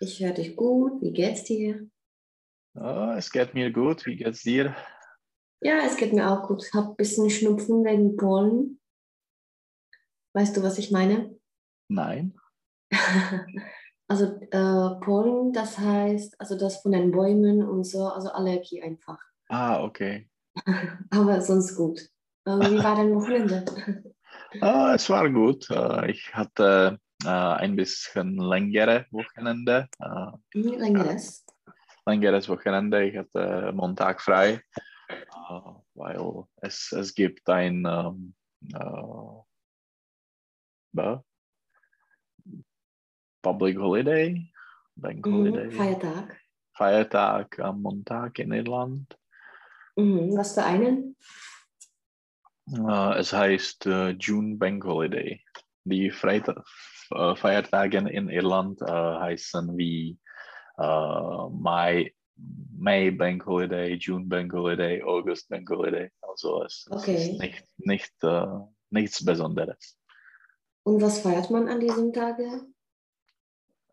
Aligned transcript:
Ich 0.00 0.20
höre 0.20 0.32
dich 0.32 0.54
gut. 0.54 1.02
Wie 1.02 1.12
geht's 1.12 1.42
dir? 1.44 1.88
Oh, 2.74 3.14
es 3.16 3.32
geht 3.32 3.54
mir 3.54 3.72
gut. 3.72 4.06
Wie 4.06 4.16
geht's 4.16 4.42
dir? 4.42 4.76
Ja, 5.60 5.80
es 5.84 5.96
geht 5.96 6.12
mir 6.12 6.30
auch 6.30 6.46
gut. 6.46 6.64
Ich 6.64 6.72
habe 6.72 6.90
ein 6.90 6.96
bisschen 6.96 7.28
Schnupfen 7.30 7.84
wegen 7.84 8.16
Pollen. 8.16 8.80
Weißt 10.34 10.56
du, 10.56 10.62
was 10.62 10.78
ich 10.78 10.92
meine? 10.92 11.36
Nein. 11.88 12.38
also 14.08 14.40
äh, 14.52 15.00
Pollen, 15.00 15.52
das 15.52 15.78
heißt, 15.78 16.40
also 16.40 16.56
das 16.56 16.80
von 16.80 16.92
den 16.92 17.10
Bäumen 17.10 17.64
und 17.64 17.82
so, 17.82 18.06
also 18.06 18.30
Allergie 18.30 18.80
einfach. 18.80 19.18
Ah, 19.48 19.82
okay. 19.82 20.30
Aber 21.10 21.40
sonst 21.40 21.74
gut. 21.74 21.98
Äh, 22.44 22.50
wie 22.52 22.84
war 22.84 22.94
dein 22.94 23.16
Wochenende? 23.16 23.64
ah, 24.60 24.94
es 24.94 25.10
war 25.10 25.28
gut. 25.28 25.68
Äh, 25.70 26.12
ich 26.12 26.32
hatte 26.34 27.00
äh, 27.24 27.28
ein 27.28 27.76
bisschen 27.76 28.36
längere 28.38 29.06
Wochenende. 29.10 29.88
Äh, 29.98 30.58
längeres? 30.58 31.44
längeres 32.08 32.48
Wochenende. 32.48 33.04
Ich 33.04 33.16
hatte 33.16 33.72
Montag 33.74 34.20
frei, 34.20 34.62
weil 35.94 36.44
es, 36.56 36.92
es 36.92 37.14
gibt 37.14 37.48
ein 37.48 37.84
ähm, 37.86 38.34
Public 43.42 43.78
Holiday, 43.78 44.50
Bank 44.96 45.26
mhm, 45.26 45.32
Holiday. 45.32 45.70
Feiertag. 45.70 46.40
Feiertag 46.72 47.58
am 47.60 47.82
Montag 47.82 48.38
in 48.38 48.52
Irland. 48.52 49.18
Mhm, 49.96 50.36
was 50.36 50.54
für 50.54 50.64
einen? 50.64 51.16
Es 53.16 53.32
heißt 53.32 53.86
June 54.18 54.56
Bank 54.56 54.84
Holiday. 54.84 55.42
Die 55.84 56.10
Freitag, 56.10 56.66
uh, 57.12 57.34
Feiertage 57.34 57.98
in 57.98 58.28
Irland 58.28 58.80
heißen 58.80 59.76
wie 59.76 60.18
Mai, 60.78 62.14
May 62.76 63.10
Bank 63.10 63.44
Holiday, 63.46 63.94
June 63.94 64.26
Bank 64.26 64.52
Holiday, 64.52 65.02
August 65.02 65.48
Bank 65.48 65.68
Holiday. 65.68 66.08
Also 66.20 66.62
es, 66.62 66.86
okay. 66.90 67.14
es 67.16 67.28
ist 67.28 67.40
nicht, 67.40 67.64
nicht, 67.78 68.14
nichts 68.90 69.24
Besonderes. 69.24 69.98
Und 70.84 71.02
was 71.02 71.20
feiert 71.20 71.50
man 71.50 71.68
an 71.68 71.80
diesem 71.80 72.12
Tage? 72.12 72.64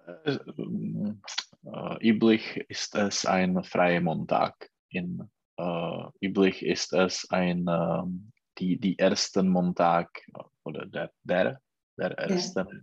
Äh, 0.05 0.37
üblich 2.07 2.57
ist 2.69 2.95
es 2.95 3.25
ein 3.25 3.63
freier 3.63 4.01
Montag. 4.01 4.69
In, 4.89 5.29
äh, 5.57 6.03
üblich 6.21 6.63
ist 6.63 6.93
es 6.93 7.29
ein 7.31 7.65
ähm, 7.67 8.31
die, 8.57 8.79
die 8.79 8.97
ersten 8.97 9.49
Montag 9.49 10.09
oder 10.63 10.85
der, 10.85 11.11
der, 11.23 11.59
der 11.97 12.11
ersten, 12.11 12.67
ja. 12.67 12.81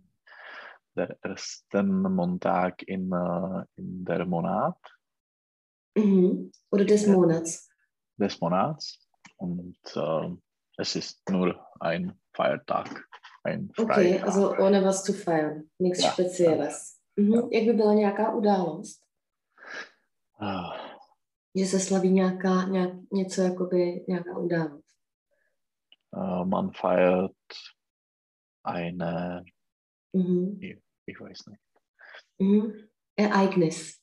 Der 0.97 1.17
ersten 1.23 2.03
Montag 2.03 2.83
in, 2.83 3.13
uh, 3.13 3.65
in 3.77 4.05
der 4.05 4.27
Monat. 4.27 4.79
Mhm. 5.97 6.53
Oder 6.71 6.85
des 6.85 7.07
Monats. 7.07 7.69
Des 8.17 8.41
Monats. 8.41 8.99
Und 9.37 9.79
uh, 9.97 10.37
es 10.77 10.97
ist 10.97 11.29
nur 11.31 11.67
ein 11.81 12.19
Feiertag. 12.35 13.09
Ein 13.45 13.71
okay, 13.77 14.21
also 14.21 14.57
ohne 14.57 14.85
was 14.85 15.05
zu 15.05 15.13
feiern. 15.13 15.71
Nichts 15.79 16.03
ja, 16.03 16.11
Spezielles. 16.11 17.01
Ja. 17.17 17.25
Mhm. 17.25 17.49
Jak 17.53 17.65
by 17.65 17.73
byla 17.73 17.95
nějaká 17.95 18.35
událost? 18.35 19.03
Uh. 20.41 20.73
Že 21.55 21.67
se 21.67 21.81
slaví 21.81 22.11
nějaká, 22.11 22.65
nějak, 22.65 22.91
něco 23.13 23.43
jakoby, 23.43 24.05
nějaká 24.09 24.39
událost. 24.39 24.97
Uh, 26.17 26.45
man 26.45 26.71
feiert 26.71 27.33
eine, 28.65 29.45
mhm. 30.13 30.59
ich, 30.61 30.79
ich, 31.07 31.21
weiß 31.21 31.47
nicht. 31.47 31.61
Mhm. 32.39 32.75
Ereignis. 33.17 34.01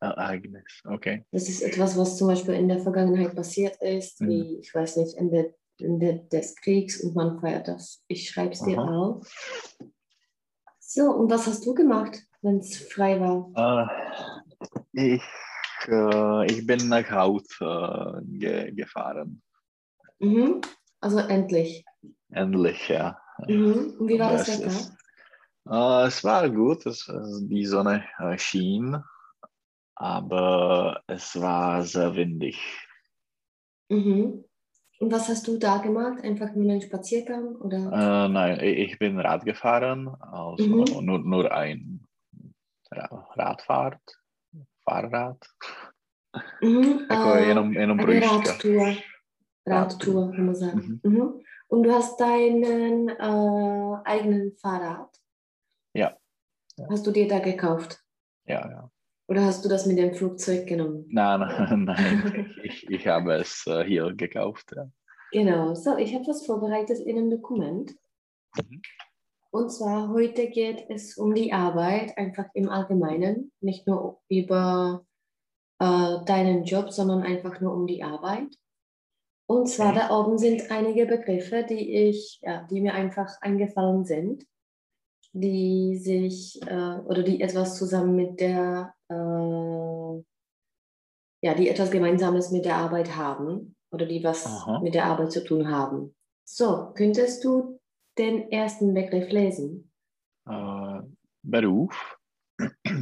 Ereignis, 0.00 0.82
okay. 0.84 1.24
Das 1.30 1.48
ist 1.48 1.62
etwas, 1.62 1.96
was 1.98 2.16
zum 2.16 2.28
Beispiel 2.28 2.54
in 2.54 2.68
der 2.68 2.78
Vergangenheit 2.78 3.34
passiert 3.34 3.76
ist, 3.82 4.20
mhm. 4.20 4.28
wie, 4.28 4.58
ich 4.60 4.74
weiß 4.74 4.96
nicht, 4.96 5.16
Ende, 5.16 5.54
Ende 5.78 6.26
des 6.32 6.56
Kriegs 6.56 7.02
und 7.02 7.14
man 7.14 7.38
feiert 7.40 7.68
das. 7.68 8.02
Ich 8.08 8.30
schreibe 8.30 8.52
es 8.52 8.62
dir 8.62 8.78
Aha. 8.78 8.98
auf. 8.98 9.30
So, 10.78 11.10
und 11.10 11.30
was 11.30 11.46
hast 11.46 11.64
du 11.66 11.74
gemacht, 11.74 12.18
wenn 12.42 12.58
es 12.58 12.78
frei 12.78 13.20
war? 13.20 13.46
Uh, 13.54 13.88
ich, 14.92 15.22
uh, 15.88 16.42
ich 16.42 16.66
bin 16.66 16.88
nach 16.88 17.08
Haus 17.10 17.44
uh, 17.60 18.20
ge 18.22 18.72
gefahren. 18.72 19.42
Mhm. 20.18 20.60
Also 21.00 21.18
endlich. 21.18 21.84
Endlich, 22.30 22.88
ja. 22.88 23.20
Mhm. 23.46 23.96
Und 23.98 24.08
wie 24.08 24.18
war 24.18 24.32
das, 24.32 24.46
das 24.46 24.58
Wetter? 24.58 24.66
Ist, 24.66 24.99
äh, 25.68 26.06
es 26.06 26.24
war 26.24 26.48
gut, 26.48 26.86
es, 26.86 27.10
die 27.42 27.66
Sonne 27.66 28.04
äh, 28.18 28.38
schien, 28.38 29.02
aber 29.94 31.02
es 31.06 31.40
war 31.40 31.82
sehr 31.82 32.14
windig. 32.14 32.58
Mhm. 33.88 34.44
Und 35.00 35.12
was 35.12 35.28
hast 35.28 35.48
du 35.48 35.58
da 35.58 35.78
gemacht? 35.78 36.22
Einfach 36.22 36.54
nur 36.54 36.70
einen 36.70 36.82
Spaziergang? 36.82 37.56
Oder? 37.56 37.78
Äh, 37.78 38.28
nein, 38.28 38.60
ich 38.60 38.98
bin 38.98 39.18
Rad 39.18 39.44
gefahren, 39.44 40.08
also 40.20 40.66
mhm. 40.66 41.04
nur, 41.04 41.18
nur 41.20 41.52
ein 41.52 42.06
Radfahrt, 42.90 44.00
Fahrrad. 44.84 45.38
Mhm. 46.60 47.06
Ecco, 47.08 47.34
äh, 47.34 47.48
jenom, 47.48 47.72
jenom 47.72 47.98
eine 47.98 48.22
Radtour. 48.22 48.96
Radtour, 49.66 50.32
kann 50.32 50.46
man 50.46 50.54
sagen. 50.54 51.00
Mhm. 51.02 51.12
Mhm. 51.12 51.44
Und 51.68 51.82
du 51.84 51.92
hast 51.92 52.20
deinen 52.20 53.08
äh, 53.08 53.96
eigenen 54.04 54.56
Fahrrad? 54.56 55.19
Hast 56.88 57.06
du 57.06 57.10
dir 57.10 57.28
da 57.28 57.38
gekauft? 57.38 58.00
Ja, 58.46 58.68
ja. 58.68 58.90
Oder 59.28 59.44
hast 59.44 59.64
du 59.64 59.68
das 59.68 59.86
mit 59.86 59.98
dem 59.98 60.14
Flugzeug 60.14 60.66
genommen? 60.66 61.04
Nein, 61.08 61.40
nein, 61.40 61.84
nein. 61.84 62.54
ich, 62.64 62.88
ich 62.88 63.06
habe 63.06 63.34
es 63.34 63.64
äh, 63.66 63.84
hier 63.84 64.12
gekauft. 64.14 64.72
Ja. 64.74 64.90
Genau, 65.32 65.74
so, 65.74 65.96
ich 65.96 66.14
habe 66.14 66.26
was 66.26 66.44
vorbereitet 66.44 66.98
in 66.98 67.16
einem 67.16 67.30
Dokument. 67.30 67.94
Mhm. 68.56 68.82
Und 69.52 69.70
zwar 69.70 70.08
heute 70.10 70.48
geht 70.48 70.86
es 70.88 71.16
um 71.16 71.34
die 71.34 71.52
Arbeit, 71.52 72.16
einfach 72.16 72.46
im 72.54 72.68
Allgemeinen, 72.68 73.52
nicht 73.60 73.86
nur 73.86 74.20
über 74.28 75.04
äh, 75.80 76.24
deinen 76.24 76.64
Job, 76.64 76.92
sondern 76.92 77.22
einfach 77.22 77.60
nur 77.60 77.72
um 77.72 77.86
die 77.86 78.02
Arbeit. 78.02 78.56
Und 79.46 79.68
zwar 79.68 79.92
da 79.92 80.16
oben 80.16 80.38
sind 80.38 80.70
einige 80.70 81.06
Begriffe, 81.06 81.66
die 81.68 82.08
ich, 82.08 82.38
ja, 82.42 82.62
die 82.70 82.80
mir 82.80 82.94
einfach 82.94 83.40
eingefallen 83.40 84.04
sind, 84.04 84.46
die 85.32 85.96
sich 85.96 86.60
äh, 86.66 86.98
oder 87.04 87.22
die 87.22 87.40
etwas 87.40 87.76
zusammen 87.76 88.16
mit 88.16 88.40
der, 88.40 88.94
äh, 89.08 90.22
ja, 91.42 91.54
die 91.54 91.68
etwas 91.68 91.90
Gemeinsames 91.90 92.50
mit 92.50 92.64
der 92.64 92.76
Arbeit 92.76 93.16
haben 93.16 93.76
oder 93.92 94.06
die 94.06 94.22
was 94.24 94.46
Aha. 94.46 94.80
mit 94.80 94.94
der 94.94 95.06
Arbeit 95.06 95.32
zu 95.32 95.44
tun 95.44 95.70
haben. 95.70 96.14
So, 96.44 96.92
könntest 96.94 97.44
du 97.44 97.80
den 98.18 98.50
ersten 98.50 98.92
Begriff 98.92 99.30
lesen? 99.30 99.92
Äh, 100.48 101.00
Beruf. 101.42 102.18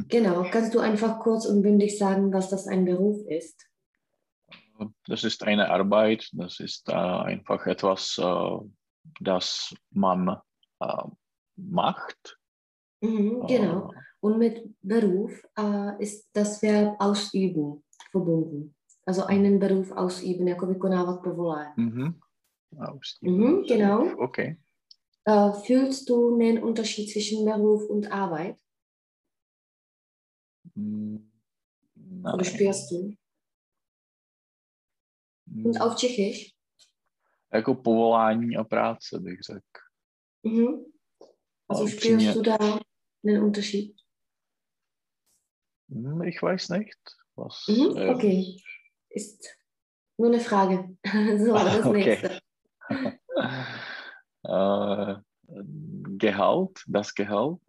Genau, 0.08 0.48
kannst 0.50 0.74
du 0.74 0.78
einfach 0.78 1.18
kurz 1.18 1.44
und 1.46 1.62
bündig 1.62 1.98
sagen, 1.98 2.32
was 2.32 2.48
das 2.48 2.68
ein 2.68 2.84
Beruf 2.84 3.26
ist? 3.26 3.68
Das 5.06 5.24
ist 5.24 5.42
eine 5.42 5.70
Arbeit, 5.70 6.28
das 6.32 6.60
ist 6.60 6.88
äh, 6.88 6.92
einfach 6.92 7.66
etwas, 7.66 8.16
äh, 8.18 8.58
das 9.20 9.74
man 9.90 10.40
äh, 10.80 11.02
macht. 11.58 12.38
Mhm, 13.00 13.46
genau. 13.46 13.90
Und 14.20 14.38
mit 14.38 14.64
Beruf 14.82 15.42
äh, 15.58 16.02
ist 16.02 16.28
das 16.32 16.62
Verb 16.62 16.96
ausüben 16.98 17.84
verbunden. 18.10 18.74
Also 19.06 19.24
einen 19.24 19.58
Beruf 19.58 19.92
ausüben, 19.92 20.48
jako 20.48 20.66
vykonávat 20.66 21.22
povolání. 21.22 21.74
Mhm. 21.76 22.20
Ausüben. 22.78 23.38
Mhm, 23.38 23.62
genau. 23.62 24.16
Okay. 24.18 24.58
Äh, 25.24 25.52
fühlst 25.52 26.08
du 26.08 26.38
den 26.38 26.62
Unterschied 26.62 27.10
zwischen 27.10 27.44
Beruf 27.44 27.90
und 27.90 28.12
Arbeit? 28.12 28.56
Nein. 30.74 31.30
Oder 32.34 32.44
spürst 32.44 32.90
du? 32.90 33.14
Und 35.64 35.80
auf 35.80 35.96
Tschechisch? 35.96 36.54
Jako 37.54 37.74
povolání 37.74 38.56
a 38.56 38.64
práce, 38.64 39.20
bych 39.20 39.40
řekl. 39.42 39.80
Mhm. 40.42 40.84
Also 41.68 41.86
spürst 41.86 42.34
du 42.34 42.42
da 42.42 42.56
einen 43.24 43.42
Unterschied? 43.42 43.98
Hm, 45.90 46.22
Ich 46.22 46.42
weiß 46.42 46.70
nicht. 46.70 46.96
Was, 47.36 47.66
Mhm. 47.68 47.96
äh, 47.96 48.10
Okay. 48.14 48.62
Ist 49.10 49.56
nur 50.18 50.28
eine 50.28 50.40
Frage. 50.40 50.96
so, 51.38 51.52
das 51.54 51.84
Okay. 51.86 52.18
nächste. 52.20 52.40
äh, 54.44 55.14
Gehalt, 56.18 56.84
das 56.88 57.14
Gehalt, 57.14 57.60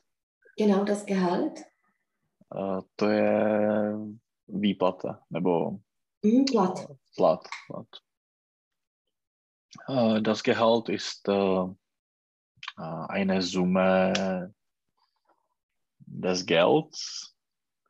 Genau, 0.57 0.83
das 0.83 1.05
Gehalt. 1.05 1.59
äh, 2.51 2.81
to 2.97 3.09
je 3.09 4.17
výplata, 4.47 5.25
nebo 5.29 5.81
Mhm, 6.23 6.43
Blatt. 6.45 6.87
Plat. 7.15 7.49
Plat. 7.67 8.03
Äh, 9.87 10.21
das 10.21 10.43
Gehalt 10.43 10.89
ist 10.89 11.25
äh, 11.29 11.31
äh, 11.31 11.75
eine 12.79 13.41
Summe 13.41 14.53
des 16.05 16.45
Gelds, 16.45 17.35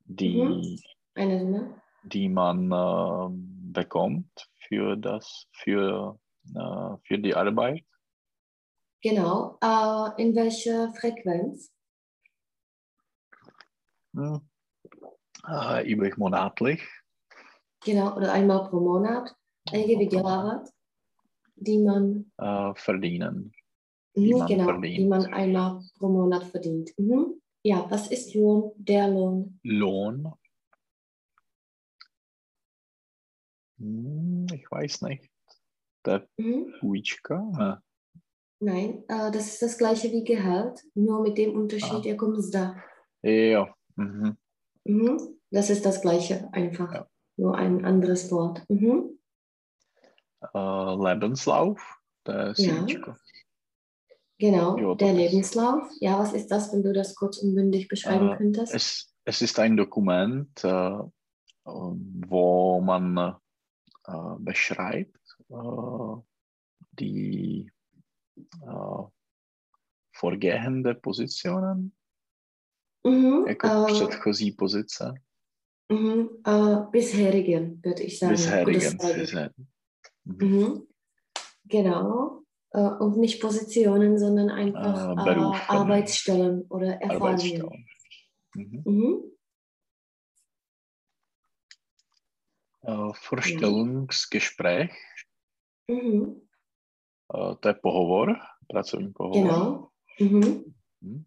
die, 0.06 0.80
Mhm. 1.15 1.74
Die 2.03 2.30
man 2.30 2.71
äh, 2.71 3.27
bekommt 3.74 4.50
für 4.68 4.95
das, 4.95 5.47
für, 5.51 6.18
äh, 6.56 6.97
für 7.03 7.19
die 7.19 7.36
Arbeit. 7.36 7.83
Genau. 9.01 9.57
Äh, 9.62 10.21
in 10.21 10.36
welcher 10.36 10.94
Frequenz? 10.94 11.71
Hm. 14.13 14.41
Äh, 15.47 15.91
über 15.91 16.09
monatlich. 16.18 16.81
Genau, 17.83 18.15
oder 18.15 18.33
einmal 18.33 18.69
pro 18.69 18.80
Monat. 18.80 19.36
Je 19.71 19.97
vydělávat? 19.97 20.69
Die 21.56 21.83
man, 21.83 22.25
Äh, 22.38 22.74
verdienen. 22.75 23.51
Die 24.19 24.33
mhm, 24.33 24.39
man 24.39 24.48
genau, 24.48 24.63
verdient. 24.66 24.98
die 24.98 25.06
man 25.07 25.25
einmal 25.33 25.81
pro 25.98 26.10
Monat 26.10 26.44
verdient. 26.44 26.92
Mhm. 26.98 27.42
Ja, 27.63 27.86
was 27.89 28.07
ist 28.12 28.33
Lohn? 28.36 28.71
Der 28.77 29.07
Lohn. 29.10 29.60
Lohn. 29.63 30.31
Hm, 33.80 34.48
ich 34.54 34.69
weiß 34.69 35.01
nicht. 35.04 35.30
Der 36.06 36.27
Mhm. 36.38 36.74
Ne. 37.57 37.81
Nein, 38.62 39.04
äh, 39.07 39.31
das 39.31 39.48
ist 39.54 39.62
das 39.62 39.77
gleiche 39.77 40.12
wie 40.12 40.24
Gehalt, 40.24 40.83
nur 40.94 41.22
mit 41.22 41.38
dem 41.38 41.54
Unterschied, 41.56 42.06
Ah. 42.06 42.10
jako 42.10 42.27
mzda. 42.27 42.75
Ja. 43.24 43.74
Mhm. 43.95 44.38
Mhm. 44.86 45.39
Das 45.51 45.69
ist 45.69 45.86
das 45.86 46.01
gleiche, 46.01 46.50
einfach. 46.54 46.94
Ja. 46.94 47.07
Nur 47.38 47.56
ein 47.56 47.86
anderes 47.86 48.31
Wort. 48.31 48.63
Mhm. 48.69 49.18
Äh, 50.54 50.95
Lebenslauf. 51.13 51.80
Der 52.25 52.54
Ja. 52.57 52.86
Genau, 54.39 54.77
Ja, 54.77 54.95
der 54.95 55.13
Lebenslauf. 55.13 55.83
Ja, 56.00 56.18
was 56.18 56.31
ist 56.33 56.47
das, 56.50 56.71
wenn 56.71 56.81
du 56.81 56.94
das 56.94 57.13
kurz 57.13 57.39
und 57.39 57.56
bündig 57.56 57.89
beschreiben 57.89 58.30
Äh, 58.31 58.38
könntest? 58.38 58.74
Es, 58.74 59.13
es 59.25 59.41
ist 59.41 59.59
ein 59.59 59.75
Dokument, 59.75 60.63
äh, 60.63 61.00
wo 61.65 62.80
man 62.81 63.18
äh, 64.07 64.12
beschreibt 64.39 65.19
äh, 65.50 66.21
die 67.00 67.69
äh, 68.62 69.03
vorgehende 70.13 70.95
Positionen, 70.95 71.91
Mhm. 73.06 73.45
jako 73.47 73.68
Äh, 73.68 73.86
předchozí 73.86 74.51
pozice. 74.51 75.13
mhm. 75.89 76.30
Äh, 76.45 76.75
bisherigen, 76.91 77.80
würde 77.83 78.03
ich 78.03 78.19
sagen. 78.19 78.36
Bisherigen. 78.36 78.97
Bisherigen. 78.97 79.68
Mhm. 80.25 80.38
Mhm. 80.47 80.88
Genau. 81.65 82.44
Äh, 82.71 82.81
und 82.81 83.18
nicht 83.18 83.42
Positionen, 83.42 84.18
sondern 84.19 84.50
einfach 84.50 85.10
Äh, 85.10 85.12
äh, 85.12 85.16
Berufen. 85.36 85.62
Arbeitsstellen 85.69 86.62
oder 86.69 87.01
Erfahrungen. 87.01 87.86
Mhm. 88.54 88.81
Mhm. 88.86 89.24
Äh, 92.81 93.13
Vorstellungsgespräch, 93.13 94.92
Mhm. 95.88 96.48
äh, 97.33 97.56
to 97.56 97.69
je 97.69 97.74
pohovor, 97.74 98.39
pracovní 98.68 99.13
pohovor. 99.13 99.42
Genau. 99.42 99.92
Mhm. 100.19 100.75
Mhm. 101.01 101.25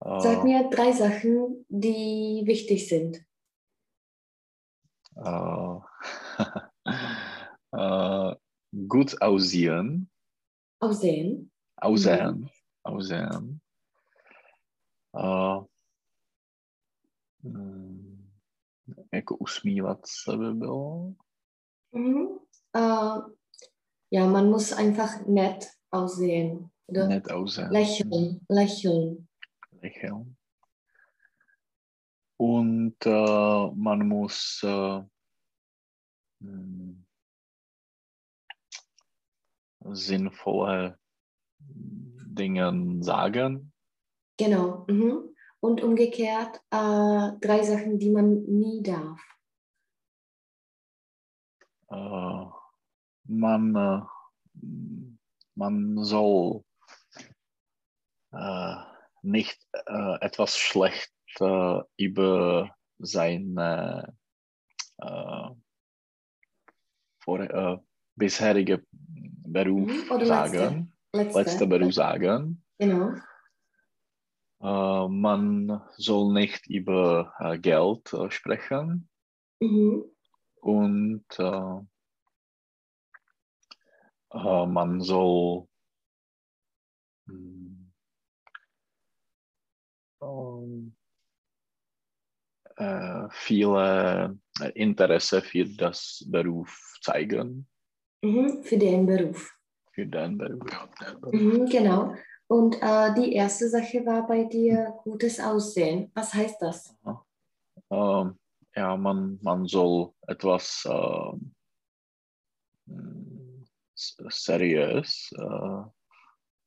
Sag 0.00 0.40
Äh, 0.40 0.44
mir 0.44 0.68
drei 0.70 0.92
Sachen, 0.92 1.64
die 1.68 2.42
wichtig 2.46 2.88
sind. 2.88 3.24
äh, 5.16 5.78
äh, 7.72 8.34
gut 8.86 9.22
aussehen, 9.22 10.10
Aussehen. 10.80 11.50
aussehen, 11.82 12.48
aussehen. 12.84 13.60
Äh, 15.14 15.60
mm, 17.42 18.28
jako 19.12 19.36
usmívat 19.36 20.06
se 20.06 20.36
by 20.36 20.54
bylo. 20.54 21.12
Mhm. 21.92 22.38
Äh, 22.76 23.20
ja, 24.10 24.26
man 24.26 24.50
muss 24.50 24.72
einfach 24.72 25.26
nett 25.26 25.64
aussehen. 25.90 26.70
Oder 26.86 27.08
Nett 27.08 27.30
aussehen. 27.30 27.70
lächeln, 27.72 28.40
lächeln. 28.48 29.28
Lächeln. 29.82 30.36
Und 32.38 33.06
äh, 33.06 33.70
man 33.74 34.08
muss 34.08 34.60
mm, 36.40 37.05
sinnvolle 39.92 40.98
Dinge 41.58 43.02
sagen. 43.02 43.72
Genau. 44.36 44.84
Mhm. 44.88 45.34
Und 45.60 45.82
umgekehrt 45.82 46.60
äh, 46.70 47.32
drei 47.40 47.62
Sachen, 47.62 47.98
die 47.98 48.10
man 48.10 48.42
nie 48.44 48.82
darf. 48.82 49.20
Äh, 51.88 52.46
man, 53.24 53.74
äh, 53.74 54.02
man 55.54 56.04
soll 56.04 56.62
äh, 58.32 58.76
nicht 59.22 59.66
äh, 59.72 60.20
etwas 60.20 60.56
schlecht 60.56 61.12
äh, 61.40 61.80
über 61.96 62.74
seine 62.98 64.16
vor, 67.18 67.82
bisherige 68.14 68.82
Beruf 69.46 69.88
Mhm. 69.90 70.10
Oder 70.10 70.26
sagen, 70.26 70.92
Letzte. 71.12 71.38
letzte 71.38 71.66
Beruf 71.66 71.94
sagen. 71.94 72.62
Genau. 72.78 73.14
Äh, 74.60 75.08
man 75.08 75.82
soll 75.96 76.32
nicht 76.32 76.66
über 76.66 77.32
äh, 77.38 77.58
Geld 77.58 78.12
äh, 78.12 78.30
sprechen 78.30 79.08
Mhm. 79.60 80.04
und 80.60 81.24
äh, 81.38 81.80
äh, 84.32 84.66
man 84.66 85.00
soll 85.00 85.66
hm, 87.26 87.92
äh, 92.76 93.28
viele 93.30 94.38
Interesse 94.74 95.42
für 95.42 95.64
das 95.64 96.24
Beruf 96.28 96.98
zeigen, 97.00 97.66
Mhm. 98.22 98.62
Für 98.62 98.78
den 98.78 99.06
Beruf. 99.06 99.52
für 99.92 100.06
den 100.06 100.38
Beruf. 100.38 100.70
Ja. 100.70 101.30
Mhm, 101.32 101.66
genau. 101.66 102.14
Und 102.48 102.76
äh, 102.80 103.12
die 103.14 103.32
erste 103.32 103.68
Sache 103.68 104.04
war 104.06 104.26
bei 104.26 104.44
dir 104.44 104.94
gutes 105.04 105.40
Aussehen. 105.40 106.10
Was 106.14 106.32
heißt 106.32 106.60
das? 106.62 106.94
Ähm, 107.90 108.38
ja, 108.74 108.96
man, 108.96 109.38
man 109.42 109.66
soll 109.66 110.10
etwas 110.28 110.86
s- 113.94 114.16
seriös 114.28 115.30
äh, 115.36 115.82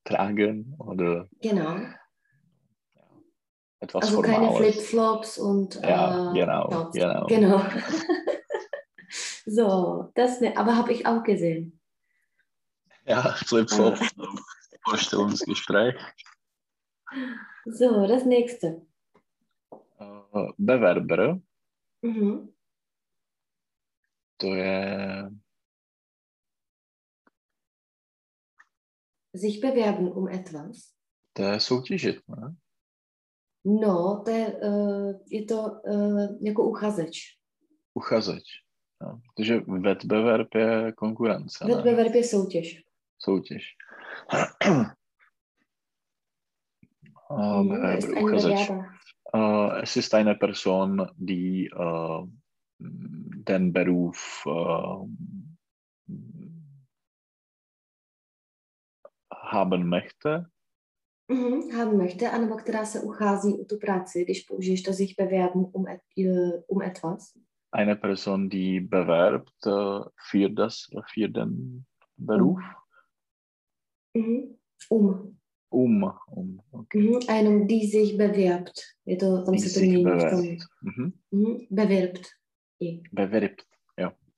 tragen 0.03 0.75
oder 0.79 1.27
Genau. 1.41 1.77
etwas 3.79 4.03
Also 4.09 4.21
keine 4.21 4.47
Formales. 4.47 4.75
Flipflops 4.75 5.37
und 5.37 5.75
Ja, 5.75 6.31
äh, 6.31 6.39
genau, 6.39 6.69
Shorts. 6.71 6.97
genau. 6.97 7.25
Genau. 7.27 7.61
so, 9.49 10.11
das 10.15 10.41
ne, 10.41 10.55
aber 10.57 10.75
habe 10.75 10.93
ich 10.93 11.05
auch 11.05 11.23
gesehen. 11.23 11.79
Ja, 13.05 13.21
Flipflop, 13.33 13.97
Vorstellungsgespräch. 14.83 15.95
So, 17.65 18.05
das 18.07 18.25
nächste. 18.25 18.85
Äh, 19.99 20.51
Bewerber, 20.57 21.41
Mhm. 22.01 22.53
to 24.37 24.47
je 24.55 25.29
Sich 29.33 29.59
bewerben 29.61 30.11
um 30.11 30.27
etwas. 30.27 30.93
to 31.33 31.43
je 31.43 31.59
soutěžit, 31.59 32.27
ne? 32.27 32.55
No, 33.65 34.21
to 34.25 34.31
je, 34.31 34.59
eh, 34.63 35.19
je 35.27 35.45
to 35.45 35.81
eh, 35.85 36.27
jako 36.41 36.69
uchazeč. 36.69 37.37
Uchazeč. 37.93 38.43
No, 39.01 39.21
protože 39.35 39.59
Wettbewerb 39.59 40.55
je 40.55 40.91
konkurence, 40.91 41.65
ne? 41.65 41.75
Wettbewerb 41.75 42.15
je 42.15 42.23
soutěž. 42.23 42.83
Soutěž. 43.19 43.75
Uh, 47.31 47.85
ein 47.85 48.23
Uchazeč. 48.23 48.69
Uh, 49.33 49.71
es 49.83 49.97
ist 49.97 50.13
eine 50.13 50.35
Person, 50.35 51.07
die 51.15 51.69
uh, 51.69 52.27
den 52.79 53.71
Beruf 53.71 54.43
uh, 54.47 55.07
haben 59.31 59.89
möchte. 59.89 60.49
Mhm, 61.31 61.77
haben 61.77 61.97
möchte, 61.97 62.31
anebo 62.31 62.55
která 62.55 62.85
se 62.85 62.99
uchází 62.99 63.59
o 63.61 63.65
tu 63.65 63.77
práci, 63.77 64.23
když 64.23 64.41
použiješ 64.41 64.81
to 64.81 64.93
sich 64.93 65.15
bewerben 65.17 65.65
um, 65.73 65.87
et, 65.87 66.01
eh, 66.19 66.63
um 66.67 66.81
etwas. 66.81 67.33
Eine 67.71 67.95
Person, 67.95 68.49
die 68.49 68.79
bewerbt 68.79 69.65
uh, 69.65 70.05
für, 70.17 70.49
das, 70.49 70.89
für 71.07 71.29
den 71.29 71.85
Beruf. 72.17 72.61
Mhm. 74.13 74.57
Um. 74.89 75.37
Um, 75.69 76.03
um, 76.31 76.61
okay. 76.71 76.99
Mhm. 76.99 77.19
Einem, 77.27 77.67
die 77.67 77.85
sich 77.85 78.17
bewerbt. 78.17 78.97
Je 79.05 79.17
to, 79.17 79.43
tam 79.43 79.53
Die 79.53 79.59
se 79.59 79.73
to 79.73 79.79
sich 79.79 80.03
bewerbt. 80.03 80.67
Mhm. 80.81 81.13
Mhm. 81.31 81.67
Bewerbt. 81.69 82.35
I. 82.81 83.03
Bewerbt. 83.11 83.67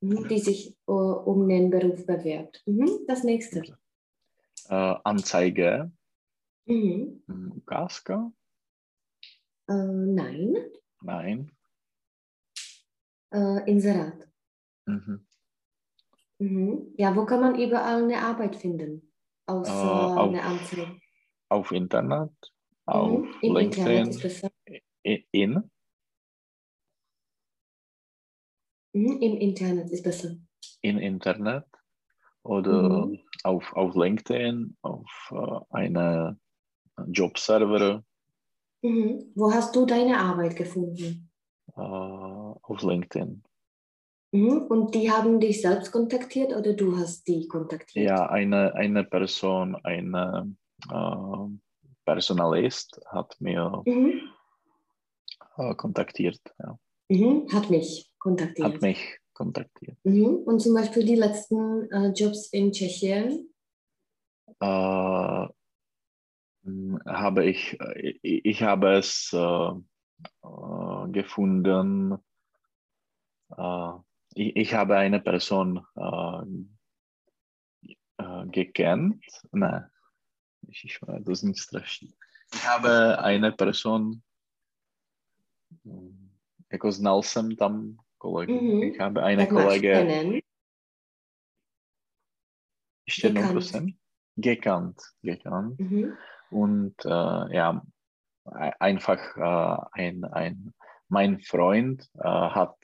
Mhm. 0.01 0.27
Die 0.27 0.39
sich 0.39 0.75
uh, 0.87 1.21
um 1.25 1.47
den 1.47 1.69
Beruf 1.69 2.05
bewerbt. 2.05 2.63
Mhm. 2.65 3.05
Das 3.07 3.23
nächste. 3.23 3.61
Äh, 4.67 4.95
Anzeige, 5.03 5.91
Mhm. 6.65 7.21
hm, 7.27 7.51
ukázka, 7.57 8.31
Äh, 9.67 9.73
nein. 9.73 10.55
nein. 11.01 11.51
Äh, 13.33 13.69
Inserat. 13.69 14.27
Mhm. 14.85 15.25
Mhm. 16.39 16.93
Ja, 16.97 17.15
wo 17.15 17.25
kann 17.25 17.39
man 17.41 17.59
überall 17.59 18.03
eine 18.03 18.17
Arbeit 18.21 18.55
finden? 18.55 19.11
Außer 19.45 19.71
Äh, 19.71 20.19
auf- 20.19 20.29
eine 20.29 20.43
Anzeige. 20.43 20.99
Auf 21.49 21.71
Internet, 21.71 22.31
auf 22.85 23.19
Mhm. 23.23 23.35
Im 23.41 23.55
Internet 23.57 24.07
ist 24.09 24.15
LinkedIn, 24.15 24.21
besser. 24.21 24.51
i- 25.05 25.27
in, 25.31 25.69
Mhm. 28.93 29.17
Im 29.21 29.37
Internet 29.37 29.89
ist 29.91 30.03
besser. 30.03 30.35
in 30.81 30.97
Internet 30.97 31.65
oder 32.43 33.05
Mhm. 33.07 33.19
auf, 33.43 33.73
auf 33.73 33.95
LinkedIn, 33.95 34.75
auf 34.81 35.31
äh, 35.31 35.59
eine 35.75 36.37
Jobserver, 37.07 38.03
Mhm. 38.83 39.31
Wo 39.35 39.53
hast 39.53 39.75
du 39.75 39.85
deine 39.85 40.17
Arbeit 40.19 40.55
gefunden? 40.55 41.30
Äh, 41.81 42.59
auf 42.61 42.81
LinkedIn. 42.81 43.43
Mhm. 44.33 44.57
Und 44.69 44.95
die 44.95 45.11
haben 45.11 45.39
dich 45.39 45.61
selbst 45.61 45.91
kontaktiert 45.91 46.53
oder 46.55 46.73
du 46.73 46.95
hast 46.97 47.27
die 47.27 47.47
kontaktiert? 47.47 48.07
Ja, 48.07 48.27
eine, 48.29 48.73
eine 48.75 49.03
Person, 49.03 49.75
eine 49.83 50.55
äh, 50.89 51.57
Personalist 52.05 52.99
hat 53.07 53.35
mir 53.39 53.81
Mhm. 53.85 54.21
äh, 55.57 55.75
kontaktiert, 55.75 56.39
ja. 56.59 56.77
Mhm. 57.09 57.47
Hat 57.51 57.69
mich 57.69 58.09
kontaktiert. 58.19 58.73
hat 58.73 58.81
mich 58.81 59.19
kontaktiert. 59.33 59.97
Mhm. 60.03 60.43
Und 60.45 60.61
zum 60.61 60.75
Beispiel 60.75 61.03
die 61.03 61.15
letzten 61.15 61.91
äh, 61.91 62.11
Jobs 62.13 62.47
in 62.53 62.71
Tschechien. 62.71 63.53
Äh, 64.59 65.47
habe 67.05 67.45
ich, 67.45 67.77
äh, 67.81 68.13
ich, 68.21 68.45
ich 68.45 68.63
habe 68.63 68.93
es 68.97 69.35
äh, 70.43 71.11
gefunden, 71.11 72.17
äh, 73.57 73.91
ich, 74.35 74.55
ich 74.55 74.73
habe 74.73 74.97
eine 74.97 75.19
Person 75.19 75.85
äh, 75.97 76.41
äh, 78.17 78.45
gekannt. 78.47 79.23
Ne, 79.51 79.89
Ježišmarja, 80.67 81.23
to 81.23 81.35
zní 81.35 81.55
strašně. 81.55 82.07
Ich 82.55 82.65
habe 82.65 83.17
eine 83.17 83.51
Person, 83.51 84.11
jako 86.71 86.91
znal 86.91 87.23
jsem 87.23 87.55
tam 87.55 87.97
kolegu. 88.17 88.61
Mhm. 88.61 88.83
Ich 88.83 88.99
habe 88.99 89.23
eine 89.23 89.45
mal, 89.45 89.63
Kollege, 89.63 90.07
ještě 93.07 93.27
jednou 93.27 93.51
prosím, 93.51 93.93
gekannt, 94.35 94.97
gekannt. 95.21 95.79
Mhm. 95.79 96.17
Und 96.51 97.05
äh, 97.05 97.55
ja, 97.55 97.81
einfach 98.51 99.37
äh, 99.37 100.01
ein, 100.01 100.23
ein, 100.25 100.73
mein 101.09 101.39
Freund 101.39 102.09
äh, 102.19 102.27
hat 102.27 102.77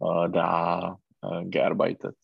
äh, 0.00 0.30
da 0.30 0.98
gearbeitet. 1.44 2.16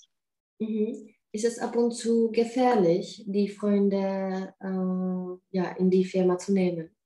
Mhm. 0.58 1.10
Ist 1.32 1.44
es 1.44 1.58
ab 1.58 1.76
und 1.76 1.92
zu 1.92 2.30
gefährlich, 2.30 3.22
die 3.26 3.48
Freunde 3.50 4.54
ja, 5.50 5.64
in 5.72 5.90
die 5.90 6.06
Firma 6.06 6.38
zu 6.38 6.54
nehmen? 6.54 6.96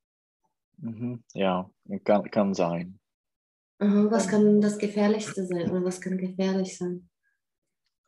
Mhm. 0.77 1.25
Ja, 1.35 1.69
kann, 2.05 2.31
kann 2.31 2.55
sein. 2.55 3.01
Aha, 3.81 4.07
was 4.11 4.29
kann 4.29 4.61
das 4.61 4.79
Gefährlichste 4.79 5.47
sein 5.47 5.71
oder 5.71 5.83
was 5.83 6.01
kann 6.01 6.19
gefährlich 6.19 6.77
sein? 6.77 7.09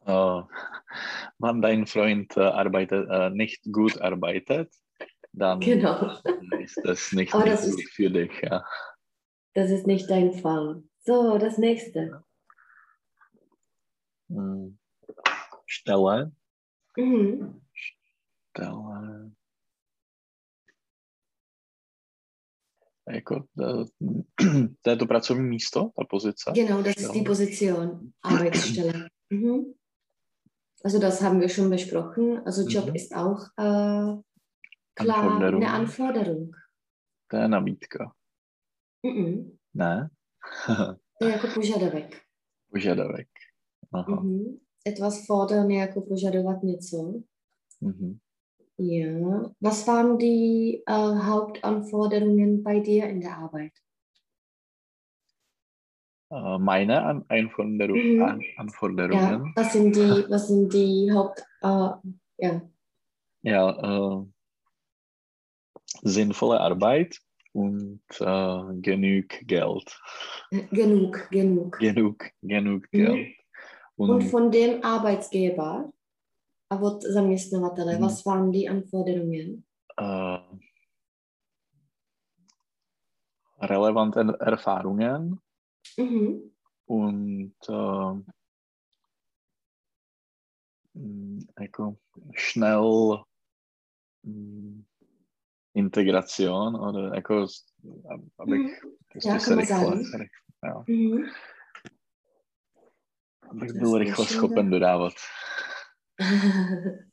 Äh, 0.05 0.43
wenn 1.39 1.63
dein 1.63 1.87
Freund 1.87 2.37
äh, 2.37 2.41
arbeitet, 2.41 3.09
äh, 3.11 3.31
nicht 3.31 3.63
gut 3.73 4.01
arbeitet, 4.01 4.71
dann 5.33 5.61
Genau, 5.61 6.17
ist 6.61 6.81
das 6.85 7.13
nicht, 7.13 7.35
Aber 7.35 7.45
das 7.47 7.67
ist- 7.67 7.91
für 7.93 8.11
dich. 8.11 8.33
Ja. 8.43 8.65
das 9.55 9.71
ist 9.71 9.87
nicht 9.87 10.09
dein 10.11 10.33
Fall. 10.35 10.83
So, 11.05 11.39
das 11.39 11.59
nächste. 11.59 12.23
Mm. 14.29 14.79
Stelle, 15.67 16.33
Mhm. 16.97 17.61
Stelle. 18.53 19.33
Jako, 23.11 23.45
to, 24.85 24.91
je 24.91 24.97
to 24.97 25.07
pracovní 25.07 25.49
místo, 25.49 25.91
ta 25.97 26.05
pozice? 26.05 26.53
Genau, 26.55 26.83
das 26.83 26.97
ist 26.97 27.13
die. 27.13 27.23
Position, 27.25 28.13
Arbeitsstelle. 28.23 29.09
Mhm. 29.33 29.75
Also 30.85 30.99
das 30.99 31.23
haben 31.23 31.41
wir 31.41 31.49
schon 31.49 31.71
besprochen. 31.71 32.43
Also 32.47 32.69
Job 32.69 32.87
Mhm. 32.89 32.95
ist 32.95 33.15
auch 33.15 33.41
äh, 33.57 34.21
klar 34.95 35.19
Anforderung. 35.25 35.63
eine 35.63 35.73
Anforderung. 35.73 36.51
To 37.31 37.37
je 37.37 37.49
nabídka. 37.49 38.13
Mhm. 39.03 39.57
Ne? 39.75 40.11
To 41.19 41.25
je 41.27 41.31
jako 41.33 41.47
požadavek. 41.55 42.21
Požadavek. 42.73 43.29
Aha. 43.93 44.21
Mhm. 44.23 44.59
Etwas 44.89 45.27
fordern 45.27 45.71
je 45.71 45.79
jako 45.81 46.01
požadovat 46.01 46.63
něco. 46.63 47.15
Mhm. 47.81 48.19
Ja. 48.79 49.41
Was 49.61 49.87
waren 49.87 50.19
die 50.19 50.83
äh, 50.89 51.15
Hauptanforderungen 51.19 52.63
bei 52.63 52.81
dir 52.81 53.07
in 53.09 53.21
der 53.21 53.37
Arbeit? 53.39 53.73
Äh, 56.31 56.59
meine 56.59 57.05
An 57.05 57.25
Anforderung, 57.29 57.99
Mhm. 57.99 58.23
An 58.23 58.41
Ja, 58.41 58.47
Anforderungen. 58.57 59.53
was 59.57 59.73
sind 59.73 59.95
die, 59.97 60.25
was 60.31 60.49
sind 60.49 60.73
die 60.73 61.13
Haupt, 61.13 61.41
äh, 61.63 61.91
ja. 62.39 62.61
Ja, 63.43 63.71
äh, 63.71 64.27
sinnvolle 66.03 66.61
Arbeit 66.61 67.19
und 67.53 68.03
äh, 68.21 68.81
genug 68.81 69.29
Geld. 69.47 70.01
genug, 70.71 71.29
genug. 71.31 71.79
Genug, 71.79 72.25
genug 72.43 72.83
Mhm. 72.93 72.99
Geld. 72.99 73.37
Und 73.97 74.11
Und 74.11 74.23
von 74.25 74.51
dem 74.51 74.83
Arbeitgeber, 74.85 75.93
Mhm. 77.99 78.03
was 78.03 78.25
waren 78.27 78.53
die 78.53 78.69
Anforderungen? 78.69 79.65
äh, 79.99 80.39
relevante 83.61 84.37
Erfahrungen 84.41 85.41
Mhm. 85.99 86.51
und 86.87 87.55
äh, 87.69 88.15
mm, 90.99 91.49
schnell 92.35 93.23
mm, 94.23 94.85
Integration 95.75 96.77
oder 96.77 97.15
jako, 97.15 97.47
abych 98.39 98.61
Mhm. 98.61 98.71
prostě 99.13 99.29
Já, 99.29 99.39
se 99.39 99.55
rychle, 99.57 99.67
sagen. 99.79 99.99
rychle 99.99 100.27
jo, 100.69 100.85
Mhm. 100.89 101.25
abych 103.51 103.73
byl 103.73 103.99
rychle 103.99 104.27
schopen 104.27 104.71
dodávat. 104.71 105.13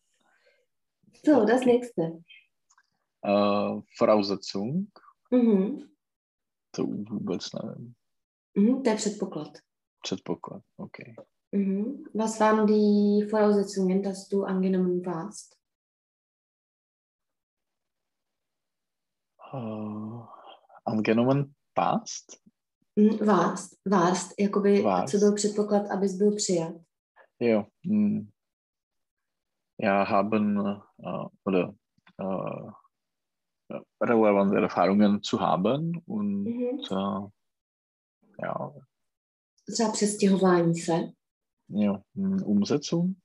so, 1.26 1.46
das 1.46 1.66
nächste. 1.66 2.02
Uh, 3.28 3.82
Voraussetzung, 4.00 4.88
Mhm. 5.32 5.78
to 6.72 6.84
vůbec 6.86 7.48
nevím. 7.54 7.94
Mhm. 8.58 8.84
Der 8.84 8.96
předpoklad. 8.98 9.50
Předpoklad, 10.04 10.64
OK. 10.78 10.98
Mhm. 11.52 12.04
Was 12.16 12.40
waren 12.40 12.66
die 12.66 13.26
Voraussetzungen, 13.32 14.02
dass 14.02 14.28
du 14.30 14.44
angenommen 14.44 15.02
warst? 15.06 15.59
Angenommen 20.86 21.56
passt? 21.74 22.42
Mhm. 22.96 23.20
Warst, 23.28 23.78
warst, 23.86 24.34
jakoby, 24.40 24.82
Warst. 24.84 25.12
co 25.12 25.18
byl 25.18 25.36
předpoklad, 25.36 25.92
abys 25.92 26.14
byl 26.18 26.36
přijat. 26.36 26.74
Ja. 27.42 27.66
mm, 27.86 28.30
Ja, 29.82 30.04
haben 30.04 30.58
äh, 30.60 31.28
oder 31.46 31.74
äh, 32.20 32.72
relevante 34.02 34.58
Erfahrungen 34.58 35.24
zu 35.24 35.40
haben 35.40 36.02
und 36.06 36.44
Mhm. 36.44 36.80
äh, 36.92 37.30
ja, 38.44 38.72
Třeba 39.72 39.92
přestěhování 39.92 40.76
se. 40.80 40.94
ja, 41.70 42.02
mm, 42.16 42.44
Umsetzung, 42.44 43.16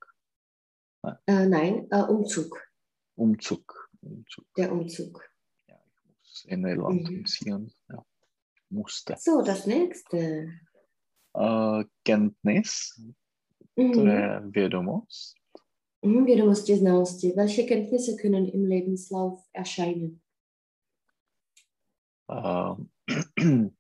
Äh, 1.26 1.46
nein, 1.48 1.86
äh, 1.92 2.08
Umzug. 2.08 2.48
Umzug. 3.16 3.64
Umzug. 4.00 4.46
Der 4.58 4.72
Umzug. 4.72 5.18
In 6.46 6.64
Irland 6.66 7.02
Mhm. 7.08 7.18
umziehen. 7.18 7.72
Ja, 7.88 8.04
musste. 8.70 9.16
So, 9.18 9.42
das 9.42 9.66
nächste. 9.66 10.50
Äh, 11.34 11.84
Kenntnis, 12.04 13.00
Mhm. 13.76 13.92
to 13.92 14.06
je 14.06 14.40
vědomost. 14.50 15.34
Mhm, 16.02 16.26
znalosti. 16.76 17.32
Welche 17.36 17.66
Kenntnisse 17.66 18.16
können 18.16 18.46
im 18.46 18.66
Lebenslauf 18.66 19.42
erscheinen? 19.52 20.20
Äh, 22.28 22.74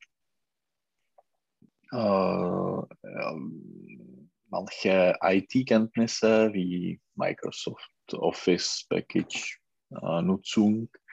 äh, 1.92 2.82
ähm, 3.02 4.30
manche 4.48 5.14
IT-Kenntnisse 5.20 6.52
wie 6.52 7.00
Microsoft 7.14 7.90
Office 8.12 8.86
Package 8.88 9.60
äh, 9.90 10.22
Nutzung, 10.22 10.88
äh, 10.88 10.88
äh, 10.88 11.03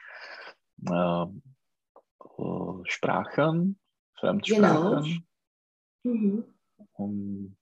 Sprachen, 2.85 3.79
Fremdsprachen. 4.19 5.27
Mhm. 6.03 6.43
Und, 6.93 7.57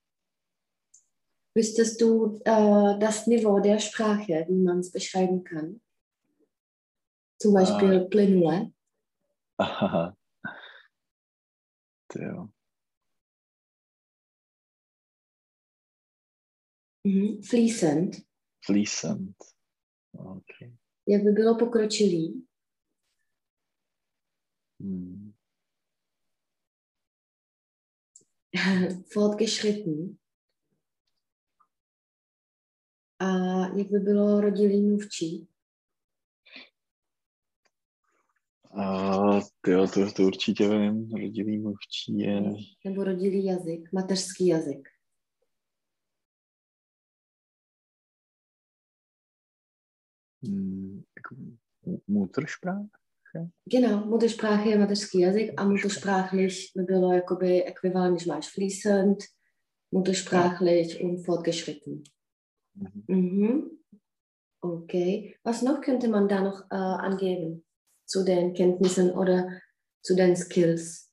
Wüsstest 1.56 2.00
du 2.00 2.40
äh, 2.46 3.00
das 3.00 3.28
Niveau 3.28 3.60
der 3.60 3.80
Sprache, 3.80 4.46
wie 4.48 4.62
man 4.64 4.80
es 4.80 4.92
beschreiben 4.92 5.44
kann? 5.44 5.82
Zum 7.42 7.54
Beispiel 7.54 8.06
plynule. 8.10 8.72
aha, 9.58 10.16
der, 12.14 12.50
Mhm. 17.06 17.42
Fließend. 17.44 18.26
fließend. 18.66 19.36
Okay. 20.14 20.76
Jak 21.08 21.24
by 21.24 21.32
bylo 21.32 21.56
pokročilý? 21.58 22.48
Hm. 24.80 25.32
Fortgeschritten. 29.14 30.18
A 33.20 33.28
jak 33.78 33.88
by 33.88 34.00
bylo 34.00 34.42
rodilý 34.42 34.82
mluvčí? 34.82 35.48
A 38.82 39.16
tyjo, 39.62 39.88
to, 39.88 40.12
to 40.12 40.24
určitě 40.24 40.70
vím, 40.70 41.12
rodilý 41.12 41.58
mluvčí 41.58 42.20
je 42.20 42.42
Nebo 42.86 43.04
rodilý 43.04 43.46
jazyk, 43.46 43.94
mateřský 43.94 44.48
jazyk. 44.48 44.90
hm, 50.48 51.04
jako 51.18 51.36
Muttersprache. 52.08 52.99
Genau, 53.66 54.06
Muttersprache 54.06 54.70
jazyk 55.14 55.54
a 55.58 55.64
muttersprachlich 55.66 56.72
by 56.76 56.84
bylo 56.84 57.14
jakoby 57.14 57.64
ekvivalent, 57.66 58.16
když 58.16 58.26
máš 58.26 58.50
fließend, 58.50 59.18
muttersprachlich 59.92 61.02
und 61.02 61.26
fortgeschritten. 61.26 62.04
Mhm. 62.76 63.04
Mhm. 63.08 63.80
Okay. 64.62 65.36
Was 65.44 65.62
noch 65.62 65.82
könnte 65.82 66.08
man 66.08 66.28
da 66.28 66.42
noch 66.42 66.62
äh, 66.72 66.76
angeben 66.76 67.64
zu 68.06 68.24
den 68.24 68.54
Kenntnissen 68.54 69.12
oder 69.12 69.48
zu 70.02 70.16
den 70.16 70.36
Skills? 70.36 71.10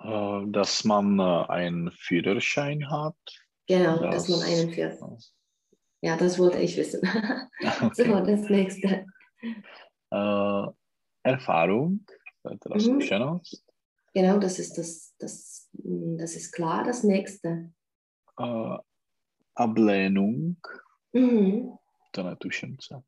Äh, 0.00 0.50
dass 0.50 0.84
man 0.84 1.18
äh, 1.18 1.46
einen 1.48 1.90
Führerschein 1.90 2.90
hat. 2.90 3.16
Genau, 3.66 3.98
dass 3.98 4.28
man 4.28 4.42
einen 4.42 4.72
führt. 4.72 5.00
Ja, 6.02 6.16
das 6.16 6.38
wollte 6.38 6.58
ich 6.58 6.76
wissen. 6.76 7.00
so, 7.92 8.02
Okay. 8.04 8.24
das 8.26 8.48
nächste. 8.48 9.06
Äh, 10.10 10.66
Erfahrung, 11.22 11.98
teda 12.60 12.74
Mhm. 12.74 12.80
zkušenost. 12.80 13.64
Genau, 14.14 14.38
das 14.38 14.58
ist 14.58 14.78
das, 14.78 15.14
das, 15.18 15.68
mm, 15.84 16.16
das 16.18 16.36
ist 16.36 16.52
klar. 16.54 16.84
Das 16.84 17.02
nächste. 17.02 17.70
Äh, 18.40 18.78
Ablehnung, 19.54 20.56
Mhm. 21.12 21.76
netuším 22.24 22.76
co. 22.80 23.02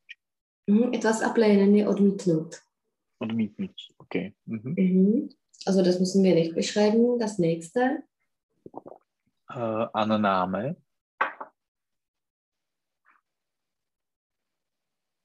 Mhm. 0.67 0.95
Etwas 0.95 1.23
ablehnen, 1.23 1.73
ne, 1.73 1.89
odmítnout. 1.89 2.57
Odmítnutí, 3.21 3.95
okay. 3.99 4.33
Mhm. 4.47 4.75
Mhm. 4.79 5.29
Also 5.67 5.83
das 5.83 5.99
müssen 6.01 6.23
wir 6.25 6.35
nicht 6.35 6.55
beschreiben. 6.55 7.19
Das 7.19 7.39
nächste. 7.39 8.03
Äh, 9.51 9.87
Annahme. 9.93 10.77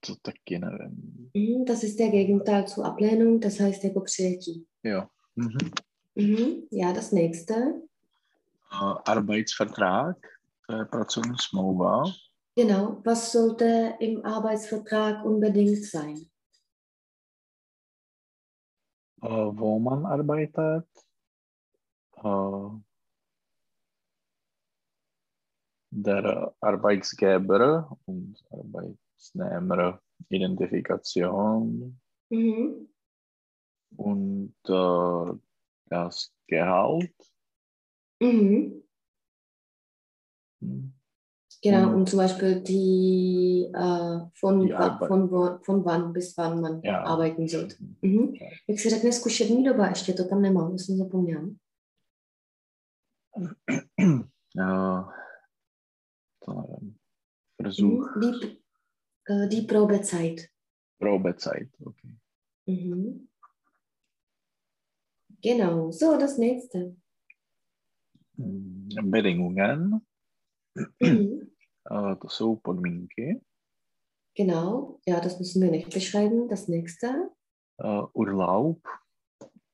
To 0.05 0.15
taky 0.21 0.59
nevím. 0.59 1.31
Mhm. 1.33 1.65
Das 1.65 1.83
ist 1.83 1.99
der 1.99 2.09
Gegenteil 2.09 2.67
zu 2.67 2.83
Ablehnung, 2.83 3.39
das 3.39 3.59
heißt 3.59 3.83
jako 3.83 4.01
přijetí. 4.01 4.65
Jo. 4.83 5.03
Mhm. 5.35 5.71
Mhm. 6.15 6.67
Ja, 6.71 6.91
das 6.91 7.11
nächste. 7.11 7.53
Äh, 7.53 8.95
Arbeitsvertrag, 9.05 10.17
to 10.67 10.75
je 10.75 10.85
pracovní 10.85 11.35
smlouva. 11.37 12.03
Genau, 12.55 13.01
was 13.05 13.31
sollte 13.31 13.97
im 13.99 14.25
Arbeitsvertrag 14.25 15.25
unbedingt 15.25 15.85
sein? 15.85 16.15
Äh, 19.23 19.51
wo 19.53 19.79
man 19.79 20.05
arbeitet. 20.05 20.85
Äh, 22.23 22.79
der 25.91 26.53
Arbeitsgeber 26.61 27.97
und 28.05 28.43
Arbeitsnehmer 29.13 30.01
Identifikation 30.29 31.99
Mhm. 32.29 32.87
und 33.97 34.55
äh, 34.67 35.37
das 35.89 36.31
Gehalt. 36.47 37.13
Mhm. 38.21 38.83
Hm. 40.61 40.93
Genau, 41.61 41.93
und 41.95 42.09
zum 42.09 42.17
Beispiel 42.17 42.61
die, 42.61 43.71
äh, 43.73 44.19
von, 44.39 44.59
Die 44.67 44.73
von, 45.07 45.31
wo- 45.31 45.59
von 45.63 45.85
wann 45.85 46.11
bis 46.13 46.35
wann 46.37 46.61
man 46.61 46.81
Ja. 46.83 47.03
arbeiten 47.03 47.47
sollte. 47.47 47.75
Mhm. 48.01 48.33
Jak 48.67 48.79
se 48.79 48.89
řekne 48.89 49.11
zkušební 49.11 49.63
doba, 49.63 49.87
ještě 49.87 50.13
to 50.13 50.27
tam 50.27 50.41
nemám, 50.41 50.71
to 50.71 50.77
jsem 50.77 50.97
zapomněla. 50.97 51.43
Ja, 54.55 55.09
to 56.45 56.53
nevím. 56.53 56.95
Versuch, 57.61 58.15
Mhm. 58.15 58.21
Die, 58.39 58.57
äh, 59.25 59.47
die 59.47 59.61
Probezeit. 59.63 60.49
Probezeit. 60.99 61.69
Okay. 61.85 62.15
Mhm. 62.65 63.27
Genau, 65.41 65.91
so 65.91 66.17
das 66.17 66.37
nächste. 66.37 66.95
Hm, 68.37 68.89
Bedingungen, 69.11 70.01
Mhm. 70.99 71.51
äh, 71.91 72.15
to 72.15 72.29
jsou 72.29 72.55
podmínky. 72.55 73.41
Genau, 74.35 74.99
ja, 75.05 75.19
das 75.19 75.37
müssen 75.39 75.61
wir 75.61 75.69
nicht 75.69 75.93
beschreiben. 75.93 76.47
Das 76.49 76.67
nächste. 76.67 77.29
Äh, 77.77 78.01
Urlaub, 78.13 78.79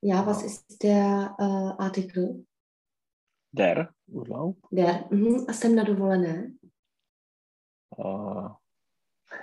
Ja, 0.01 0.25
was 0.25 0.43
ist 0.43 0.81
der 0.83 1.35
äh, 1.39 1.83
Artikel? 1.83 2.45
der 3.51 3.93
Urlaub. 4.07 4.57
Der. 4.71 5.07
Mhm. 5.11 5.45
A 5.47 5.53
jsem 5.53 5.75
na 5.75 5.83
dovolené. 5.83 6.53
Äh, 7.97 8.49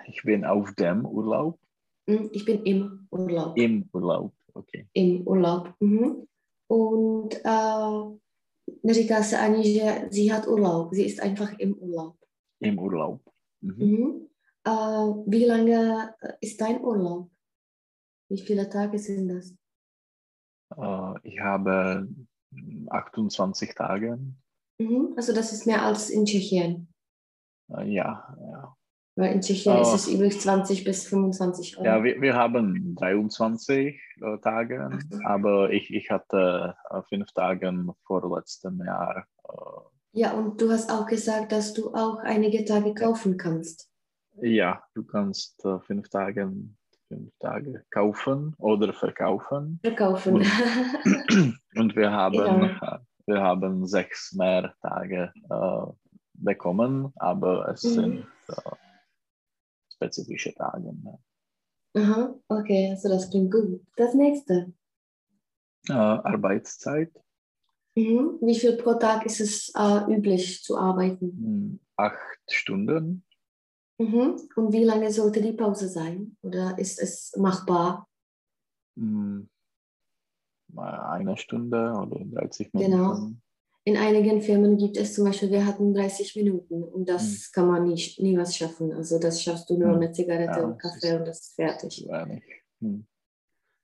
ich 0.06 0.22
bin 0.22 0.44
auf 0.44 0.74
dem 0.74 1.04
Urlaub. 1.04 1.58
Mhm. 2.06 2.30
Ich 2.32 2.44
bin 2.44 2.62
im 2.64 3.08
Urlaub. 3.10 3.58
Im 3.58 3.88
Urlaub, 3.92 4.32
okay. 4.54 4.86
Im 4.92 5.26
Urlaub. 5.26 5.74
Mhm. 5.80 6.26
Und 6.68 7.34
äh, 7.44 8.16
neříká 8.82 9.22
se 9.22 9.38
ani, 9.38 9.74
že 9.74 10.08
sie 10.10 10.32
hat 10.32 10.46
Urlaub. 10.46 10.94
Sie 10.94 11.06
ist 11.06 11.20
einfach 11.20 11.58
im 11.58 11.74
Urlaub. 11.78 12.16
Im 12.60 12.78
Urlaub. 12.78 13.20
Mhm. 13.60 13.84
Mhm. 13.84 14.28
Äh, 14.66 15.30
wie 15.30 15.44
lange 15.44 16.14
ist 16.40 16.60
dein 16.60 16.80
Urlaub? 16.80 17.30
Wie 18.28 18.40
viele 18.40 18.68
Tage 18.68 18.98
sind 18.98 19.28
das? 19.28 19.54
Äh, 20.76 21.28
ich 21.28 21.40
habe 21.40 22.08
28 22.90 23.74
Tage. 23.74 24.18
Mhm. 24.78 25.14
Also 25.16 25.32
das 25.32 25.52
ist 25.52 25.66
mehr 25.66 25.82
als 25.82 26.10
in 26.10 26.24
Tschechien. 26.24 26.88
Äh, 27.70 27.88
ja, 27.88 28.36
ja. 28.40 28.76
Weil 29.16 29.32
in 29.32 29.40
Tschechien 29.40 29.74
Oh. 29.76 29.80
ist 29.80 29.94
es 29.94 30.08
üblich 30.12 30.38
20 30.40 30.84
bis 30.84 31.06
25 31.08 31.78
Euro. 31.78 31.86
ja 31.86 32.04
wir, 32.04 32.20
wir 32.20 32.34
haben 32.34 32.94
23 32.96 33.96
äh, 34.20 34.38
Tage, 34.42 34.98
aber 35.24 35.70
ich, 35.70 35.92
ich 35.92 36.10
hatte 36.10 36.76
äh, 36.90 37.00
fünf 37.08 37.32
Tage 37.32 37.72
vor 38.06 38.36
letztem 38.36 38.78
Jahr. 38.84 39.26
Äh, 39.48 39.52
Ja, 40.20 40.32
und 40.32 40.60
du 40.60 40.70
hast 40.70 40.90
auch 40.92 41.06
gesagt, 41.06 41.50
dass 41.52 41.72
du 41.72 41.94
auch 41.94 42.18
einige 42.18 42.64
Tage 42.66 42.92
kaufen 42.94 43.36
kannst. 43.38 43.88
ja, 44.42 44.82
du 44.94 45.02
kannst 45.02 45.64
äh, 45.64 45.78
fünf 45.80 46.10
Tage, 46.10 46.52
fünf 47.08 47.30
Tage 47.40 47.84
kaufen 47.90 48.54
oder 48.58 48.92
verkaufen. 48.92 49.80
Verkaufen. 49.82 50.44
Und 51.74 51.96
wir 51.96 52.10
haben, 52.12 52.36
Genau. 52.36 52.98
wir 53.26 53.40
haben 53.40 53.86
sechs 53.86 54.34
mehr 54.34 54.74
Tage 54.82 55.32
äh, 55.48 55.86
bekommen, 56.34 57.12
aber 57.16 57.68
es 57.70 57.82
Mhm. 57.84 57.88
sind 57.88 58.26
äh, 58.48 58.70
spezifische 59.96 60.54
Tage. 60.54 60.94
Ne? 60.94 61.18
Aha, 61.94 62.34
okay, 62.48 62.90
also 62.90 63.08
das 63.08 63.30
klingt 63.30 63.52
gut. 63.52 63.80
Das 63.96 64.14
nächste. 64.14 64.72
Äh, 65.88 65.92
Arbeitszeit 65.92 67.12
Mhm. 67.96 68.38
Wie 68.42 68.54
viel 68.54 68.76
pro 68.76 68.94
Tag 68.94 69.24
ist 69.24 69.40
es 69.40 69.72
äh, 69.74 70.14
üblich 70.14 70.62
zu 70.62 70.76
arbeiten? 70.76 71.30
hm, 71.30 71.80
acht 71.96 72.38
Stunden. 72.50 73.24
Mhm. 73.98 74.36
Und 74.54 74.72
wie 74.72 74.84
lange 74.84 75.10
sollte 75.10 75.40
die 75.40 75.54
Pause 75.54 75.88
sein? 75.88 76.36
Oder 76.42 76.78
ist 76.78 77.00
es 77.00 77.34
machbar? 77.36 78.06
Hm, 78.98 79.48
mal 80.68 81.00
eine 81.10 81.38
Stunde 81.38 81.94
oder 81.94 82.22
30 82.22 82.74
Minuten. 82.74 82.90
Genau. 82.92 83.30
In 83.88 83.96
einigen 83.96 84.42
Firmen 84.42 84.76
gibt 84.78 84.96
es 84.96 85.14
zum 85.14 85.24
Beispiel, 85.26 85.50
wir 85.52 85.64
hatten 85.64 85.94
30 85.94 86.34
Minuten 86.34 86.82
und 86.82 87.08
das 87.08 87.22
Hm. 87.22 87.38
kann 87.52 87.68
man 87.68 87.84
nicht, 87.84 88.20
nie 88.20 88.36
was 88.36 88.56
schaffen. 88.56 88.92
Also 88.92 89.20
das 89.20 89.40
schaffst 89.40 89.70
du 89.70 89.78
nur 89.78 89.92
Hm. 89.92 89.98
mit 90.00 90.16
Zigarette 90.16 90.58
Ja, 90.58 90.64
und 90.66 90.82
das 90.82 90.92
Kaffee 91.00 91.16
und 91.16 91.24
das 91.24 91.40
ist 91.40 91.54
fertig. 91.54 91.96
Zu 92.02 92.08
wenig. 92.08 92.42
Hm. 92.80 93.06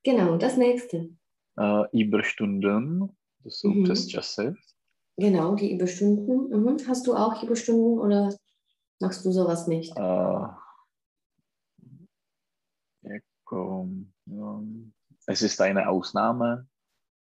Genau, 0.02 0.36
das 0.38 0.56
nächste. 0.56 1.08
Äh, 1.56 1.84
Überstunden, 1.92 3.08
jsou 3.44 3.68
Mhm. 3.68 3.84
přes 3.84 4.06
časy. 4.08 4.54
Genau, 5.16 5.54
die 5.54 5.72
Überstunden. 5.72 6.48
Mhm. 6.50 6.76
Hast 6.88 7.06
du 7.06 7.14
auch 7.14 7.42
Überstunden 7.44 7.98
oder 8.00 8.34
machst 9.00 9.24
du 9.24 9.30
sowas 9.30 9.68
nicht? 9.68 9.96
Um, 13.50 14.12
es 15.26 15.42
ist 15.42 15.60
eine 15.60 15.88
Ausnahme. 15.88 16.66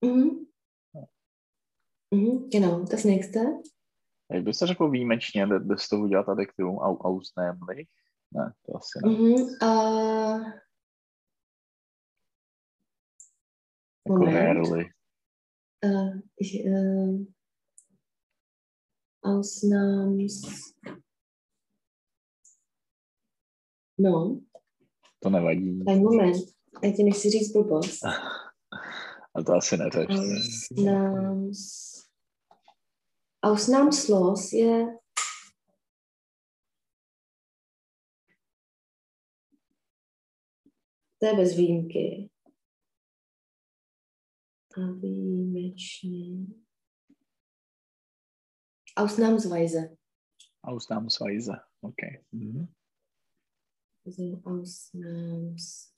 Mhm. 0.02 0.47
Mhm. 2.14 2.48
Genau, 2.50 2.84
das 2.84 3.04
nächste. 3.04 3.38
Jak 4.32 4.44
bys 4.44 4.58
to 4.58 4.66
řekl 4.66 4.90
výjimečně, 4.90 5.46
jde 5.46 5.58
jde 5.60 5.78
z 5.78 5.88
toho 5.88 6.02
udělat 6.02 6.28
adjektivum 6.28 6.78
au, 6.78 6.96
ausnämlich? 6.96 7.88
Ne, 8.34 8.52
to 8.66 8.76
asi 8.76 8.98
ne. 9.04 9.10
Mhm. 9.10 9.34
Äh, 9.62 10.52
Jako 14.06 14.18
Moment. 14.18 14.36
rarely. 14.36 14.90
äh, 15.84 16.20
ich, 16.40 16.54
äh, 16.66 17.26
Ausnahms. 19.22 20.42
No, 23.98 24.40
To 25.20 25.30
nevadí. 25.30 25.82
ein 25.88 26.02
Moment. 26.02 26.36
Já 26.84 26.92
ti 26.96 27.04
nechci 27.04 27.30
říct 27.30 27.52
blbost. 27.52 28.04
A 29.34 29.42
to 29.46 29.52
asi 29.54 29.76
ne? 29.76 29.84
Ausnahms. 29.84 30.68
Ausnahmslos 30.70 30.70
je. 30.70 30.84
To 30.84 31.97
je 41.20 41.36
bez 41.36 41.56
výjimky. 41.56 42.30
A 44.76 44.92
výjimečně. 45.00 46.46
Ausnahmsweise. 48.96 49.96
Ausnahmsweise. 50.64 51.52
Okay. 51.80 52.24
Mhm. 52.32 52.74
Also 54.06 54.42
Ausnahmsweise. 54.44 55.92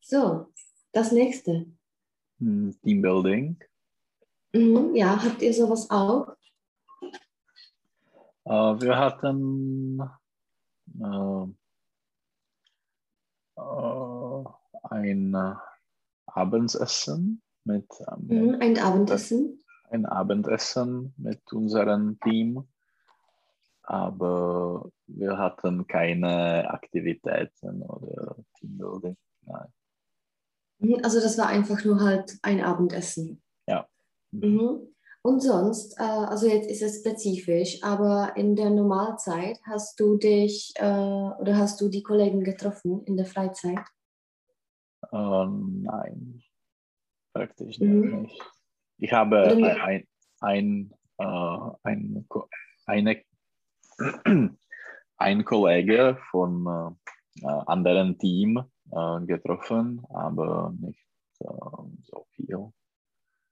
So, 0.00 0.52
das 0.92 1.12
nächste. 1.12 1.52
Hm, 2.44 2.74
Teambuilding. 2.82 3.56
Mhm, 4.52 4.94
ja, 4.94 5.16
habt 5.24 5.40
ihr 5.40 5.54
sowas 5.54 5.88
auch? 5.90 6.36
Äh, 8.44 8.50
wir 8.50 8.98
hatten 8.98 9.98
äh, 11.00 11.46
äh, 13.56 14.44
ein 14.90 15.34
Abendessen 16.26 17.40
mit 17.64 17.86
ähm, 18.12 18.26
Mhm, 18.28 18.56
ein 18.60 18.78
Abendessen. 18.78 19.64
ein 19.88 20.04
Abendessen 20.04 21.14
mit 21.16 21.50
unserem 21.50 22.20
Team, 22.20 22.68
aber 23.84 24.90
wir 25.06 25.38
hatten 25.38 25.86
keine 25.86 26.68
Aktivitäten 26.70 27.82
oder 27.82 28.36
Teambuilding. 28.58 29.16
Nein. 29.46 29.72
Also 31.02 31.20
das 31.20 31.38
war 31.38 31.46
einfach 31.46 31.84
nur 31.84 32.00
halt 32.00 32.36
ein 32.42 32.62
Abendessen. 32.62 33.42
Mhm. 34.40 34.88
Und 35.22 35.40
sonst, 35.40 35.98
äh, 35.98 36.02
also 36.02 36.46
jetzt 36.46 36.68
ist 36.70 36.82
es 36.82 37.00
spezifisch, 37.00 37.82
aber 37.82 38.36
in 38.36 38.56
der 38.56 38.70
Normalzeit 38.70 39.58
hast 39.64 39.98
du 39.98 40.18
dich 40.18 40.74
äh, 40.76 40.84
oder 40.84 41.56
hast 41.56 41.80
du 41.80 41.88
die 41.88 42.02
Kollegen 42.02 42.44
getroffen 42.44 43.02
in 43.04 43.16
der 43.16 43.24
Freizeit? 43.24 43.80
Äh, 45.10 45.46
nein, 45.46 46.42
praktisch 47.32 47.78
Mhm. 47.80 48.22
nicht. 48.22 48.42
Ich 48.98 49.12
habe 49.12 49.44
ein, 49.44 49.64
ein, 49.64 50.06
ein, 50.40 50.94
äh, 51.18 51.70
ein, 51.84 52.26
eine, 52.86 53.22
ein 55.16 55.44
Kollege 55.44 56.18
von 56.30 56.96
äh, 57.40 57.46
anderen 57.66 58.18
Team 58.18 58.62
äh, 58.90 59.20
getroffen, 59.26 60.04
aber 60.10 60.74
nicht 60.80 61.06
äh, 61.40 61.46
so 62.02 62.26
viel. 62.30 62.72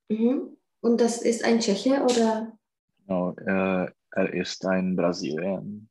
Mhm. 0.09 0.57
Und 0.81 1.01
das 1.01 1.23
ist 1.23 1.45
ein 1.45 1.61
Tscheche 1.61 2.03
oder? 2.03 2.59
No, 3.07 3.35
äh, 3.37 3.91
er 4.15 4.35
ist 4.35 4.65
ein 4.67 4.97
Brasilien. 4.97 5.89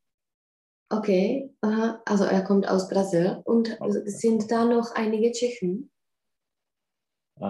Okay, 0.90 1.50
aha. 1.62 2.02
also 2.06 2.26
er 2.26 2.44
kommt 2.44 2.68
aus 2.68 2.90
Brasil. 2.90 3.42
Und 3.46 3.78
Okay. 3.80 4.02
sind 4.08 4.52
da 4.52 4.66
noch 4.66 4.92
einige 4.94 5.32
Tschechen? 5.32 5.90
Äh, 7.40 7.46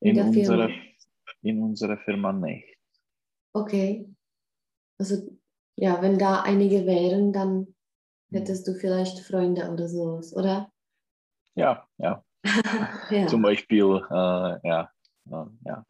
In 0.00 0.16
in, 0.16 0.20
unserer, 0.20 0.70
in 1.42 1.62
unserer 1.62 1.98
Firma 1.98 2.32
nicht. 2.32 2.78
Okay. 3.54 4.08
Also 4.98 5.38
ja, 5.76 6.00
wenn 6.00 6.18
da 6.18 6.42
einige 6.42 6.86
wären, 6.86 7.32
dann. 7.32 7.74
Hättest 8.32 8.66
du 8.66 8.74
vielleicht 8.74 9.20
Freunde 9.20 9.70
oder 9.70 9.88
sowas, 9.88 10.34
oder? 10.34 10.70
Ja, 11.54 11.86
ja. 11.98 12.24
ja. 13.10 13.26
Zum 13.26 13.42
Beispiel, 13.42 14.00
äh, 14.10 14.68
ja, 14.68 14.90
äh, 15.30 15.44
ja. 15.64 15.84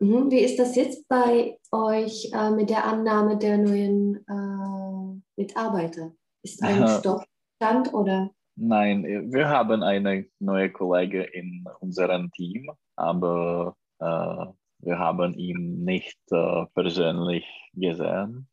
Mhm. 0.00 0.30
Wie 0.30 0.40
ist 0.40 0.58
das 0.58 0.76
jetzt 0.76 1.08
bei 1.08 1.58
euch 1.72 2.30
äh, 2.32 2.50
mit 2.50 2.70
der 2.70 2.84
Annahme 2.84 3.36
der 3.36 3.58
neuen 3.58 4.24
äh, 4.28 5.20
Mitarbeiter? 5.36 6.12
Ist 6.42 6.62
ein. 6.62 6.86
Stoppstand 7.00 7.92
oder? 7.92 8.30
Nein, 8.60 9.04
wir 9.32 9.48
haben 9.48 9.82
eine 9.84 10.26
neue 10.40 10.70
Kollege 10.72 11.22
in 11.22 11.64
unserem 11.80 12.30
Team, 12.32 12.70
aber 12.96 13.76
äh, 14.00 14.46
wir 14.80 14.98
haben 14.98 15.34
ihn 15.34 15.84
nicht 15.84 16.18
äh, 16.30 16.66
persönlich 16.74 17.44
gesehen. 17.72 18.48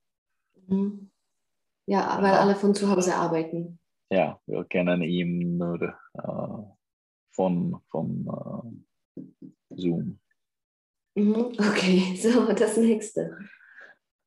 Mhm. 0.68 1.10
Ja, 1.88 2.18
weil 2.22 2.34
alle 2.34 2.56
von 2.56 2.74
zu 2.74 2.90
Hause 2.90 3.16
arbeiten. 3.16 3.80
Ja, 4.12 4.40
wir 4.48 4.64
kennen 4.66 5.02
ihn 5.04 5.58
nur 5.58 5.82
äh, 6.14 6.64
von, 7.32 7.82
von 7.90 8.74
äh, 9.18 9.22
Zoom. 9.76 10.20
Mhm. 11.16 11.54
Okay, 11.60 12.16
so 12.22 12.52
das 12.54 12.78
nächste. 12.78 13.38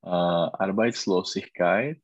Äh, 0.03 0.09
Arbeitslosigkeit, 0.09 2.01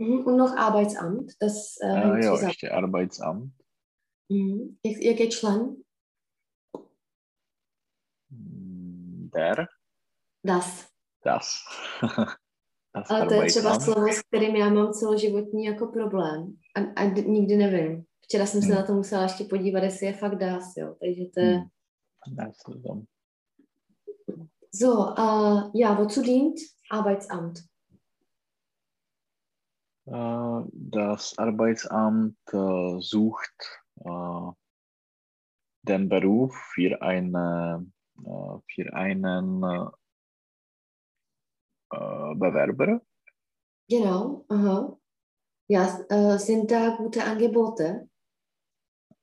Mhm. 0.00 0.24
Und 0.26 0.36
noch 0.36 0.56
Arbeitsamt, 0.56 1.34
das 1.40 1.76
äh, 1.80 1.88
hängt 1.88 2.22
ja, 2.22 2.30
zusammen. 2.30 2.48
ještě 2.50 2.72
Arbeitsamt. 2.72 3.52
Mhm. 4.30 4.78
Ihr, 4.82 4.98
ihr 4.98 5.14
geht 5.14 5.34
schlank? 5.34 5.76
Mm, 8.30 9.28
Der, 9.34 9.68
Das. 10.44 10.88
das. 11.22 11.64
Ale 12.94 13.26
to 13.26 13.34
je 13.34 13.46
třeba 13.48 13.70
Arbeitsamt. 13.70 13.82
slovo, 13.94 14.12
s 14.12 14.22
kterým 14.22 14.56
já 14.56 14.70
mám 14.70 14.92
celoživotní 14.92 15.64
jako 15.64 15.86
problém. 15.86 16.56
A, 16.76 17.00
a 17.00 17.04
nikdy 17.04 17.56
nevím. 17.56 18.04
Včera 18.20 18.46
jsem 18.46 18.60
se 18.62 18.66
Hmm. 18.66 18.76
na 18.76 18.82
to 18.86 18.92
musela 18.94 19.22
ještě 19.22 19.44
podívat, 19.44 19.82
jestli 19.82 20.06
je 20.06 20.12
fakt 20.12 20.34
das, 20.38 20.64
jo. 20.76 20.96
Takže 21.00 21.22
to 21.34 21.40
je... 21.40 21.54
Hm, 21.58 22.48
ist 22.48 22.62
so. 22.84 23.02
So, 24.72 25.14
äh, 25.18 25.70
ja, 25.74 25.94
wozu 25.98 26.22
dient 26.22 26.54
Arbeitsamt? 26.90 27.58
Äh, 30.06 30.62
Das 30.72 31.34
Arbeitsamt 31.38 32.36
äh, 32.52 33.00
sucht 33.00 33.82
äh, 34.04 34.50
den 35.82 36.08
Beruf 36.08 36.54
für, 36.74 37.00
eine, 37.02 37.86
äh, 38.26 38.58
für 38.74 38.92
einen 38.94 39.62
äh, 41.90 42.34
Bewerber. 42.34 43.00
Genau, 43.88 44.44
aha. 44.48 44.96
Ja, 45.68 46.00
äh, 46.08 46.38
sind 46.38 46.70
da 46.70 46.96
gute 46.96 47.24
Angebote? 47.24 48.08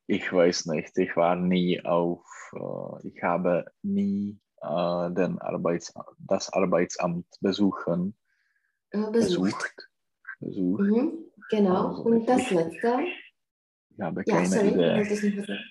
Ich 0.08 0.32
weiß 0.32 0.66
nicht, 0.66 0.96
ich 0.98 1.16
war 1.16 1.34
nie 1.36 1.80
auf, 1.84 2.24
äh, 2.52 3.08
ich 3.08 3.22
habe 3.22 3.66
nie 3.82 4.38
äh, 4.62 5.10
den 5.10 5.38
Arbeits 5.40 5.92
das 6.18 6.52
Arbeitsamt 6.52 7.26
besuchen, 7.40 8.14
Äh, 8.90 9.10
besucht. 9.10 9.52
besucht. 9.52 9.88
besucht. 10.40 10.80
Mhm, 10.82 11.24
genau. 11.50 11.88
Also 11.88 12.02
Und 12.04 12.26
das 12.28 12.50
letzte? 12.50 12.98
Ich 13.90 14.00
habe 14.00 14.22
Ja, 14.26 14.36
keine 14.36 14.48
sorry, 14.48 14.68
Idee. 14.68 15.66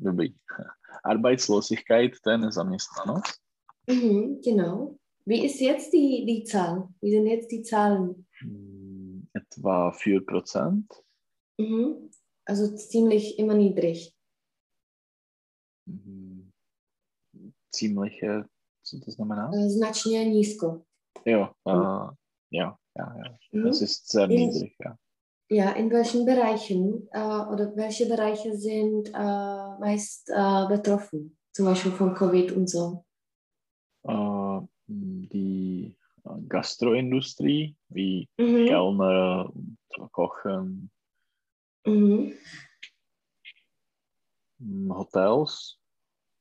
dobrý. 0.00 0.34
Arbeitslosigkeit, 1.04 2.20
to 2.22 2.30
je 2.30 2.38
nezaměstnanost. 2.38 3.40
Mhm, 3.88 4.40
genau. 4.42 4.96
Wie 5.24 5.44
ist 5.44 5.60
jetzt 5.60 5.92
die, 5.92 6.24
die 6.26 6.44
Zahl? 6.44 6.88
Wie 7.00 7.10
sind 7.10 7.26
jetzt 7.26 7.50
die 7.50 7.62
Zahlen? 7.62 8.26
Hm, 8.40 9.28
Etwa 9.32 9.90
4%. 9.92 10.84
Mhm. 11.58 12.10
Also 12.44 12.74
ziemlich 12.76 13.38
immer 13.38 13.54
niedrig. 13.54 14.14
Hm, 15.86 16.50
Ziemliche, 17.74 18.44
co 18.82 18.98
to 19.04 19.10
znamená? 19.10 19.50
Äh, 19.54 19.68
Značně 19.70 20.24
nízko. 20.24 20.82
Jo, 21.26 21.48
uh, 21.66 22.10
jo, 22.50 22.74
ja, 22.98 23.16
ja. 23.16 23.36
Mhm. 23.52 23.66
Es 23.68 23.82
ist 23.82 24.10
sehr 24.10 24.30
In- 24.30 24.36
niedrig, 24.36 24.74
ja. 24.84 24.96
Ja, 25.50 25.72
in 25.72 25.90
welchen 25.90 26.24
Bereichen 26.24 27.08
äh, 27.12 27.46
oder 27.52 27.76
welche 27.76 28.06
Bereiche 28.06 28.56
sind 28.56 29.08
äh, 29.08 29.78
meist 29.80 30.30
äh, 30.30 30.66
betroffen? 30.68 31.36
Zum 31.52 31.66
Beispiel 31.66 31.92
von 31.92 32.14
Covid 32.14 32.52
und 32.52 32.70
so. 32.70 33.04
Uh, 34.04 34.41
Gastroindustrie, 36.48 37.76
wie 37.88 38.28
Mhm. 38.38 38.66
Kellner 38.66 39.50
und 39.54 39.76
Kochen, 40.12 40.90
Mhm. 41.86 42.32
hm, 44.58 44.94
Hotels, 44.94 45.78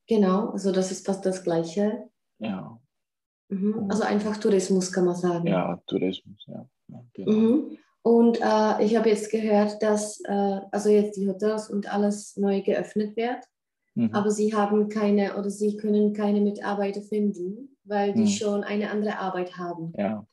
Genau, 0.07 0.49
also 0.49 0.71
das 0.71 0.91
ist 0.91 1.05
fast 1.05 1.25
das 1.25 1.43
Gleiche. 1.43 2.09
ja, 2.39 2.77
Mhm. 3.49 3.87
Also 3.89 4.03
einfach 4.03 4.37
Tourismus 4.37 4.91
kann 4.93 5.05
man 5.05 5.15
sagen. 5.15 5.45
ja, 5.47 5.75
Tourismus, 5.87 6.41
ja. 6.47 6.65
ja 6.87 7.03
genau. 7.13 7.31
Mhm. 7.31 7.77
Und 8.01 8.37
äh, 8.41 8.83
ich 8.83 8.95
habe 8.95 9.09
jetzt 9.09 9.29
gehört, 9.29 9.81
dass 9.83 10.21
äh, 10.21 10.61
also 10.71 10.89
jetzt 10.89 11.17
die 11.17 11.27
Hotels 11.27 11.69
und 11.69 11.91
alles 11.93 12.35
neu 12.37 12.61
geöffnet 12.61 13.15
wird, 13.17 13.43
Mhm. 13.93 14.13
aber 14.15 14.31
sie 14.31 14.55
haben 14.55 14.87
keine 14.87 15.37
oder 15.37 15.49
sie 15.49 15.75
können 15.75 16.13
keine 16.13 16.39
Mitarbeiter 16.41 17.01
finden, 17.01 17.70
weil 17.83 18.13
die 18.13 18.21
Mhm. 18.21 18.27
schon 18.27 18.63
eine 18.63 18.89
andere 18.91 19.17
Arbeit 19.17 19.57
haben, 19.57 19.93
Ja, 19.97 20.25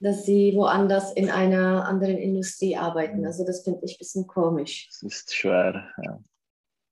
dass 0.00 0.24
sie 0.24 0.52
woanders 0.56 1.12
in 1.12 1.30
einer 1.30 1.84
anderen 1.86 2.16
Industrie 2.18 2.76
arbeiten. 2.76 3.20
Mhm. 3.20 3.26
Also 3.26 3.44
das 3.44 3.62
finde 3.62 3.80
ich 3.84 3.94
ein 3.94 3.98
bisschen 3.98 4.26
komisch. 4.26 4.88
es 4.90 5.02
ist 5.02 5.34
schwer, 5.34 5.88
ja. 6.02 6.20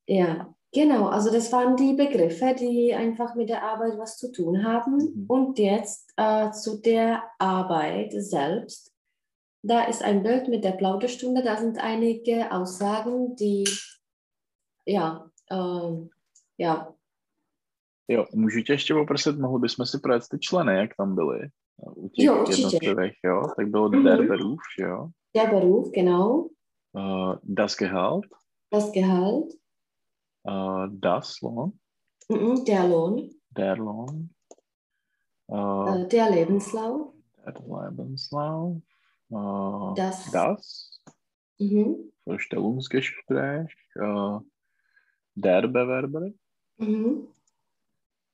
Ja, 0.06 0.54
genau. 0.72 1.06
Also 1.08 1.30
das 1.32 1.52
waren 1.52 1.76
die 1.76 1.94
Begriffe, 1.94 2.54
die 2.58 2.94
einfach 2.94 3.34
mit 3.34 3.48
der 3.48 3.62
Arbeit 3.64 3.98
was 3.98 4.16
zu 4.16 4.30
tun 4.32 4.64
haben. 4.64 4.96
Mhm. 4.96 5.24
Und 5.28 5.58
jetzt 5.58 6.12
äh, 6.16 6.50
zu 6.52 6.78
der 6.80 7.22
Arbeit 7.38 8.12
selbst. 8.16 8.92
Da 9.62 9.84
ist 9.84 10.02
ein 10.02 10.22
Bild 10.22 10.48
mit 10.48 10.64
der 10.64 10.72
Plauderstunde. 10.72 11.42
Da 11.42 11.56
sind 11.58 11.78
einige 11.78 12.50
Aussagen, 12.52 13.36
die 13.36 13.68
ja, 14.86 15.30
ähm, 15.50 16.10
ja, 16.56 16.94
Jo, 18.10 18.26
můžu 18.34 18.60
tě 18.62 18.72
ještě 18.72 18.94
poprosit, 18.94 19.38
mohli 19.38 19.60
bychom 19.60 19.86
si 19.86 19.98
projet 19.98 20.22
ty 20.30 20.38
členy, 20.38 20.76
jak 20.76 20.90
tam 20.96 21.14
byly? 21.14 21.48
U 21.96 22.08
těch 22.08 22.24
Jo, 22.24 22.40
určitě. 22.40 22.62
jednotlivých, 22.62 23.16
jo? 23.24 23.42
Tak 23.56 23.66
bylo 23.68 23.88
Mhm. 23.88 24.04
der 24.04 24.28
Beruf, 24.28 24.60
jo? 24.80 25.08
der 25.36 25.50
Beruf, 25.50 25.90
genau, 25.94 26.48
Uh, 26.92 27.34
das 27.44 27.76
Gehalt, 27.76 28.26
das 28.72 28.90
Gehalt, 28.92 29.46
uh, 30.48 30.86
das 30.88 31.40
Lohn, 31.40 31.72
mhm, 32.28 32.64
der 32.64 32.88
Lohn, 32.88 33.30
der 33.56 33.76
Lohn, 33.76 34.28
uh, 35.52 35.88
äh, 35.94 36.06
der 36.08 36.30
Lebenslauf, 36.30 37.14
der 37.46 37.54
Lebenslauf, 37.90 38.76
uh, 39.30 39.94
Das. 39.94 40.30
das 40.32 41.00
mhm, 41.60 42.10
Vorstellungsgespräch, 42.24 43.72
uh, 44.02 44.40
der 45.36 45.68
Bewerber, 45.68 46.30
mhm, 46.78 47.28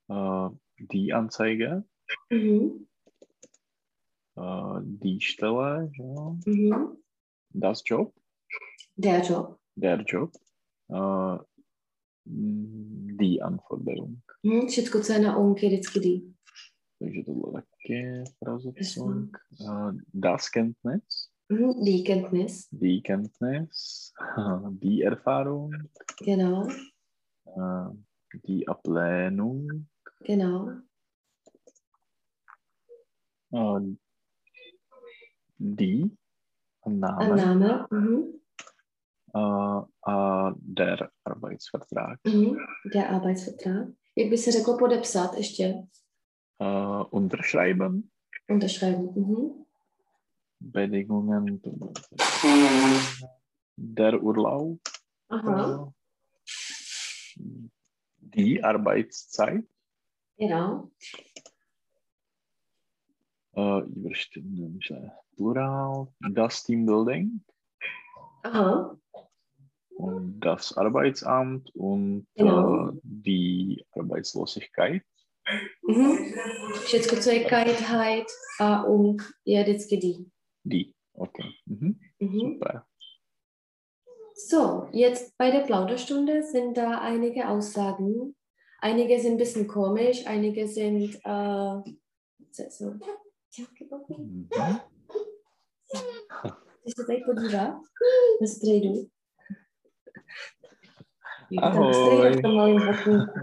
uh, 0.09 0.51
die 0.79 1.13
Anzeige, 1.13 1.85
mhm, 2.31 2.87
uh, 4.37 4.81
die 4.83 5.21
Stelle, 5.21 5.91
jo? 5.93 6.39
mhm, 6.47 6.97
das 7.51 7.83
Job, 7.87 8.13
der 8.97 9.23
Job, 9.23 9.59
der 9.75 10.03
Job, 10.03 10.33
uh, 10.89 11.39
die 12.25 13.43
Anforderung. 13.43 14.23
mhm, 14.43 14.69
všechno, 14.69 15.01
co 15.01 15.13
je 15.13 15.19
na 15.19 15.37
OMky, 15.37 15.67
vždycky 15.67 16.01
die. 16.01 16.21
Takže 16.99 17.23
tohle 17.23 17.63
Voraussetzung. 18.39 19.31
Uh, 19.61 19.93
das 20.15 20.49
Kenntnis, 20.49 21.31
Mhm, 21.49 21.85
die 21.85 22.03
Kenntnis, 22.03 22.69
die 22.73 23.03
Kenntnis, 23.03 24.13
die 24.83 25.03
Erfahrung, 25.03 25.71
genau, 26.25 26.67
die 28.45 28.67
Ablehnung, 28.67 29.87
genau. 30.25 30.83
uh, 33.51 33.97
die 35.59 36.11
Annahme, 36.83 37.33
Annahme, 37.33 37.87
mhm, 37.91 38.41
uh, 39.35 39.85
uh, 40.07 40.53
der 40.57 41.11
Arbeitsvertrag, 41.25 42.21
mhm, 42.25 42.57
der 42.95 43.11
Arbeitsvertrag. 43.11 43.89
Jak 44.17 44.31
by 44.31 44.39
se 44.39 44.53
řeklo 44.53 44.79
podepsat 44.79 45.35
ještě? 45.37 45.87
uh, 46.61 47.05
Unterschreiben, 47.11 48.03
Unterschreiben. 48.49 49.13
Mhm. 49.17 49.65
Bedingungen, 50.61 51.61
der 53.77 54.23
Urlaub, 54.23 54.79
Aha, 55.29 55.79
uh, 55.81 55.93
die 58.21 58.63
Arbeitszeit, 58.63 59.65
genau. 60.37 60.91
uh, 63.57 63.81
überstimmen, 63.81 64.81
Plural, 65.37 66.09
das 66.33 66.65
Teambuilding 66.65 67.41
Aha, 68.43 68.97
und 69.97 70.41
das 70.41 70.77
Arbeitsamt 70.77 71.75
und 71.75 72.27
Genau. 72.35 72.89
uh, 72.89 73.01
die 73.03 73.85
Arbeitslosigkeit. 73.93 75.03
mhm. 75.83 76.35
Kajtheit 77.49 78.31
a 78.59 78.83
ung, 78.83 79.23
je 79.45 79.63
vždycky 79.63 79.97
die. 79.97 80.31
Die, 80.65 80.95
okay. 81.15 81.55
Mhm. 81.67 82.01
Mhm. 82.19 82.41
Super. 82.41 82.87
So, 84.35 84.89
jetzt 84.93 85.37
bei 85.39 85.51
der 85.51 85.61
Plauderstunde 85.61 86.43
sind 86.43 86.77
da 86.77 87.01
einige 87.01 87.49
Aussagen. 87.49 88.35
Einige 88.83 89.21
sind 89.21 89.33
ein 89.33 89.39
bisschen 89.39 89.67
komisch, 89.67 90.27
einige 90.27 90.69
sind 90.69 91.15
äh, 91.25 91.83
so- 92.71 92.93
se 96.97 97.05
tady 97.07 97.23
podívat 97.27 97.75
na 98.41 98.47
strejdu? 98.47 99.09
Ahoj. 101.63 101.95
strejda 101.95 102.39
v 102.39 102.43
tom 102.43 102.55
malém 102.55 102.89
okýnku. 102.89 103.41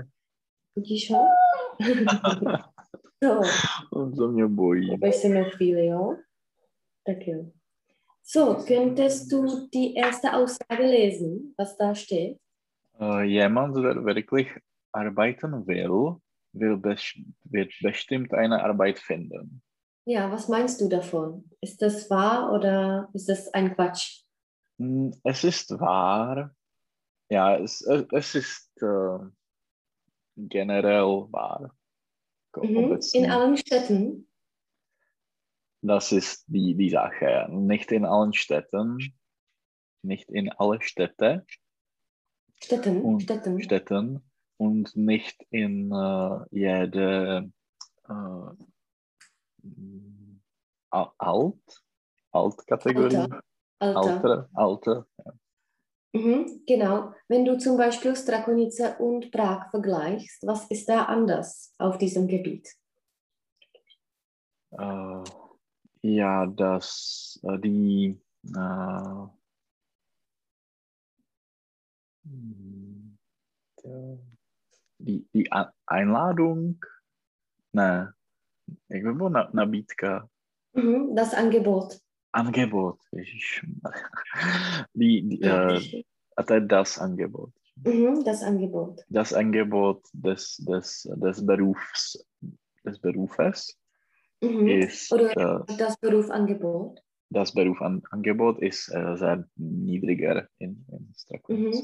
Vidíš 0.75 1.11
ho? 1.11 1.25
so, 3.23 3.41
On 3.93 4.15
se 4.15 4.27
mě 4.27 4.47
bojí. 4.47 4.97
Bei 4.97 5.13
se 5.13 5.43
chvíli, 5.43 5.85
jo? 5.85 6.15
Tak 7.05 7.27
jo. 7.27 7.45
So, 8.25 8.63
könntest 8.63 9.31
du 9.31 9.67
die 9.73 9.93
erste 9.95 10.31
Aussage 10.31 10.83
lesen, 10.83 11.53
was 11.59 11.77
da 11.77 11.95
steht? 11.95 12.37
Uh, 12.99 13.19
jemand, 13.21 13.75
der 13.75 14.05
wirklich 14.05 14.47
arbeiten 14.93 15.67
will, 15.67 16.21
will 16.53 16.77
bes 16.77 17.13
wird 17.43 17.73
bestimmt 17.81 18.33
eine 18.33 18.63
Arbeit 18.63 18.99
finden. 18.99 19.61
Ja, 20.05 20.31
was 20.31 20.47
meinst 20.47 20.81
du 20.81 20.89
davon? 20.89 21.49
Ist 21.61 21.81
das 21.81 22.09
wahr 22.09 22.51
oder 22.51 23.09
ist 23.13 23.29
das 23.29 23.53
ein 23.53 23.73
Quatsch? 23.73 24.23
Mm, 24.77 25.11
Es 25.23 25.43
ist 25.43 25.71
wahr. 25.79 26.53
Ja, 27.29 27.57
es, 27.57 27.81
es, 27.81 28.35
ist 28.35 28.81
äh, 28.81 29.19
generell 30.35 31.27
wahr. 31.31 31.75
Mhm. 32.55 32.99
In 33.13 33.31
allen 33.31 33.57
Städten? 33.57 34.27
Das 35.81 36.11
ist 36.11 36.45
die, 36.47 36.75
die 36.75 36.89
Sache. 36.89 37.47
Nicht 37.49 37.91
in 37.91 38.05
allen 38.05 38.33
Städten, 38.33 39.17
nicht 40.03 40.29
in 40.29 40.51
alle 40.51 40.81
Städte, 40.81 41.45
Städten? 42.61 43.01
Und 43.01 43.23
Städten. 43.23 43.61
Städten 43.61 44.32
und 44.57 44.95
nicht 44.95 45.41
in 45.49 45.91
äh, 45.91 46.39
jede 46.51 47.51
äh, 48.07 48.11
Al- 50.89 51.11
Alt, 51.17 51.83
Altkategorie, 52.31 53.15
Alter. 53.15 53.43
Alter. 53.79 53.97
Alter, 53.97 54.49
Alter. 54.53 55.07
Mhm, 56.15 56.63
genau. 56.67 57.13
Wenn 57.27 57.43
du 57.43 57.57
zum 57.57 57.75
Beispiel 57.75 58.15
Strakonice 58.15 58.97
und 58.99 59.31
Prag 59.31 59.71
vergleichst, 59.71 60.45
was 60.45 60.69
ist 60.69 60.87
da 60.87 61.05
anders 61.05 61.73
auf 61.79 61.97
diesem 61.97 62.27
Gebiet? 62.27 62.69
Äh, 64.71 65.23
ja, 66.03 66.45
dass 66.45 67.39
äh, 67.43 67.57
die 67.59 68.21
äh, 68.55 69.27
mm, 72.23 73.17
der, 73.83 74.19
die, 75.03 75.27
die 75.33 75.49
Einladung, 75.85 76.79
ne, 77.73 78.13
by 78.89 79.01
bylo 79.01 79.29
na, 79.29 79.49
nabídka? 79.53 80.27
Mhm, 80.73 81.15
das 81.15 81.33
Angebot. 81.33 81.99
Angebot, 82.31 82.99
die, 84.93 85.21
die, 85.29 85.41
äh, 85.43 86.61
das 86.67 86.97
Angebot. 86.97 87.51
Mhm, 87.85 88.23
das 88.23 88.41
Angebot. 88.43 89.01
Das 89.09 89.33
Angebot 89.33 90.01
des, 90.13 90.57
des, 90.57 91.07
des 91.15 91.45
Berufs, 91.45 92.25
des 92.85 92.99
Berufes 92.99 93.77
Mhm. 94.43 94.67
ist 94.67 95.11
Oder 95.13 95.63
äh, 95.69 95.77
das 95.77 95.97
Berufangebot. 95.97 96.99
das 97.29 97.53
Berufangebot 97.53 98.61
ist 98.61 98.89
äh, 98.89 99.15
sehr 99.15 99.47
niedriger 99.55 100.47
in, 100.59 100.85
in 100.91 101.13
Strakonice. 101.15 101.81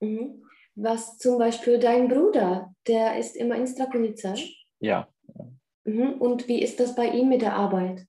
Mhm. 0.00 0.42
Mhm. 0.76 0.84
Was 0.84 1.18
zum 1.18 1.38
Beispiel 1.38 1.78
dein 1.78 2.08
Bruder, 2.08 2.74
der 2.86 3.18
ist 3.18 3.36
immer 3.36 3.56
in 3.56 3.66
Strakonica. 3.66 4.34
Ja, 4.80 5.08
Mhm. 5.86 6.14
Und 6.14 6.48
wie 6.48 6.62
ist 6.62 6.80
das 6.80 6.94
bei 6.94 7.08
ihm 7.08 7.28
mit 7.28 7.42
der 7.42 7.54
Arbeit? 7.56 8.06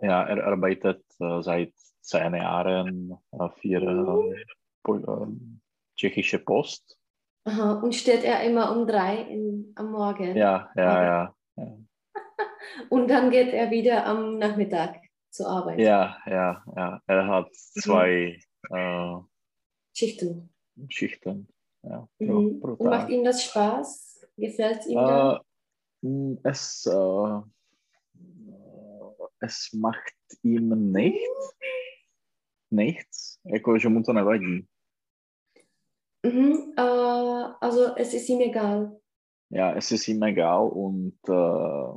ja, 0.00 0.22
er 0.22 0.46
arbeitet 0.46 1.02
äh, 1.20 1.42
seit 1.42 1.72
zehn 2.00 2.34
Jahren 2.36 3.18
äh, 3.32 3.48
für 3.60 4.36
äh, 4.86 5.26
tschechische 5.96 6.38
Post. 6.38 6.96
Aha. 7.46 7.80
Und 7.80 7.94
steht 7.96 8.22
er 8.24 8.44
immer 8.44 8.70
um 8.76 8.86
drei 8.86 9.16
in, 9.22 9.72
am 9.74 9.90
Morgen? 9.90 10.36
Ja, 10.36 10.70
ja, 10.76 11.04
ja. 11.04 11.34
Ja, 11.56 11.76
Und 12.90 13.08
dann 13.08 13.30
geht 13.30 13.52
er 13.52 13.70
wieder 13.72 14.06
am 14.06 14.38
Nachmittag 14.38 15.00
zur 15.30 15.48
Arbeit. 15.48 15.80
ja, 15.80 16.16
ja. 16.26 16.62
ja. 16.76 17.02
Er 17.08 17.26
hat 17.26 17.48
Mhm. 17.48 17.80
zwei 17.80 18.38
äh, 18.70 19.16
Schichten. 19.92 20.54
Schichten 20.88 21.48
ja, 21.88 22.08
Mhm. 22.18 22.60
Und 22.62 22.80
macht 22.80 23.08
ihm 23.10 23.24
das 23.24 23.44
Spaß? 23.44 24.26
Gefällt 24.36 24.80
es 24.80 24.86
ihm 24.86 24.96
dann? 24.96 25.36
Äh, 25.36 26.06
mh, 26.06 26.38
es, 26.44 26.86
äh, 26.86 27.40
es 29.40 29.72
macht 29.72 30.14
ihm 30.42 30.92
nicht, 30.92 31.20
nichts, 32.70 33.40
jako, 33.44 33.78
že 33.78 33.88
mu 33.88 34.02
to 34.02 34.12
nevadí. 34.12 34.66
Mhm. 36.24 36.74
Äh, 36.76 36.80
also 37.60 37.94
es 37.96 38.14
ist 38.14 38.28
ihm 38.28 38.40
egal. 38.40 39.00
Ja, 39.50 39.74
es 39.76 39.92
ist 39.92 40.08
ihm 40.08 40.22
egal 40.22 40.68
und 40.68 41.18
äh, 41.28 41.94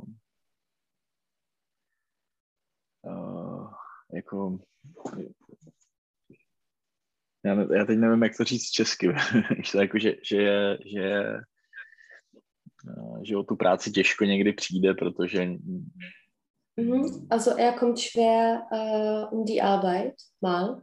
äh, 3.02 4.22
já, 7.48 7.74
já 7.76 7.84
teď 7.84 7.98
nevím, 7.98 8.22
jak 8.22 8.36
to 8.36 8.44
říct 8.44 8.70
česky, 8.70 9.08
že, 9.72 9.78
jako, 9.78 9.98
že, 9.98 10.14
že, 10.22 10.36
je- 10.36 10.78
že, 10.92 10.98
je, 11.00 11.40
eh, 12.88 13.24
že 13.24 13.36
o 13.36 13.42
tu 13.42 13.56
práci 13.56 13.90
těžko 13.90 14.24
někdy 14.24 14.52
přijde, 14.52 14.94
protože 14.94 15.46
Mhm. 16.80 17.26
Also 17.30 17.56
er 17.58 17.72
kommt 17.78 17.98
schwer 17.98 18.62
äh, 18.72 19.26
um 19.32 19.44
die 19.44 19.60
Arbeit 19.62 20.14
mal. 20.40 20.82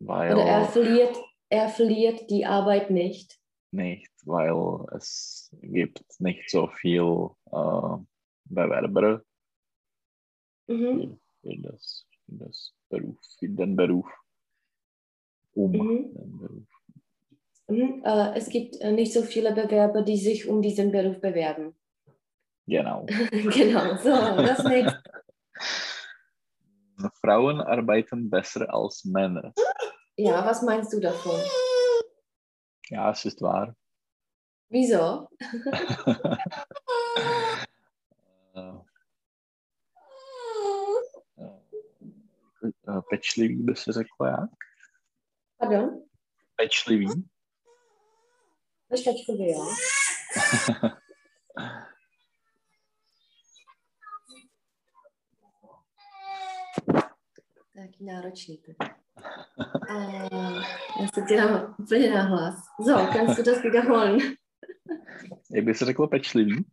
weil, 0.00 0.32
Oder 0.34 0.46
er 0.46 0.64
verliert, 0.64 1.16
er 1.48 1.68
verliert 1.68 2.28
die 2.30 2.44
Arbeit 2.44 2.90
nicht. 2.90 3.38
nicht, 3.72 4.10
weil 4.26 4.84
es 4.96 5.48
gibt 5.62 6.02
nicht 6.20 6.50
so 6.50 6.66
viel 6.80 7.28
äh, 7.52 7.96
Bewerber 8.46 9.22
Mhm. 10.68 11.18
für 11.42 11.56
das, 11.62 12.04
für 12.26 12.32
das 12.44 12.72
Beruf, 12.90 13.18
für 13.38 13.48
den 13.48 13.76
Beruf. 13.76 14.10
Um 15.54 15.72
Mhm. 15.72 16.66
Mhm. 17.68 18.02
Äh, 18.04 18.36
es 18.36 18.48
gibt 18.48 18.80
äh, 18.80 18.92
nicht 18.92 19.12
so 19.12 19.22
viele 19.22 19.52
Bewerber, 19.54 20.02
die 20.02 20.16
sich 20.16 20.48
um 20.48 20.60
diesen 20.62 20.90
Beruf 20.92 21.20
bewerben. 21.20 21.74
Genau. 22.66 23.06
genau, 23.30 23.96
so, 23.96 24.10
das 24.10 24.62
nächste. 24.64 25.02
Frauen 27.20 27.60
arbeiten 27.60 28.30
besser 28.30 28.72
als 28.72 29.04
Männer. 29.04 29.52
Ja, 30.16 30.44
was 30.44 30.62
meinst 30.62 30.92
du 30.92 31.00
davon? 31.00 31.40
Ja, 32.88 33.10
es 33.10 33.24
ist 33.24 33.40
wahr. 33.42 33.74
Wieso? 34.68 35.28
Pečlivý 43.10 43.62
by 43.62 43.74
se 43.74 43.92
řeklo 43.92 44.26
jak? 44.26 44.50
Pardon? 45.62 46.02
Pečlivý. 46.56 47.06
Pečkačkovi, 48.88 49.50
jo. 49.50 49.66
Taký 57.74 58.04
náročný 58.04 58.58
to. 58.58 58.72
A 59.88 60.02
já 61.02 61.08
se 61.14 61.20
dělám 61.20 61.74
úplně 61.78 62.10
na 62.10 62.22
hlas. 62.22 62.54
So, 62.84 63.12
kannst 63.12 63.36
du 63.36 63.42
das 63.42 63.62
wiederholen? 63.62 64.18
Jak 65.50 65.64
by 65.64 65.74
se 65.74 65.84
řeklo 65.84 66.08
pečlivý? 66.08 66.64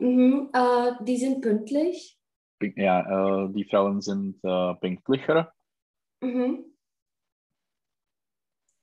Mhm. 0.00 0.32
Uh, 0.32 1.04
die 1.04 1.18
sind 1.18 1.42
pünktlich. 1.42 1.96
Ja, 2.76 3.00
äh, 3.00 3.52
die 3.52 3.64
Frauen 3.64 4.00
sind 4.00 4.36
äh, 4.44 4.74
pünktlicher. 4.80 5.52
Mhm. 6.20 6.71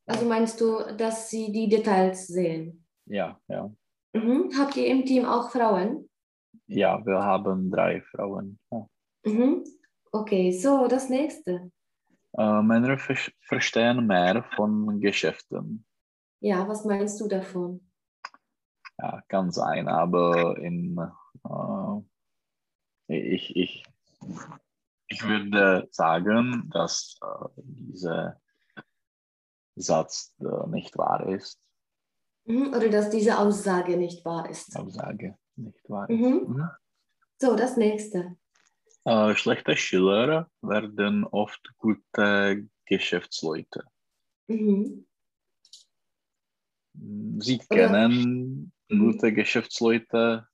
Also 0.10 0.26
meinst 0.26 0.60
du, 0.60 0.80
dass 0.98 1.30
sie 1.30 1.52
die 1.52 1.70
Details 1.70 2.26
sehen? 2.28 2.84
Ja, 3.06 3.40
ja. 3.48 3.72
Mhm. 4.14 4.52
Habt 4.58 4.76
ihr 4.76 4.88
im 4.88 5.06
Team 5.06 5.24
auch 5.26 5.52
Frauen? 5.52 6.10
Ja, 6.66 7.06
wir 7.06 7.22
haben 7.22 7.70
drei 7.70 8.02
Frauen. 8.02 8.58
Ja. 8.72 8.88
Mhm. 9.26 9.64
Okay, 10.12 10.52
so, 10.52 10.88
das 10.88 11.10
nächste. 11.10 11.72
Äh, 12.36 12.62
Männer 12.64 12.98
ver- 12.98 13.32
verstehen 13.42 14.08
mehr 14.08 14.44
von 14.56 15.00
Geschäften. 15.00 15.86
Ja, 16.42 16.68
was 16.68 16.86
meinst 16.86 17.22
du 17.22 17.28
davon? 17.28 17.88
Ja, 18.98 19.22
kann 19.28 19.52
sein, 19.52 19.88
aber 19.88 20.58
in, 20.58 20.98
äh, 21.48 22.02
ich, 23.08 23.56
ich, 23.56 23.84
ich 25.08 25.24
würde 25.28 25.88
sagen, 25.92 26.68
dass 26.74 27.20
äh, 27.22 27.46
dieser 27.58 28.42
Satz 29.80 30.36
äh, 30.40 30.68
nicht 30.70 30.98
wahr 30.98 31.28
ist. 31.30 31.60
Mhm. 32.46 32.70
Oder 32.74 32.90
dass 32.90 33.10
diese 33.10 33.38
Aussage 33.40 33.98
nicht 33.98 34.24
wahr 34.26 34.50
ist? 34.50 34.76
Aussage 34.76 35.38
nicht 35.56 35.90
wahr 35.90 36.10
ist. 36.10 36.20
Mhm. 36.20 36.54
Mhm. 36.56 36.70
So, 37.42 37.56
das 37.56 37.78
nächste. 37.78 38.36
Äh, 39.06 39.36
schlechte 39.36 39.76
Schüler 39.78 40.50
werden 40.62 41.24
oft 41.26 41.62
gute 41.78 42.68
Geschäftsleute. 42.86 43.86
Mhm. 44.48 45.06
Sie 47.40 47.62
Oder- 47.70 47.76
können 47.90 48.72
Mhm. 48.90 49.12
gute 49.12 49.32
Geschäftsleute 49.32 50.48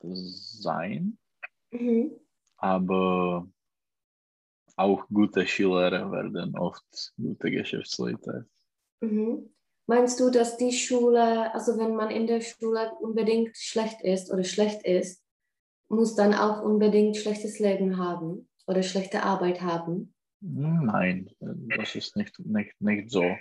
sein, 0.00 1.18
aber 2.56 3.48
auch 4.76 5.06
gute 5.08 5.46
Schüler 5.46 6.10
werden 6.10 6.56
oft 6.56 7.12
gute 7.16 7.50
Geschäftsleute. 7.50 8.46
Mhm. 9.00 9.50
Meinst 9.86 10.20
du, 10.20 10.30
dass 10.30 10.56
die 10.56 10.72
Schule, 10.72 11.52
also 11.54 11.76
wenn 11.76 11.96
man 11.96 12.10
in 12.10 12.26
der 12.26 12.40
Schule 12.40 12.92
unbedingt 13.00 13.56
schlecht 13.56 14.00
ist 14.02 14.32
oder 14.32 14.44
schlecht 14.44 14.84
ist, 14.84 15.22
muss 15.88 16.14
dann 16.14 16.34
auch 16.34 16.62
unbedingt 16.62 17.16
schlechtes 17.16 17.58
Leben 17.58 17.98
haben 17.98 18.48
oder 18.66 18.82
schlechte 18.82 19.22
Arbeit 19.22 19.60
haben? 19.60 20.14
Nein, 20.40 21.30
das 21.40 21.94
ist 21.94 22.16
nicht, 22.16 22.38
nicht, 22.40 22.80
nicht 22.80 23.10
so. 23.10 23.36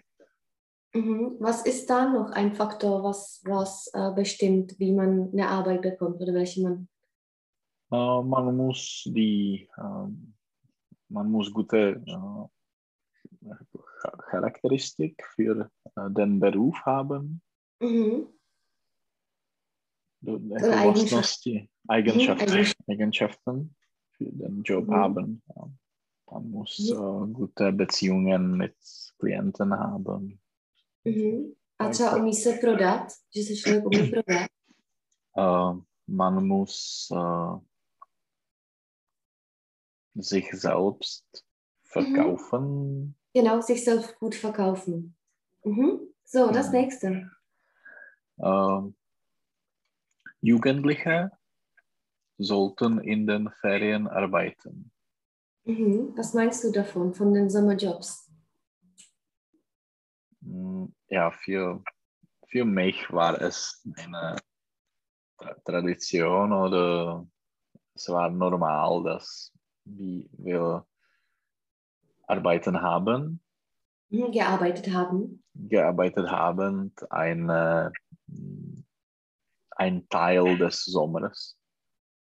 Mhm. 0.93 1.37
Was 1.39 1.65
ist 1.65 1.89
da 1.89 2.09
noch 2.09 2.31
ein 2.31 2.53
Faktor, 2.53 3.03
was, 3.03 3.41
was 3.45 3.89
äh, 3.93 4.11
bestimmt, 4.13 4.77
wie 4.77 4.91
man 4.91 5.31
eine 5.31 5.47
Arbeit 5.47 5.81
bekommt 5.81 6.21
oder 6.21 6.33
welche 6.33 6.61
man? 6.63 6.89
Äh, 7.91 8.23
man 8.23 8.57
muss 8.57 9.03
die, 9.05 9.69
ähm, 9.77 10.33
man 11.11 11.29
muss 11.31 11.51
gute 11.51 12.01
äh, 12.05 13.53
Charakteristik 14.29 15.23
für 15.35 15.69
äh, 15.95 16.09
den 16.09 16.39
Beruf 16.39 16.77
haben. 16.85 17.41
Mhm. 17.79 18.27
Eigenschaften, 20.23 21.69
Eigenschaften. 21.87 22.75
Eigenschaften 22.87 23.75
für 24.11 24.25
den 24.31 24.61
Job 24.63 24.87
Mhm. 24.87 24.93
haben. 24.93 25.41
Ja. 25.55 25.69
Man 26.31 26.51
muss 26.51 26.79
äh, 26.89 27.33
gute 27.33 27.71
Beziehungen 27.71 28.57
mit 28.57 28.75
Klienten 29.19 29.73
haben. 29.73 30.39
Mhm. 31.03 31.55
A 31.79 31.89
třeba 31.89 32.15
umí 32.15 32.33
se 32.33 32.53
prodat, 32.61 33.07
že 33.35 33.43
se 33.43 33.55
člověk 33.55 33.85
umí 33.85 34.11
prodat. 34.11 34.47
Äh, 35.37 35.81
man 36.07 36.47
muss 36.47 37.07
äh, 37.11 37.59
sich 40.15 40.51
selbst 40.51 41.45
verkaufen. 41.83 43.15
Genau, 43.33 43.61
sich 43.61 43.83
selbst 43.83 44.17
gut 44.19 44.35
verkaufen. 44.35 45.15
Mhm. 45.63 46.13
So, 46.23 46.51
das 46.51 46.67
Mhm. 46.67 46.73
nächste. 46.73 47.31
Ähm, 48.39 48.95
Jugendliche 50.41 51.31
sollten 52.37 52.99
in 52.99 53.27
den 53.27 53.49
Ferien 53.61 54.07
arbeiten. 54.07 54.91
Mhm. 55.63 56.13
Was 56.17 56.33
meinst 56.33 56.63
du 56.63 56.71
davon, 56.71 57.13
von 57.13 57.33
den 57.33 57.49
Sommerjobs? 57.49 58.29
Mm, 60.41 60.85
Ja, 61.07 61.29
für, 61.31 61.83
für 62.47 62.65
mich 62.65 63.11
war 63.11 63.39
es 63.39 63.85
eine 63.97 64.37
Tra- 65.37 65.63
Tradition 65.63 66.51
oder 66.51 67.27
es 67.93 68.09
war 68.09 68.29
normal, 68.29 69.03
dass 69.03 69.53
wie 69.85 70.29
wir 70.33 70.85
arbeiten 72.27 72.81
haben, 72.81 73.39
Mhm. 74.09 74.31
Gearbeitet 74.31 74.93
haben? 74.93 75.41
gearbeitet 75.55 76.29
haben, 76.29 76.93
eine, 77.09 77.91
mm, 78.27 78.83
ein 79.77 80.07
Teil 80.09 80.57
des 80.57 80.83
Sommers, 80.85 81.57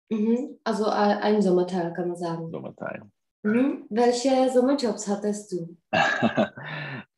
Mhm. 0.09 0.59
Also 0.63 0.85
äh, 0.85 0.89
ein 1.21 1.41
Sommerteil, 1.41 1.91
kann 1.93 2.09
man 2.09 2.17
sagen. 2.17 2.51
Sommerteil. 2.51 3.01
Mhm. 3.43 3.85
Welche 3.89 4.49
Sommerjobs 4.51 5.07
hattest 5.07 5.51
du? 5.51 5.77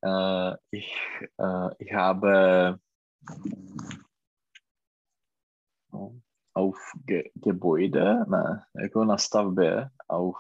äh, 0.02 0.56
ich, 0.72 0.96
äh, 1.38 1.70
ich 1.80 1.94
habe 1.94 2.80
auf 6.54 6.78
Ge 7.06 7.32
Gebäude, 7.36 8.26
na, 8.30 8.66
jako 8.82 9.06
na 9.06 9.18
stavbě, 9.18 9.90
auf, 10.08 10.38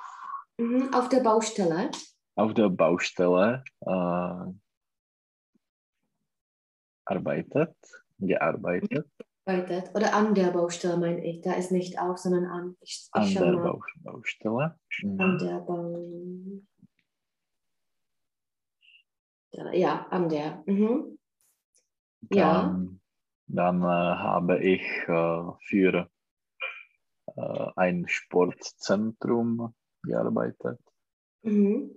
Mhm. 0.57 0.93
Auf 0.93 1.09
der 1.09 1.19
Baustelle? 1.19 1.91
auf 2.37 2.53
der 2.53 2.69
Baustelle 2.69 3.63
äh, 3.81 4.53
arbeitet, 7.05 7.75
gearbeitet, 8.19 9.09
Arbeitet. 9.47 9.93
Oder 9.93 10.13
an 10.13 10.33
der 10.33 10.49
Baustelle, 10.51 10.97
meine 10.97 11.23
ich. 11.23 11.41
Da 11.41 11.53
ist 11.53 11.71
nicht 11.71 11.99
auf, 11.99 12.17
sondern 12.17 12.45
an. 12.45 12.75
Ich, 12.81 13.07
ich 13.13 13.37
an 13.37 13.43
der 13.43 13.53
mal. 13.53 13.63
Bau 13.63 13.81
Baustelle. 13.97 14.79
Mhm. 15.03 15.21
An 15.21 15.37
der 15.37 15.59
Baustelle. 15.59 16.61
Ja, 19.77 20.07
an 20.09 20.29
der. 20.29 20.63
Mhm. 20.65 21.19
Ja. 22.31 22.63
Dann, 22.63 22.99
dann 23.47 23.81
äh, 23.81 23.85
habe 23.85 24.63
ich 24.63 24.81
äh, 25.07 25.51
für 25.67 26.09
äh, 27.35 27.71
ein 27.75 28.05
Sportzentrum 28.07 29.73
gearbeitet. 30.03 30.79
Mhm. 31.43 31.95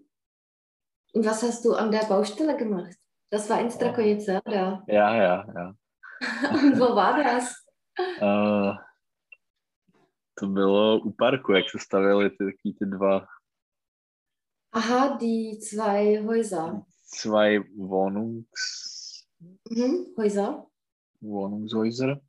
Und 1.15 1.25
was 1.27 1.43
hast 1.43 1.65
du 1.65 1.75
an 1.75 1.91
der 1.91 2.05
Baustelle 2.07 2.57
gemacht? 2.57 2.97
Das 3.31 3.49
war 3.51 3.61
in 3.61 3.71
Strakojice, 3.71 4.41
oder? 4.45 4.83
Ja, 4.87 5.15
ja, 5.15 5.47
ja. 5.55 5.75
Und 6.53 6.79
wo 6.81 6.95
war 6.97 7.23
das? 7.23 7.65
Uh, 8.21 8.75
to 10.37 10.47
bylo 10.47 11.01
u 11.01 11.11
parku, 11.13 11.53
jak 11.53 11.71
se 11.71 11.79
stavily 11.79 12.31
ty, 12.31 12.37
taky 12.45 12.75
ty 12.79 12.87
dva, 12.87 13.27
Aha, 14.73 15.17
die 15.17 15.59
zwei 15.59 16.23
Häuser. 16.25 16.85
zwei 17.05 17.61
Wohnungs, 17.77 19.27
Mhm. 19.71 20.15
Häuser? 20.17 20.67
Wohnungshäuser. 21.21 22.21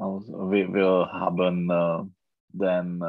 Also, 0.00 0.50
wir, 0.50 0.72
wir 0.72 1.08
haben 1.12 1.70
uh, 1.70 2.06
den, 2.48 3.04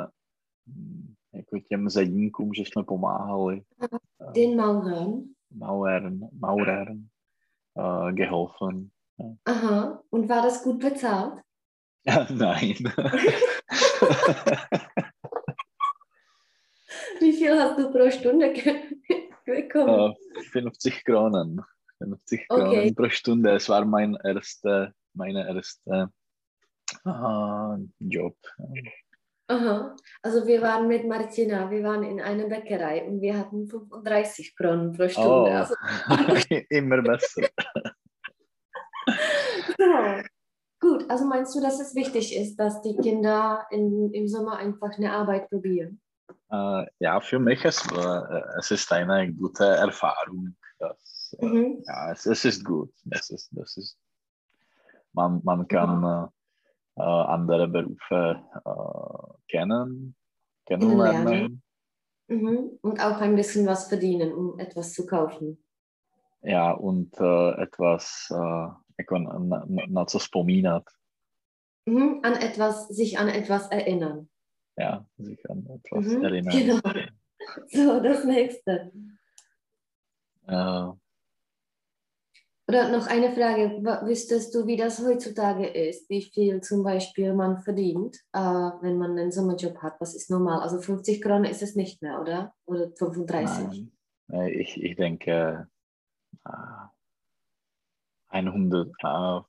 hm, 0.67 1.15
jako 1.33 1.59
těm 1.59 1.89
zedníkům, 1.89 2.53
že 2.53 2.61
jsme 2.61 2.83
pomáhali, 2.83 3.61
uh, 3.81 4.31
Den 4.33 4.55
Maurern. 4.55 5.23
Maurern, 5.51 6.19
Maurern 6.39 7.07
uh, 7.77 8.11
geholfen. 8.11 8.89
Aha. 9.45 10.01
Und 10.09 10.29
war 10.29 10.41
das 10.41 10.63
gut 10.63 10.79
bezahlt? 10.79 11.41
Nein. 12.29 12.75
Wie 17.19 17.33
viel 17.33 17.59
hast 17.59 17.79
du 17.79 17.91
pro 17.91 18.11
Stunde 18.11 18.53
bekommen? 19.45 19.89
Uh, 19.89 20.13
50 20.51 21.03
Kronen. 21.05 21.61
50 21.97 22.45
Okay. 22.49 22.63
Kronen 22.63 22.95
pro 22.95 23.09
Stunde. 23.09 23.51
Es 23.51 23.69
war 23.69 23.85
mein 23.85 24.17
erster, 24.23 24.93
meine 25.13 25.47
erste 25.47 25.81
uh, 25.89 26.07
Job. 27.99 28.37
Aha. 29.47 29.95
Also 30.23 30.47
wir 30.47 30.61
waren 30.61 30.87
mit 30.87 31.07
Martina, 31.07 31.69
wir 31.69 31.83
waren 31.83 32.03
in 32.03 32.19
einer 32.19 32.47
Bäckerei 32.47 33.05
und 33.05 33.21
wir 33.21 33.37
hatten 33.37 33.67
35 33.67 34.55
Kronen 34.55 34.91
pro 34.93 35.07
Stunde. 35.07 35.29
Oh, 35.29 35.45
Also, 35.45 35.75
immer 36.69 37.01
besser. 37.01 37.47
ja. 39.77 40.23
Gut, 40.81 41.09
also 41.09 41.25
meinst 41.25 41.55
du, 41.55 41.61
dass 41.61 41.79
es 41.79 41.95
wichtig 41.95 42.35
ist, 42.35 42.57
dass 42.57 42.81
die 42.81 42.95
Kinder 42.97 43.65
in, 43.71 44.11
im 44.13 44.27
Sommer 44.27 44.57
einfach 44.57 44.91
eine 44.97 45.11
Arbeit 45.11 45.49
probieren? 45.49 45.99
Uh, 46.51 46.85
ja, 46.99 47.19
für 47.21 47.39
mich 47.39 47.63
ist 47.65 47.91
uh, 47.91 48.23
es 48.59 48.69
ist 48.71 48.91
eine 48.91 49.33
gute 49.33 49.63
Erfahrung. 49.65 50.55
Das, 50.77 51.35
uh, 51.41 51.45
Mhm. 51.45 51.83
ja, 51.87 52.11
es, 52.11 52.25
es 52.25 52.45
ist 52.45 52.63
gut. 52.63 52.93
Das 53.05 53.29
ist, 53.29 53.49
das 53.51 53.77
ist, 53.77 53.97
man, 55.13 55.41
man 55.43 55.67
kann 55.67 56.29
uh, 56.97 57.01
andere 57.01 57.67
Berufe 57.67 58.41
uh, 58.65 59.33
kennen, 59.47 60.15
kennenlernen. 60.65 61.61
Mhm. 62.27 62.79
Und 62.81 62.99
auch 62.99 63.21
ein 63.21 63.35
bisschen 63.35 63.67
was 63.67 63.87
verdienen, 63.87 64.33
um 64.33 64.59
etwas 64.59 64.93
zu 64.93 65.05
kaufen. 65.05 65.63
Ja, 66.41 66.71
und 66.71 67.19
uh, 67.19 67.51
etwas, 67.57 68.31
vzpomínat. 70.19 70.87
Mhm. 71.85 72.21
An 72.23 72.33
etwas, 72.33 72.87
sich 72.87 73.19
an 73.19 73.29
etwas 73.29 73.67
erinnern. 73.69 74.29
Ja, 74.77 75.05
sich 75.17 75.49
an 75.49 75.65
etwas 75.67 76.05
Mhm, 76.05 76.23
erinnern. 76.23 76.57
genau. 76.57 76.81
So, 77.67 77.99
das 77.99 78.23
nächste. 78.25 78.91
Uh, 80.47 80.97
Oder 82.67 82.89
noch 82.89 83.05
eine 83.05 83.31
Frage. 83.31 83.79
Wüsstest 84.07 84.55
du, 84.55 84.65
wie 84.65 84.75
das 84.75 84.99
heutzutage 84.99 85.67
ist? 85.67 86.09
Wie 86.09 86.23
viel 86.23 86.61
zum 86.61 86.83
Beispiel 86.83 87.33
man 87.33 87.59
verdient, 87.59 88.17
äh, 88.33 88.39
wenn 88.39 88.97
man 88.97 89.11
einen 89.11 89.31
Sommerjob 89.31 89.77
hat? 89.83 90.01
Was 90.01 90.15
ist 90.15 90.31
normal? 90.31 90.61
Also 90.61 90.81
50 90.81 91.21
Kronen 91.21 91.45
ist 91.45 91.61
es 91.61 91.75
nicht 91.75 92.01
mehr, 92.01 92.19
oder? 92.19 92.53
Oder 92.65 92.89
35? 92.97 93.85
nein, 94.27 94.49
ich, 94.49 94.81
ich 94.81 94.95
denke 94.95 95.67
uh, 96.47 96.87
100, 98.29 98.91
uh, 99.03 99.41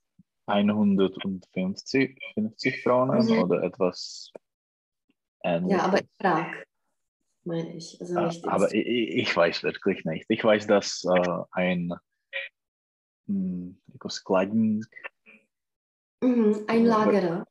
150 0.47 2.21
50 2.35 2.83
Kronen 2.85 3.27
Mhm. 3.27 3.39
oder 3.39 3.63
etwas 3.63 4.31
ähnliches. 5.43 5.79
Ja, 5.79 5.85
aber 5.87 6.01
in 6.01 6.09
Prag, 6.19 6.47
meine 7.45 7.75
ich. 7.75 7.99
Also 7.99 8.19
Ah, 8.19 8.31
aber 8.43 8.75
ich, 8.75 8.87
ich 8.87 9.17
ich 9.17 9.37
weiß 9.37 9.63
wirklich 9.63 10.05
nicht. 10.05 10.27
Ich 10.29 10.45
weiß, 10.45 10.67
dass 10.67 11.03
äh, 11.05 11.39
ein 11.53 11.95
jako 13.93 14.09
skladník, 14.09 14.87
mhm. 16.25 16.55
Ein 16.69 16.87
Lagerer. 16.87 17.45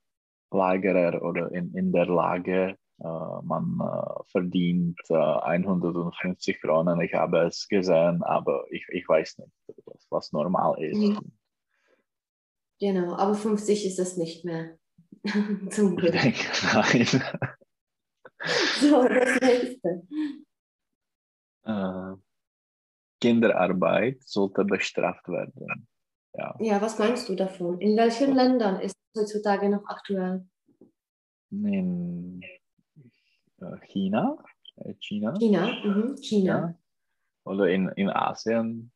Lagerer 0.51 1.21
oder 1.23 1.51
in, 1.51 1.73
in 1.76 1.91
der 1.91 2.05
Lage, 2.05 2.78
äh, 2.99 3.41
man 3.43 3.80
äh, 3.82 4.23
verdient 4.32 4.99
äh, 5.09 5.15
150 5.15 6.61
Kronen. 6.61 7.01
Ich 7.01 7.13
habe 7.13 7.39
es 7.47 7.67
gesehen, 7.67 8.23
aber 8.23 8.65
ich, 8.69 8.86
ich 8.89 9.07
weiß 9.07 9.38
nicht, 9.39 9.51
was, 9.86 10.07
was 10.09 10.32
normal 10.32 10.82
ist. 10.82 10.97
Mhm. 10.97 11.19
Genau, 12.80 13.15
aber 13.15 13.36
50 13.36 13.86
ist 13.86 13.99
es 13.99 14.17
nicht 14.17 14.45
mehr. 14.45 14.78
Zum 15.69 15.93
Ich 15.93 15.97
Glück. 15.97 16.11
denke, 16.13 16.45
nein. 16.73 17.07
So, 18.80 19.07
das 19.07 19.39
nächste. 19.41 20.03
Kinderarbeit 23.22 24.22
sollte 24.24 24.66
bestraft 24.66 25.28
werden. 25.28 25.88
Ja. 26.34 26.55
Ja, 26.59 26.82
was 26.82 26.99
meinst 26.99 27.30
du 27.30 27.36
davon? 27.36 27.80
In 27.80 27.95
welchen 27.95 28.36
Ländern 28.36 28.80
ist 28.80 28.95
es 29.13 29.22
heutzutage 29.22 29.70
noch 29.70 29.86
aktuell? 29.88 30.45
In 31.49 32.41
äh, 33.61 33.78
China, 33.88 34.38
äh, 34.78 34.93
China, 34.99 35.34
China, 35.38 35.68
mhm. 35.84 36.18
China. 36.18 36.53
ja. 36.53 36.76
oder 37.45 37.70
in, 37.70 37.88
in 37.89 38.09
Asien. 38.09 38.91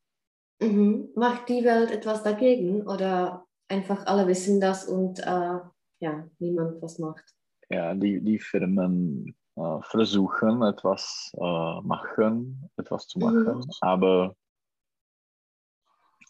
Mhm. 0.60 1.10
Macht 1.16 1.48
die 1.48 1.64
Welt 1.64 1.92
etwas 1.92 2.24
dagegen 2.24 2.86
oder 2.86 3.46
einfach 3.70 4.06
alle 4.08 4.28
wissen 4.28 4.60
das 4.60 4.86
und 4.86 5.20
äh, 5.20 5.60
ja, 6.02 6.30
niemand 6.40 6.82
was 6.82 7.00
macht? 7.00 7.24
Ja, 7.70 7.94
die, 7.94 8.22
die 8.22 8.40
Firmen 8.40 9.36
äh, 9.60 9.82
versuchen 9.84 10.64
etwas 10.64 11.32
äh, 11.36 11.82
machen, 11.82 12.70
etwas 12.78 13.08
zu 13.08 13.20
Mhm. 13.20 13.26
machen, 13.26 13.72
aber 13.82 14.36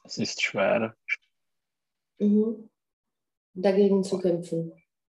es 0.04 0.18
ist 0.18 0.42
schwer, 0.42 0.96
Mhm. 2.20 2.70
Dagegen 3.54 4.04
zu 4.04 4.20
kämpfen. 4.20 4.74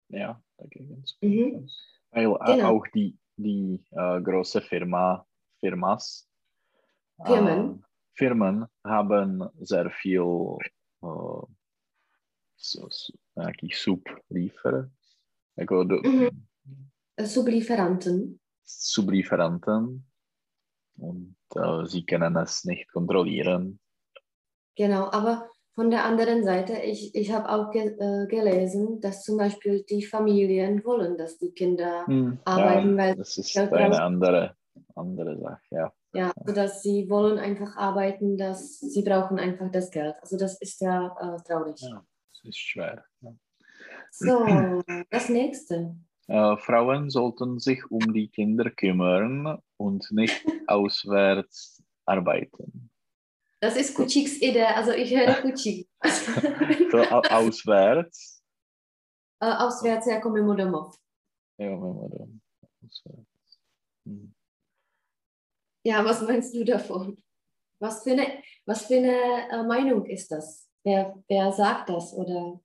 ja, 0.09 0.41
dagegen 0.59 1.05
zu 1.05 1.17
Mhm. 1.23 1.51
kämpfen. 1.53 1.71
Weil 2.11 2.25
äh, 2.27 2.57
Genau. 2.57 2.69
auch 2.77 2.87
die, 2.95 3.19
die 3.37 3.85
äh, 3.91 4.21
große 4.23 4.61
Firma, 4.62 5.27
Firmas, 5.61 6.29
Firmen? 7.25 7.83
äh, 7.83 7.87
Firmen 8.17 8.67
haben 8.85 9.49
sehr 9.59 9.91
viel 9.91 10.21
uh, 10.21 10.59
so, 12.57 12.89
so, 12.89 13.12
sublieferer. 13.73 14.89
Do, 15.57 15.85
Mhm. 15.85 16.47
Sublieferanten. 17.19 18.41
Sublieferanten. 18.65 20.07
Und 20.97 21.37
uh, 21.57 21.85
sie 21.85 22.05
können 22.07 22.37
es 22.37 22.65
nicht 22.65 22.91
kontrollieren. 22.93 23.81
Genau, 24.77 25.11
aber 25.11 25.49
von 25.75 25.91
der 25.91 26.05
anderen 26.05 26.45
Seite, 26.45 26.75
ich, 26.75 27.15
ich 27.15 27.33
habe 27.33 27.49
auch 27.49 27.71
ge 27.71 27.97
äh, 27.99 28.27
gelesen, 28.29 29.01
dass 29.01 29.25
zum 29.25 29.39
Beispiel 29.39 29.83
die 29.83 30.05
Familien 30.05 30.85
wollen, 30.85 31.17
dass 31.17 31.37
die 31.39 31.51
Kinder 31.53 32.07
Hm, 32.07 32.39
arbeiten, 32.45 32.91
ja, 32.91 32.97
weil 32.97 33.17
das 33.17 33.37
ist 33.39 33.57
eine 33.57 34.03
andere, 34.03 34.57
andere 34.95 35.37
Sache, 35.39 35.62
ja. 35.71 35.93
ja, 36.12 36.33
also 36.37 36.55
dass 36.55 36.83
sie 36.83 37.11
wollen 37.11 37.39
einfach 37.39 37.77
arbeiten, 37.77 38.37
dass 38.37 38.79
sie 38.79 39.03
brauchen 39.03 39.39
einfach 39.41 39.71
das 39.73 39.91
Geld. 39.91 40.15
Also 40.23 40.37
das 40.37 40.61
ist 40.61 40.81
ja 40.81 41.09
äh, 41.21 41.43
traurig. 41.43 41.81
Ja, 41.81 42.05
das 42.31 42.45
ist 42.45 42.59
schwer. 42.59 43.05
Ja. 43.21 43.35
So, 44.12 44.83
das 45.11 45.29
nächste. 45.29 45.97
Äh, 46.27 46.57
Frauen 46.57 47.11
sollten 47.11 47.59
sich 47.59 47.85
um 47.91 48.12
die 48.12 48.29
Kinder 48.29 48.70
kümmern 48.70 49.59
und 49.77 50.11
nicht 50.11 50.45
auswärts 50.66 51.83
arbeiten. 52.07 52.91
Das 53.61 53.77
ist 53.77 53.95
Kuciks 53.95 54.41
Idee, 54.43 54.64
also 54.64 54.93
ich 54.93 55.11
höre 55.14 55.35
Kucik. 55.43 55.89
So, 56.91 56.99
au- 56.99 57.22
auswärts. 57.31 58.43
Äh, 59.41 59.47
Auswärts 59.53 60.07
jako 60.07 60.31
mimo 60.31 60.55
domov. 60.55 60.97
Ja, 61.59 61.70
man 61.77 62.11
da- 62.11 62.27
auswärts. 62.85 63.61
Hm. 64.07 64.35
Ja, 65.87 66.05
was 66.05 66.22
meinst 66.22 66.55
du 66.55 66.64
davon? 66.64 67.16
Was 67.81 68.03
für 68.03 68.12
eine, 68.12 68.43
was 68.66 68.87
für 68.87 68.97
eine 68.97 69.49
äh, 69.51 69.62
Meinung 69.62 70.07
ist 70.07 70.31
das? 70.31 70.68
Wer, 70.85 71.14
wer 71.29 71.53
sagt 71.53 71.89
das? 71.91 72.14
Oder 72.14 72.61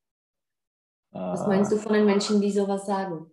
was 1.12 1.48
meinst 1.48 1.72
du 1.72 1.78
von 1.78 1.94
den 1.94 2.06
Menschen, 2.06 2.40
die 2.42 2.52
sowas 2.52 2.86
sagen? 2.86 3.32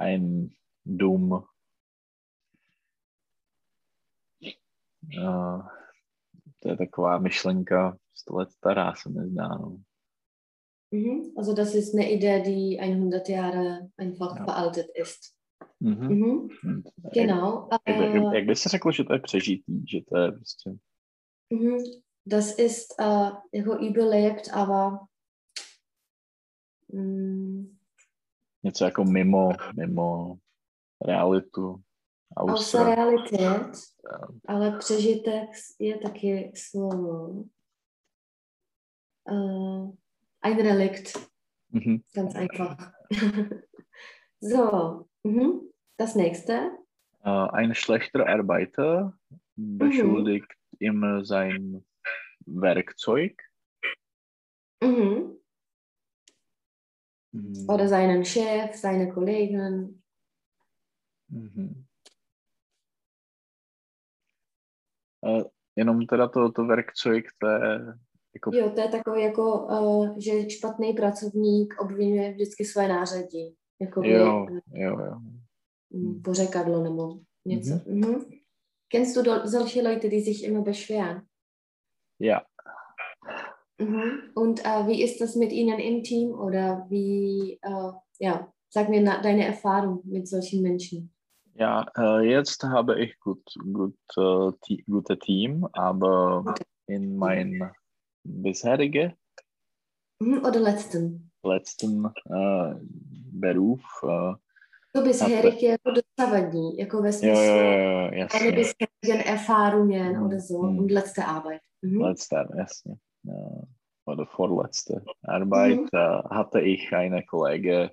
Ein 0.00 0.50
dumm. 0.84 1.32
Uh, 5.18 5.62
to 6.62 6.68
je 6.68 6.76
taková 6.76 7.18
myšlenka 7.18 7.96
sto 8.14 8.36
let 8.36 8.50
stará, 8.50 8.94
se 8.94 9.08
mi 9.08 9.28
zdá. 9.30 9.48
No. 9.48 9.76
Mhm. 10.90 11.32
Also 11.38 11.54
das 11.54 11.74
ist 11.74 11.94
eine 11.94 12.10
Idee, 12.10 12.40
die 12.42 12.78
100 12.80 13.28
Jahre 13.28 13.90
einfach 13.98 14.36
Ja. 14.36 14.44
veraltet 14.44 14.86
ist. 14.94 15.34
Mhm. 15.80 16.08
Mhm. 16.08 16.48
Und 16.64 16.84
Genau. 17.14 17.68
Jak, 17.88 17.96
jak, 17.96 18.14
Äh, 18.14 18.34
jak 18.34 18.44
by 18.46 18.56
se 18.56 18.68
řekl, 18.68 18.92
že 18.92 19.04
to 19.04 19.12
je 19.12 19.18
přežitý, 19.20 19.86
že 19.90 19.98
to 20.08 20.18
je 20.18 20.32
prostě... 20.32 20.70
mhm. 21.50 21.76
Das 22.26 22.58
ist 22.58 23.00
äh, 23.00 23.30
jako 23.54 23.76
überlebt, 23.84 24.48
aber 24.52 24.98
mm, 26.92 27.78
něco 28.62 28.84
jako 28.84 29.04
mimo, 29.04 29.52
mimo 29.76 30.38
realitu. 31.06 31.82
außer 32.36 32.78
Außer, 32.80 32.94
Realität, 32.94 33.76
Ja. 34.04 34.28
ale 34.48 34.78
přežitek 34.78 35.50
je 35.78 35.98
taky 35.98 36.52
slovo. 36.54 37.44
Äh, 39.28 39.90
ein 40.42 40.56
Relikt. 40.60 41.30
mhm. 41.72 42.02
Ganz 42.14 42.34
einfach. 42.34 42.92
so, 44.40 45.06
mhm. 45.24 45.70
das 45.98 46.14
nächste. 46.14 46.70
Äh, 47.24 47.48
ein 47.52 47.74
schlechter 47.74 48.26
Arbeiter 48.28 49.12
beschuldigt 49.56 50.52
immer 50.78 51.24
sein 51.24 51.84
Werkzeug. 52.46 53.32
Mhm. 54.82 55.39
Mhm. 57.32 57.68
Oder 57.68 57.88
seinen 57.88 58.24
Chef, 58.24 58.74
seine 58.74 59.12
Kollegen. 59.12 60.02
Mhm. 61.28 61.84
Äh, 65.22 65.44
jenom 65.76 66.06
teda 66.06 66.28
to, 66.28 66.52
to 66.52 66.64
werkzeug, 66.64 67.24
to 67.38 67.46
je 67.46 67.94
jako 68.34 68.50
Jo, 68.54 68.70
to 68.70 68.80
je 68.80 68.88
takový 68.88 69.22
jako, 69.22 69.66
uh, 69.66 70.18
že 70.18 70.50
špatný 70.50 70.92
pracovník 70.92 71.74
obvinuje 71.80 72.32
vždycky 72.32 72.64
své 72.64 72.88
nářadí. 72.88 73.56
Jako 73.80 74.02
jo, 74.04 74.46
jo, 74.72 74.98
jo. 74.98 75.18
mm, 75.90 76.22
pořekadlo 76.22 76.82
nebo 76.82 77.20
něco. 77.44 77.80
Mhm. 77.86 78.40
Kennst 78.92 79.16
du 79.16 79.48
solche 79.48 79.82
Leute, 79.82 80.08
die 80.08 80.20
sich 80.20 80.42
immer 80.42 80.62
beschweren? 80.62 81.22
Ja, 82.18 82.40
Mhm. 83.80 84.30
Und 84.34 84.60
äh, 84.64 84.86
wie 84.86 85.02
ist 85.02 85.20
das 85.20 85.34
mit 85.36 85.52
ihnen 85.52 85.78
im 85.78 86.02
Team 86.02 86.32
oder 86.32 86.86
wie, 86.90 87.58
äh, 87.62 87.92
ja, 88.18 88.52
sag 88.68 88.88
mir 88.88 89.00
na, 89.00 89.22
deine 89.22 89.46
Erfahrung 89.46 90.02
mit 90.04 90.28
solchen 90.28 90.62
Menschen. 90.62 91.10
ja 91.54 91.86
äh, 91.96 92.30
jetzt 92.30 92.62
habe 92.62 93.00
ich 93.02 93.18
gut, 93.20 93.42
gut, 93.72 93.96
äh, 94.16 94.50
ti- 94.62 94.84
gute 94.88 95.18
Team, 95.18 95.66
aber 95.72 96.54
in 96.86 97.16
mein 97.16 97.70
bisherigen 98.24 99.12
Mhm. 100.22 100.44
Oder 100.44 100.60
letzten. 100.60 101.30
letzten 101.42 102.04
äh, 102.04 102.74
Beruf, 103.32 103.80
äh, 104.02 104.34
To 104.92 105.02
bisherik 105.02 105.62
je 105.62 105.78
jako 106.78 107.02
ve 107.02 107.08
jo, 107.08 107.12
smyslu 107.12 107.56
jo, 107.56 107.62
jo, 107.62 108.10
deine 108.10 108.18
jasně, 108.18 108.52
bisherigen 108.52 109.20
Erfahrungen 109.26 110.16
Mhm. 110.16 110.26
oder 110.26 110.40
so 110.40 110.62
Mhm. 110.62 110.78
und 110.78 110.90
letzte 110.90 111.24
Arbeit. 111.24 111.60
Mhm. 111.82 112.00
letzte, 112.02 112.36
jasně, 112.56 112.92
äh, 112.92 112.96
oder 114.10 114.26
vorletzte 114.26 115.04
Arbeit 115.22 115.78
Mhm. 115.80 115.88
äh, 115.92 116.22
hatte 116.30 116.60
ich 116.60 116.92
eine 116.94 117.24
Kollege, 117.24 117.92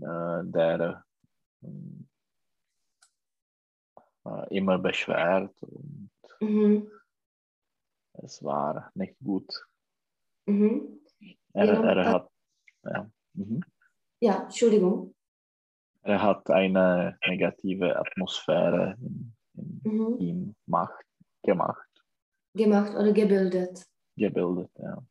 äh, 0.00 0.40
der 0.44 1.04
äh, 4.24 4.56
immer 4.56 4.78
beschwert 4.78 5.54
und 5.62 6.10
Mhm. 6.40 6.90
es 8.14 8.42
war 8.42 8.90
nicht 8.94 9.16
gut. 9.22 9.50
Mhm. 10.46 11.00
Er, 11.54 11.64
Ja, 11.66 11.82
er 11.82 12.04
hat 12.12 12.28
ja, 12.84 13.10
mhm. 13.34 13.60
Ja, 14.20 14.42
Entschuldigung. 14.44 15.14
er 16.02 16.20
hat 16.22 16.50
eine 16.50 17.18
negative 17.26 17.96
Atmosphäre 17.98 18.96
im 19.00 19.34
Mhm. 19.84 20.18
Team 20.18 20.54
macht, 20.66 21.04
gemacht, 21.42 21.88
Gemacht 22.54 22.92
oder 22.94 23.12
gebildet. 23.12 23.84
gebildet. 24.16 24.70
Ja. 24.78 25.02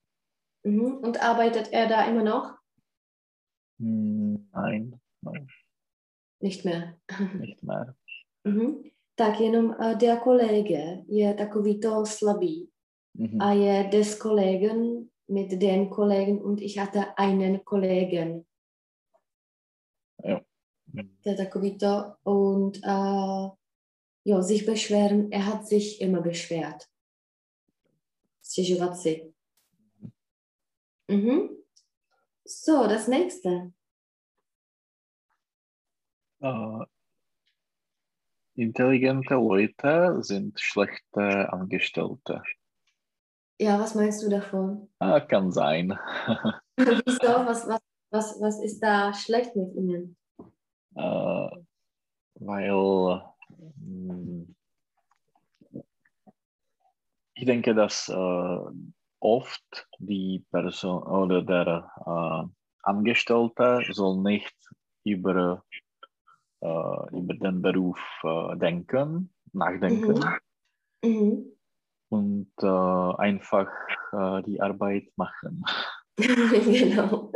Mhm. 0.64 0.98
Und 0.98 1.22
arbeitet 1.22 1.72
er 1.74 1.88
da 1.88 2.06
immer 2.08 2.24
noch? 2.24 2.58
Hm, 3.80 4.50
Nein, 4.54 5.00
nein, 5.22 5.48
Nicht 6.40 6.66
mehr. 6.66 6.98
nicht 7.40 7.64
mehr. 7.64 7.96
Mhm. 8.46 8.92
Tak 9.16 9.40
jenom 9.40 9.66
uh, 9.80 9.98
der 9.98 10.18
Kollege 10.18 11.04
je 11.08 11.34
takový 11.34 11.80
to 11.80 12.06
slabý 12.06 12.70
Mhm. 13.16 13.42
a 13.42 13.52
je 13.54 13.90
des 13.92 14.16
Kollegen 14.20 15.10
mit 15.28 15.52
den 15.62 15.90
Kollegen 15.90 16.42
und 16.42 16.62
ich 16.62 16.78
hatte 16.80 17.18
einen 17.18 17.64
Kollegen. 17.64 18.46
Mhm. 20.94 21.18
Der 21.26 21.38
takový 21.38 21.78
to 21.78 22.16
und 22.24 22.78
uh, 22.88 23.50
jo, 24.26 24.42
sich 24.42 24.66
beschweren, 24.66 25.32
er 25.32 25.46
hat 25.46 25.68
sich 25.68 26.02
immer 26.02 26.22
beschwert. 26.22 26.84
Stěžovat 28.44 28.98
si. 28.98 29.33
Mhm. 31.08 31.50
So, 32.46 32.88
das 32.88 33.08
nächste. 33.08 33.74
Äh, 36.42 36.86
intelligente 38.56 39.36
Leute 39.36 40.18
sind 40.24 40.60
schlechte 40.60 41.52
Angestellte. 41.52 42.44
Ja, 43.60 43.80
was 43.80 43.96
meinst 43.96 44.24
du 44.24 44.30
davon? 44.30 44.90
Ah, 45.00 45.20
kann 45.20 45.52
sein. 45.52 45.98
Wieso? 46.78 47.22
Was, 47.22 47.68
was, 47.68 47.82
was, 48.10 48.42
was 48.42 48.60
ist 48.64 48.82
da 48.82 49.14
schlecht 49.14 49.56
mit 49.56 49.74
ihnen? 49.76 50.18
Äh, 50.96 51.50
weil 52.36 53.24
hm, 53.78 54.56
ich 57.36 57.46
denke, 57.46 57.74
dass 57.74 58.10
äh, 58.10 58.60
oft 59.24 59.88
die 60.00 60.46
Person 60.52 61.04
oder 61.04 61.42
der 61.42 61.90
äh, 62.06 62.50
Angestellte 62.84 63.82
soll 63.92 64.18
nicht 64.22 64.54
über, 65.06 65.64
äh, 66.62 67.18
über 67.18 67.34
den 67.34 67.62
Beruf 67.62 68.00
äh, 68.24 68.58
denken, 68.58 69.34
nachdenken 69.54 70.24
Mhm. 71.06 71.52
und 72.10 72.54
äh, 72.62 73.16
einfach 73.18 73.70
äh, 74.14 74.42
die 74.44 74.62
Arbeit 74.62 75.12
machen. 75.18 75.64
genau. 76.18 77.32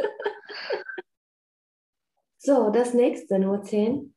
So, 2.38 2.70
das 2.70 2.94
nächste, 2.94 3.40
Nummer 3.40 3.62
10. 3.62 4.14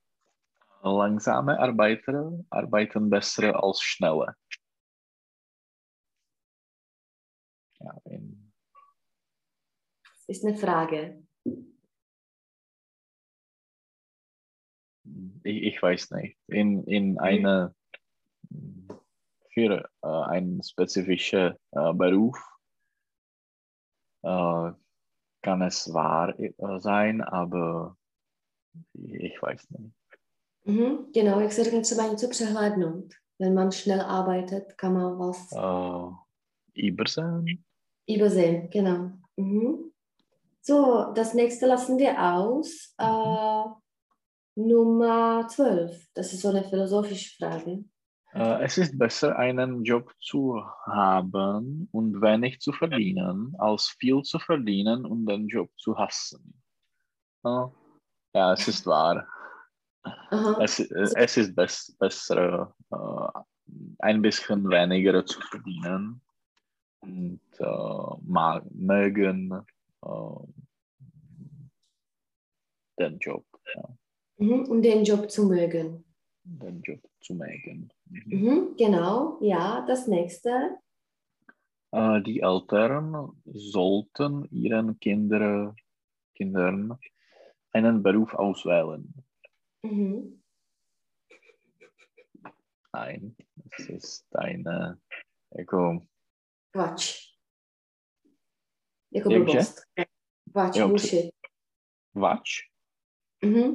Langsame 0.82 1.58
Arbeiter 1.58 2.32
arbeiten 2.50 3.10
besser 3.10 3.60
als 3.62 3.82
schnelle. 3.82 4.36
Ist 10.26 10.44
eine 10.44 10.56
Frage. 10.56 11.22
Ich, 15.42 15.62
ich 15.62 15.82
weiß 15.82 16.10
nicht. 16.12 16.38
In, 16.46 16.84
in 16.84 17.18
eine, 17.18 17.74
für 19.52 19.88
äh, 20.02 20.06
einen 20.06 20.62
spezifischen 20.62 21.56
äh, 21.72 21.92
Beruf 21.94 22.38
äh, 24.22 24.72
kann 25.42 25.62
es 25.62 25.92
wahr 25.92 26.38
äh, 26.38 26.52
sein, 26.78 27.22
aber 27.22 27.96
ich 28.92 29.40
weiß 29.42 29.70
nicht. 29.70 29.94
Mhm, 30.64 31.10
genau, 31.12 31.40
jak 31.40 31.52
se 31.52 31.64
řekne 31.64 31.80
třeba 31.80 32.06
něco 32.06 32.28
přehlédnout. 32.28 33.14
Wenn 33.38 33.54
man 33.54 33.72
schnell 33.72 34.00
arbeitet, 34.00 34.72
kann 34.76 34.92
man 34.94 35.18
was 35.18 35.52
Äh, 35.52 36.14
übersehen? 36.88 37.64
Übersehen. 38.06 38.70
Genau. 38.70 39.12
Mhm. 39.36 39.92
So, 40.62 41.12
das 41.14 41.34
nächste 41.34 41.66
lassen 41.66 41.98
wir 41.98 42.20
aus. 42.22 42.94
Äh, 42.98 43.64
Nummer 44.56 45.46
12. 45.48 46.08
Das 46.14 46.32
ist 46.32 46.42
so 46.42 46.48
eine 46.48 46.64
philosophische 46.64 47.36
Frage. 47.36 47.84
Äh, 48.34 48.62
es 48.64 48.78
ist 48.78 48.98
besser, 48.98 49.36
einen 49.36 49.84
Job 49.84 50.12
zu 50.20 50.62
haben 50.84 51.88
und 51.92 52.20
wenig 52.20 52.60
zu 52.60 52.72
verdienen, 52.72 53.54
als 53.58 53.88
viel 53.98 54.22
zu 54.22 54.38
verdienen 54.38 55.06
und 55.06 55.26
den 55.26 55.48
Job 55.48 55.70
zu 55.78 55.96
hassen. 55.96 56.62
Ja, 57.42 58.52
es 58.52 58.68
ist 58.68 58.86
wahr. 58.86 59.26
Aha. 60.02 60.58
Es, 60.62 60.78
es 60.78 61.36
ist 61.36 61.54
bess, 61.54 61.96
besser, 61.98 62.74
äh, 62.92 63.40
ein 63.98 64.22
bisschen 64.22 64.68
weniger 64.68 65.24
zu 65.24 65.40
verdienen 65.40 66.20
und 67.00 67.40
äh, 67.58 68.60
mögen 68.72 69.52
äh, 70.02 70.08
den 72.98 73.18
Job, 73.18 73.44
ja, 73.74 73.96
Mhm. 74.40 74.64
Und 74.70 74.82
den 74.82 75.04
Job 75.04 75.30
zu 75.30 75.46
mögen. 75.46 76.04
den 76.44 76.80
Job 76.80 77.00
zu 77.20 77.34
mögen. 77.34 77.92
Mhm. 78.06 78.40
Mhm, 78.40 78.76
genau, 78.76 79.38
ja, 79.42 79.84
das 79.86 80.06
nächste. 80.06 80.78
Äh, 81.92 82.22
die 82.22 82.40
Eltern 82.40 83.32
sollten 83.44 84.46
ihren 84.50 84.98
Kinder, 84.98 85.74
Kindern 86.34 86.98
einen 87.72 88.02
Beruf 88.02 88.32
auswählen. 88.34 89.12
Mhm. 89.82 90.42
Nein, 92.92 93.36
es 93.76 93.88
ist 93.90 94.36
eine 94.36 94.98
jako, 95.50 96.06
Quatsch. 96.70 97.14
Jako 99.12 99.32
Jakže? 99.32 99.44
blbost. 99.44 99.80
Quatsch, 100.52 100.78
Jo, 100.78 100.88
bullshit. 100.88 101.30
Vač? 102.14 102.48
Mhm. 103.44 103.74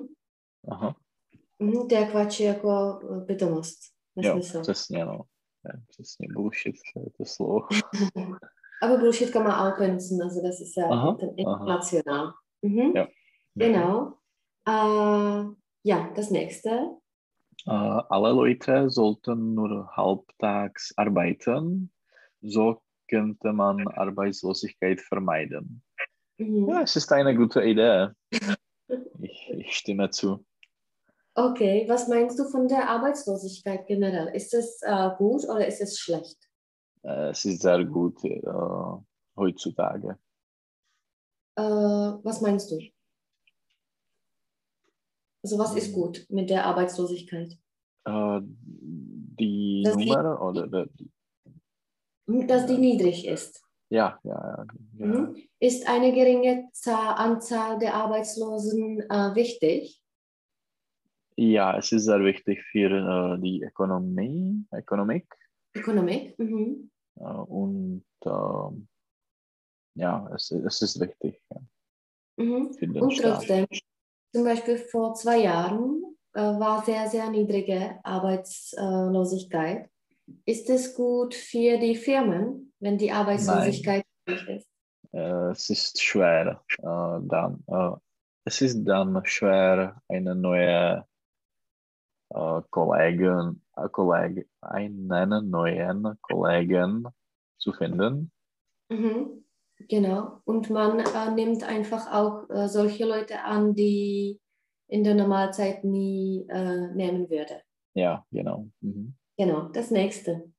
Aha. 0.72 0.96
Mhm, 1.60 1.88
Quatsch 2.12 2.40
je 2.40 2.48
jako 2.48 3.00
eh, 3.04 3.26
pitomost. 3.26 3.80
Jo, 4.16 4.36
Nesmysl. 4.36 4.62
přesně, 4.62 5.06
no. 5.06 5.22
Ja, 5.66 5.72
přesně, 5.88 6.28
bullshit, 6.34 6.76
to 6.94 7.00
je 7.00 7.06
to 7.18 7.26
slovo. 7.26 7.68
Aber 8.84 9.00
Bullshit 9.00 9.32
kann 9.32 9.44
man 9.44 9.52
auch 9.54 9.80
benutzen, 9.80 10.22
also 10.22 10.42
das 10.42 10.60
ist 10.62 10.78
ja 10.78 10.86
Aha, 10.90 11.18
international. 11.38 12.34
Mhm. 12.62 12.92
Ja. 12.96 13.08
Genau. 13.56 14.14
Äh, 14.68 15.56
ja, 15.84 16.10
das 16.16 16.30
nächste. 16.30 16.70
Äh, 17.68 18.02
alle 18.10 18.32
Leute 18.34 18.90
sollten 18.90 19.54
nur 19.56 19.88
halbtags 19.96 20.94
arbeiten, 20.98 21.92
so 22.42 22.82
könnte 23.08 23.54
man 23.54 23.88
Arbeitslosigkeit 23.88 25.02
vermeiden. 25.02 25.82
Mhm. 26.38 26.70
Ja, 26.70 26.82
es 26.82 26.96
ist 26.96 27.12
eine 27.12 27.36
gute 27.36 27.62
Idee. 27.64 28.10
Ich, 29.20 29.50
ich 29.50 29.76
stimme 29.76 30.12
zu. 30.12 30.46
Okay, 31.34 31.86
was 31.88 32.08
meinst 32.08 32.38
du 32.38 32.44
von 32.46 32.68
der 32.68 32.88
Arbeitslosigkeit 32.88 33.88
generell? 33.88 34.28
Ist 34.36 34.54
es 34.54 34.80
äh, 34.84 35.10
gut 35.18 35.44
oder 35.46 35.66
ist 35.68 35.82
es 35.82 35.98
schlecht? 35.98 36.38
Äh, 37.04 37.30
Es 37.30 37.44
ist 37.46 37.62
sehr 37.64 37.84
gut 37.84 38.24
äh, 38.24 38.42
heutzutage. 39.36 40.20
Äh, 41.58 41.62
was 41.64 42.42
meinst 42.42 42.70
du? 42.72 42.80
Also 45.44 45.58
was 45.58 45.76
ist 45.76 45.90
Mhm. 45.90 45.94
gut 45.94 46.26
mit 46.30 46.50
der 46.50 46.66
Arbeitslosigkeit? 46.66 47.58
Äh, 48.06 48.40
die 48.44 49.82
Das 49.84 49.96
Nummer 49.96 50.42
oder 50.42 50.68
der, 50.68 50.90
Dass 52.28 52.66
die 52.66 52.78
niedrig 52.78 53.28
ist. 53.28 53.64
ja, 53.90 54.20
ja, 54.24 54.34
ja, 54.34 54.66
ja. 54.98 55.06
Mhm. 55.06 55.36
Ist 55.60 55.88
eine 55.88 56.12
geringe 56.14 56.68
Zahl, 56.74 57.16
Anzahl 57.16 57.78
der 57.80 57.94
Arbeitslosen 57.94 59.02
äh, 59.02 59.36
wichtig? 59.36 60.02
ja, 61.38 61.78
es 61.78 61.92
ist 61.92 62.06
sehr 62.06 62.24
wichtig 62.24 62.64
für 62.72 63.36
äh, 63.36 63.42
die 63.42 63.62
Ökonomie, 63.62 64.66
Ökonomik 64.72 65.28
Ökonomik? 65.76 66.38
Mhm. 66.40 66.90
äh, 67.20 67.24
und 67.24 68.06
ähm, 68.26 68.88
ja, 69.96 70.30
es, 70.34 70.52
es 70.52 70.82
ist 70.82 71.00
wichtig 71.00 71.42
ja, 71.52 71.62
Mhm. 72.38 72.76
Und 73.02 73.14
Staat. 73.14 73.36
trotzdem, 73.36 73.66
zum 74.34 74.44
Beispiel 74.44 74.78
vor 74.78 75.14
zwei 75.16 75.40
Jahren 75.40 76.04
äh, 76.34 76.42
war 76.42 76.84
sehr, 76.84 77.08
sehr 77.08 77.30
niedrige 77.30 78.00
Arbeitslosigkeit. 78.04 79.90
Ist 80.46 80.70
es 80.70 80.94
gut 80.94 81.36
für 81.36 81.78
die 81.78 81.96
Firmen, 81.96 82.74
wenn 82.80 82.98
die 82.98 83.12
Arbeitslosigkeit 83.12 84.04
niedrig 84.28 84.50
ist? 84.50 84.68
Äh, 85.12 85.52
es 85.52 85.70
ist 85.70 86.02
schwer, 86.02 86.64
äh, 86.80 87.20
dann, 87.28 87.64
äh, 87.68 87.92
es 88.46 88.62
ist 88.62 88.84
dann 88.84 89.22
schwer, 89.26 90.02
eine 90.08 90.36
neue 90.36 91.06
Kollegen, 92.70 93.62
Kolleg, 93.92 94.48
einen 94.62 95.50
neuen 95.50 96.18
Kollegen 96.22 97.08
zu 97.58 97.72
finden. 97.72 98.32
Mhm. 98.90 99.46
Genau. 99.88 100.42
Und 100.46 100.70
man 100.70 101.00
äh, 101.00 101.32
nimmt 101.32 101.64
einfach 101.64 102.12
auch 102.12 102.50
äh, 102.50 102.68
solche 102.68 103.06
Leute 103.06 103.42
an, 103.42 103.76
die 103.76 104.40
in 104.88 105.04
der 105.04 105.16
Normalzeit 105.16 105.84
nie 105.84 106.46
äh, 106.50 106.88
nehmen 106.94 107.30
würde. 107.30 107.62
Ja, 107.94 108.26
genau. 108.32 108.68
Mhm. 108.82 109.16
Genau, 109.38 109.68
das 109.70 109.92
nächste. 109.92 110.52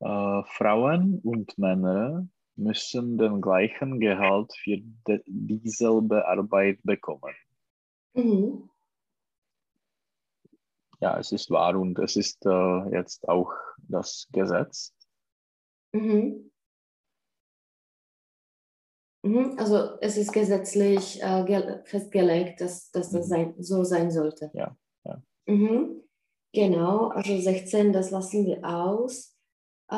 Äh, 0.00 0.42
Frauen 0.44 1.20
und 1.24 1.56
Männer 1.58 2.26
müssen 2.56 3.18
den 3.18 3.40
gleichen 3.40 3.98
Gehalt 3.98 4.52
für 4.62 4.78
de, 5.08 5.22
dieselbe 5.26 6.26
Arbeit 6.26 6.78
bekommen. 6.84 7.34
Mhm. 8.14 8.70
Ja, 11.00 11.18
es 11.18 11.32
ist 11.32 11.50
wahr 11.50 11.76
und 11.78 11.98
es 11.98 12.16
ist 12.16 12.46
äh, 12.46 12.90
jetzt 12.92 13.28
auch 13.28 13.52
das 13.78 14.28
Gesetz. 14.30 14.94
Mhm. 15.92 16.50
Mhm. 19.22 19.56
Also 19.58 19.98
es 20.00 20.16
ist 20.16 20.32
gesetzlich 20.32 21.20
äh, 21.22 21.44
gel- 21.44 21.82
festgelegt, 21.86 22.60
dass, 22.60 22.90
dass 22.92 23.10
das 23.10 23.26
Mhm. 23.26 23.30
sein, 23.30 23.54
so 23.58 23.82
sein 23.84 24.10
sollte. 24.10 24.50
Ja, 24.54 24.76
ja. 25.04 25.22
Mhm. 25.46 26.03
Genau, 26.54 27.08
also 27.08 27.36
16, 27.36 27.92
das 27.92 28.12
lassen 28.12 28.46
wir 28.46 28.64
aus. 28.64 29.36
Äh, 29.90 29.96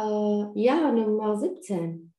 ja, 0.54 0.90
Nummer 0.90 1.36
17. 1.36 2.14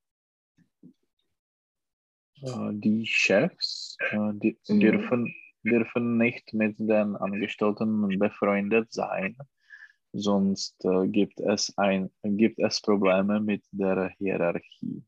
Äh, 2.43 2.69
die 2.73 3.03
Chefs 3.07 3.97
äh, 4.11 4.33
die 4.33 4.55
Mhm. 4.67 4.79
dürfen, 4.79 5.35
dürfen 5.63 6.17
nicht 6.17 6.53
mit 6.53 6.77
den 6.77 7.15
Angestellten 7.15 8.07
befreundet 8.19 8.93
sein, 8.93 9.35
sonst 10.13 10.85
äh, 10.85 11.07
gibt, 11.07 11.39
es 11.39 11.75
ein, 11.77 12.11
gibt 12.21 12.59
es 12.59 12.79
Probleme 12.79 13.39
mit 13.39 13.63
der 13.71 14.09
Hierarchie. 14.19 15.03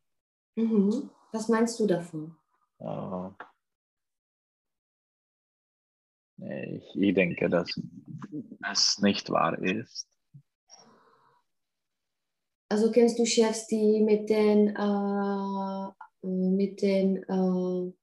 Mhm. 0.55 1.11
Was 1.31 1.47
meinst 1.49 1.79
du 1.79 1.85
davon? 1.85 2.35
Ich, 6.41 6.95
ich 6.95 7.13
denke, 7.13 7.49
dass 7.49 7.79
es 8.71 8.99
nicht 8.99 9.29
wahr 9.29 9.57
ist. 9.59 10.07
Also 12.69 12.91
kennst 12.91 13.17
du 13.17 13.25
Chefs, 13.25 13.67
die 13.67 14.01
mit 14.01 14.29
den, 14.29 14.75
äh, 14.75 16.27
mit 16.27 16.81
den, 16.81 17.23
äh, 17.23 17.93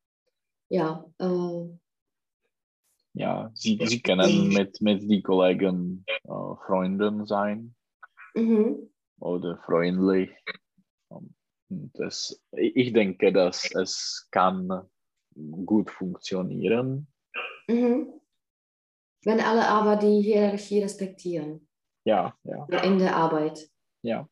ja, 0.69 1.05
äh, 1.19 1.79
Ja, 3.15 3.51
sie, 3.55 3.79
sie 3.85 4.03
können 4.03 4.49
mit, 4.49 4.81
mit 4.81 5.09
den 5.09 5.23
Kollegen 5.23 6.05
äh, 6.07 6.55
Freunden 6.67 7.27
sein 7.27 7.75
mhm. 8.35 8.91
oder 9.21 9.59
freundlich. 9.65 10.31
Und 11.09 11.91
das, 11.95 12.43
ich 12.53 12.93
denke, 12.93 13.33
dass 13.33 13.73
es 13.75 14.29
kann 14.33 14.69
gut 15.65 15.91
funktionieren. 15.91 17.07
Mhm. 17.69 18.16
Wenn 19.27 19.41
alle 19.41 19.67
aber 19.67 19.97
die 19.97 20.23
Hierarchie 20.23 20.83
respektieren 20.83 21.67
Ja, 22.05 22.33
ja, 22.45 22.65
in 22.85 22.99
der 22.99 23.17
Arbeit. 23.17 23.69
ja. 24.03 24.29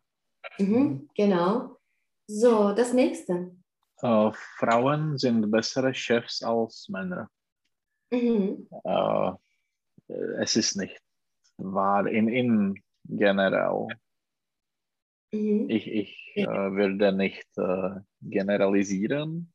Mhm. 0.59 1.09
Genau. 1.17 1.79
So, 2.29 2.73
das 2.75 2.93
nächste. 2.93 3.57
Äh, 4.03 4.31
Frauen 4.59 5.19
sind 5.19 5.51
bessere 5.51 5.93
Chefs 5.95 6.43
als 6.43 6.89
Männer. 6.89 7.29
Mhm. 8.13 8.69
Äh, 8.85 9.33
es 10.43 10.55
ist 10.55 10.77
nicht 10.77 11.01
wahr 11.57 12.07
in, 12.07 12.29
in 12.29 12.81
generell. 13.05 13.89
Mhm. 15.33 15.69
Ich, 15.71 15.89
ich 15.89 16.33
äh, 16.37 16.47
würde 16.47 17.13
nicht 17.13 17.49
äh, 17.57 18.01
generalisieren, 18.21 19.53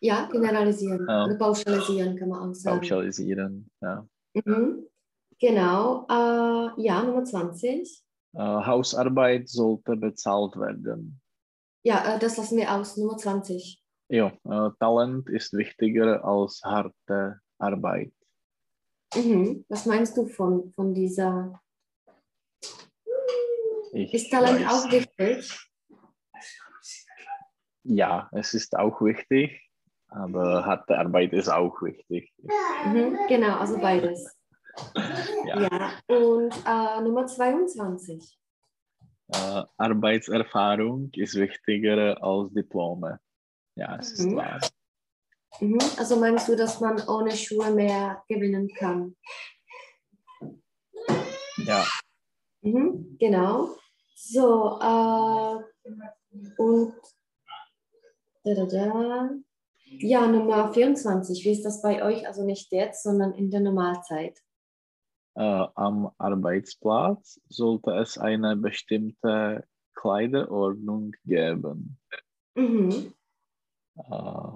Ja, 0.00 0.28
generalisieren 0.30 1.06
Ja. 1.08 1.24
oder 1.24 1.36
pauschalisieren 1.38 2.18
kann 2.18 2.28
man 2.28 2.50
auch 2.50 2.54
sagen. 2.54 2.80
pauschalisieren. 2.80 3.70
Ja. 3.80 4.06
Mhm. 4.44 4.86
Genau. 5.38 6.06
Äh, 6.08 6.82
ja, 6.82 7.02
Nummer 7.02 7.24
20. 7.24 8.02
Äh, 8.34 8.38
Hausarbeit 8.38 9.48
sollte 9.48 9.96
bezahlt 9.96 10.56
werden. 10.56 11.20
Ja, 11.84 12.16
äh, 12.16 12.18
das 12.18 12.36
lassen 12.36 12.58
wir 12.58 12.70
aus. 12.72 12.96
Nummer 12.96 13.16
20. 13.16 13.82
Ja, 14.08 14.28
äh, 14.44 14.70
Talent 14.78 15.28
ist 15.30 15.52
wichtiger 15.52 16.24
als 16.24 16.60
harte 16.64 17.40
Arbeit. 17.58 18.12
Mhm. 19.14 19.64
Was 19.68 19.86
meinst 19.86 20.16
du 20.16 20.26
von, 20.26 20.72
von 20.72 20.92
dieser? 20.94 21.60
Ich 23.92 24.12
Ist 24.12 24.30
Talent 24.30 24.60
weiß- 24.60 24.68
auch 24.68 24.92
wichtig? 24.92 25.70
Ja, 27.84 28.28
es 28.32 28.52
ist 28.52 28.76
auch 28.76 29.00
wichtig, 29.00 29.65
aber 30.16 30.64
harte 30.64 30.98
Arbeit 30.98 31.32
ist 31.32 31.48
auch 31.48 31.80
wichtig. 31.82 32.32
Mhm. 32.84 33.18
Genau, 33.28 33.58
also 33.58 33.78
beides. 33.78 34.34
Ja. 35.44 35.60
Ja, 35.62 35.90
und 36.08 36.52
äh, 36.66 37.00
Nummer 37.02 37.26
22. 37.26 38.38
Äh, 39.28 39.62
Arbeitserfahrung 39.76 41.10
ist 41.14 41.34
wichtiger 41.34 42.22
als 42.22 42.52
Diplome. 42.52 43.18
Ja, 43.76 43.96
es 43.96 44.12
ist 44.12 44.26
Mhm. 44.26 44.36
wahr. 44.36 44.60
Mhm. 45.60 45.78
Also 45.98 46.16
meinst 46.16 46.48
du, 46.48 46.56
dass 46.56 46.80
man 46.80 47.00
ohne 47.08 47.32
Schuhe 47.32 47.70
mehr 47.70 48.22
gewinnen 48.28 48.68
kann? 48.78 49.16
Ja, 51.58 51.84
Mhm. 52.62 53.16
Genau. 53.18 53.76
So, 54.14 54.78
äh, 54.80 55.56
und 56.56 56.94
da, 58.44 58.54
da, 58.54 58.66
da. 58.66 59.30
Ja, 59.98 60.26
Nummer 60.26 60.72
24. 60.72 61.44
Wie 61.44 61.50
ist 61.50 61.64
das 61.64 61.82
bei 61.82 62.02
euch? 62.04 62.26
Also 62.26 62.44
nicht 62.44 62.72
jetzt, 62.72 63.02
sondern 63.02 63.32
in 63.34 63.50
der 63.50 63.60
Normalzeit. 63.60 64.40
äh, 65.34 65.66
am 65.74 66.10
Arbeitsplatz 66.18 67.40
sollte 67.48 67.92
es 67.92 68.16
eine 68.18 68.56
bestimmte 68.56 69.64
Kleiderordnung 69.94 71.12
geben. 71.24 71.98
Mhm. 72.54 73.12
Äh, 73.98 74.52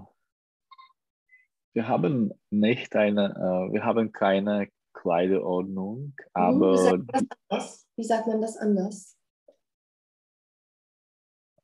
wir 1.72 1.86
haben 1.88 2.32
nicht 2.50 2.96
eine, 2.96 3.30
äh, 3.30 3.72
wir 3.72 3.84
haben 3.84 4.12
keine 4.12 4.68
Kleiderordnung, 4.94 6.14
Mhm. 6.34 6.60
Wie, 6.72 6.76
aber 6.76 6.76
sagt 6.76 7.06
man 7.12 7.26
das 7.28 7.38
anders? 7.48 7.86
Wie 7.96 8.04
sagt 8.04 8.26
man 8.26 8.40
das 8.40 8.56
anders? 8.56 9.16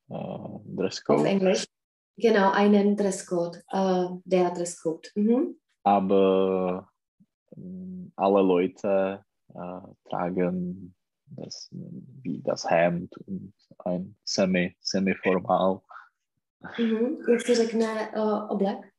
äh, 0.09 0.15
Auf 0.15 0.63
Dresscode. 0.65 1.25
Englisch. 1.27 1.67
Genau, 2.19 2.51
einen 2.53 2.97
Dresscode. 2.97 3.63
Äh, 3.73 4.07
der 4.25 4.51
Dresscode. 4.51 5.11
Mhm. 5.15 5.57
aber 5.85 6.89
ähm, 7.57 8.13
alle 8.17 8.43
Leute 8.43 9.25
äh, 9.55 9.81
tragen 10.11 10.95
das, 11.27 11.69
wie 12.23 12.43
das 12.43 12.69
Hemd 12.71 13.17
und 13.27 13.53
ein 13.85 14.17
semi, 14.25 14.77
semi-formal 14.81 15.81
Mhm. 16.79 17.19
Jak 17.31 17.41
se 17.41 17.55
řekne 17.55 18.13
uh, 18.17 18.51
oblek? 18.51 18.93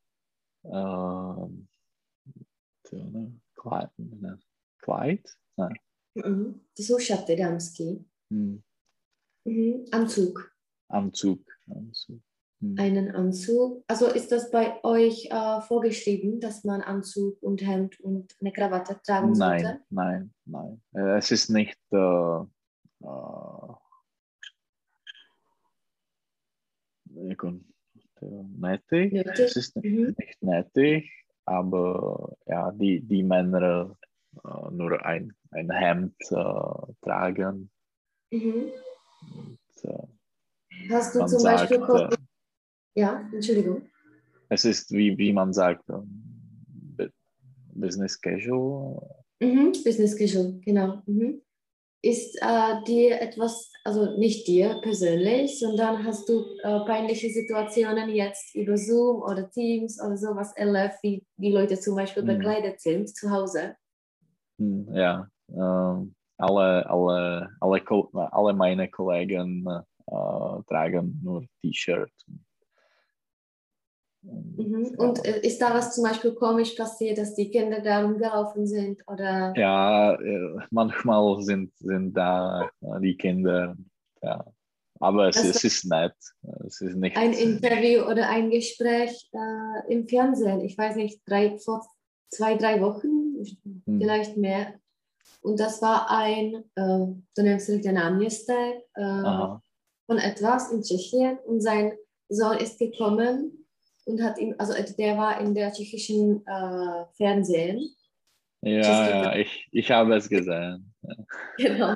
to, 2.89 2.97
ne, 3.11 3.31
Kleid, 3.55 3.89
ne, 3.97 4.37
Kleid? 4.83 5.21
Ne, 5.57 5.69
Mhm. 6.25 6.53
To 6.77 6.83
jsou 6.83 6.99
šaty 6.99 7.35
dámský. 7.35 8.05
hm, 8.33 8.61
Mhm. 9.45 9.85
Anzug. 9.91 10.39
Anzug. 10.89 11.41
Anzug. 11.75 12.21
Hm. 12.59 12.75
Einen 12.79 13.11
Anzug. 13.11 13.83
Also 13.87 14.07
ist 14.07 14.31
das 14.31 14.49
bei 14.49 14.83
euch 14.83 15.29
äh, 15.29 15.61
vorgeschrieben, 15.61 16.39
dass 16.39 16.63
man 16.63 16.81
Anzug 16.81 17.37
und 17.43 17.61
Hemd 17.61 17.99
und 17.99 18.35
eine 18.41 18.51
Krawatte 18.51 18.99
tragen 19.05 19.35
sollte? 19.35 19.79
Nein, 19.91 20.33
nein, 20.45 20.81
nein. 20.93 21.05
Äh, 21.05 21.17
Es 21.17 21.29
ist 21.29 21.51
nicht 21.51 21.77
äh, 21.91 21.97
äh, 21.97 22.45
nötig. 27.05 27.61
Nötig? 29.13 29.39
Es 29.39 29.55
ist 29.55 29.75
Mhm. 29.75 30.15
nicht 30.17 30.41
nötig, 30.41 31.11
aber 31.45 32.35
ja, 32.47 32.71
die, 32.71 33.01
die 33.01 33.21
Männer 33.21 33.95
äh, 34.43 34.71
nur 34.71 35.05
ein, 35.05 35.35
ein 35.51 35.69
Hemd 35.69 36.15
äh, 36.31 36.93
tragen. 37.03 37.69
Mhm. 38.31 38.71
Und, 39.31 39.59
Hast 40.89 41.15
du 41.15 41.19
zum 41.25 41.39
sagt, 41.39 41.69
Beispiel... 41.69 42.09
äh, 42.97 43.01
ja, 43.01 43.29
Entschuldigung. 43.33 43.83
es 44.49 44.65
ist 44.65 44.91
wie, 44.91 45.17
wie 45.17 45.33
man 45.33 45.53
sagt, 45.53 45.87
ähm, 45.89 46.23
Bu- 46.97 47.09
Business 47.73 48.19
Casual. 48.19 49.01
Mhm. 49.39 49.71
Business 49.83 50.17
Casual, 50.17 50.59
genau. 50.65 51.01
Mhm. 51.05 51.41
Ist 52.03 52.37
äh, 52.41 52.83
dir 52.85 53.19
etwas, 53.21 53.71
also 53.83 54.17
nicht 54.17 54.47
dir 54.47 54.79
persönlich, 54.81 55.59
sondern 55.59 56.03
hast 56.05 56.29
du 56.29 56.43
äh, 56.63 56.79
peinliche 56.85 57.29
Situationen 57.29 58.09
jetzt 58.09 58.55
über 58.55 58.77
Zoom 58.77 59.21
oder 59.23 59.49
Teams 59.49 59.99
oder 60.01 60.15
sowas 60.15 60.53
erlebt, 60.55 60.95
wie 61.01 61.23
die 61.37 61.51
Leute 61.51 61.77
zum 61.79 61.95
Beispiel 61.95 62.23
Mhm. 62.23 62.27
bekleidet 62.27 62.79
sind 62.79 63.09
zu 63.09 63.29
Hause? 63.31 63.75
Hm, 64.59 64.87
Ja, 64.93 65.27
ähm, 65.49 66.13
alle, 66.37 66.87
alle, 66.89 67.49
alle, 67.59 68.31
alle 68.31 68.53
meine 68.53 68.89
Kollegen 68.89 69.65
äh, 69.67 70.63
tragen 70.67 71.19
nur 71.23 71.45
T-Shirt. 71.61 72.11
Und, 74.27 74.57
Mhm. 74.57 74.95
Und 74.97 75.25
äh, 75.25 75.39
ist 75.41 75.61
da 75.61 75.73
was 75.73 75.93
zum 75.95 76.03
Beispiel 76.03 76.33
komisch 76.33 76.73
passiert, 76.75 77.17
dass 77.17 77.35
die 77.35 77.49
Kinder 77.49 77.79
da 77.81 78.01
rumgelaufen 78.01 78.65
sind 78.67 79.01
oder 79.07 79.53
Ja, 79.55 80.15
äh, 80.15 80.57
manchmal 80.71 81.41
sind, 81.41 81.71
sind 81.77 82.13
da 82.13 82.69
äh, 82.81 82.99
die 83.01 83.15
Kinder, 83.15 83.75
ja. 84.21 84.45
Aber 84.99 85.29
es, 85.29 85.37
Also- 85.37 85.49
es 85.51 85.63
ist 85.63 85.85
nett. 85.85 86.15
Es 86.65 86.81
ist 86.81 86.95
nicht. 86.95 87.15
ein 87.17 87.33
Interview 87.33 88.01
oder 88.03 88.27
ein 88.29 88.49
Gespräch 88.49 89.29
äh, 89.31 89.93
im 89.93 90.07
Fernsehen? 90.07 90.61
Ich 90.61 90.75
weiß 90.77 90.95
nicht, 90.95 91.21
drei, 91.25 91.57
vor 91.59 91.85
zwei, 92.29 92.55
drei 92.57 92.81
Wochen, 92.81 93.43
Hm. 93.85 93.99
vielleicht 94.01 94.35
mehr. 94.37 94.73
Und 95.41 95.59
das 95.59 95.81
war 95.83 96.09
ein, 96.09 96.55
äh, 96.75 97.05
du 97.35 97.43
nennst 97.43 97.69
den 97.69 97.93
Namen 97.93 98.21
jetzt, 98.21 98.49
äh, 98.49 98.73
von 98.95 100.17
etwas 100.17 100.71
in 100.71 100.81
Tschechien 100.81 101.37
und 101.45 101.61
sein 101.61 101.93
Sohn 102.29 102.57
ist 102.57 102.79
gekommen 102.79 103.56
und 104.07 104.23
hat 104.23 104.39
ihm, 104.39 104.55
also 104.57 104.73
der 104.97 105.17
war 105.17 105.39
in 105.41 105.53
der 105.53 105.71
tschechischen 105.71 106.45
äh, 106.47 107.05
Fernsehen. 107.15 107.93
Ja, 108.61 109.09
ja, 109.09 109.35
ich, 109.35 109.67
ich 109.71 109.91
habe 109.91 110.15
es 110.15 110.29
gesehen. 110.29 110.93
Genau. 111.57 111.93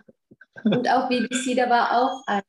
Und 0.64 0.88
auch 0.90 1.10
BBC, 1.10 1.56
da 1.56 1.70
war 1.70 2.02
auch 2.02 2.24
ein, 2.28 2.42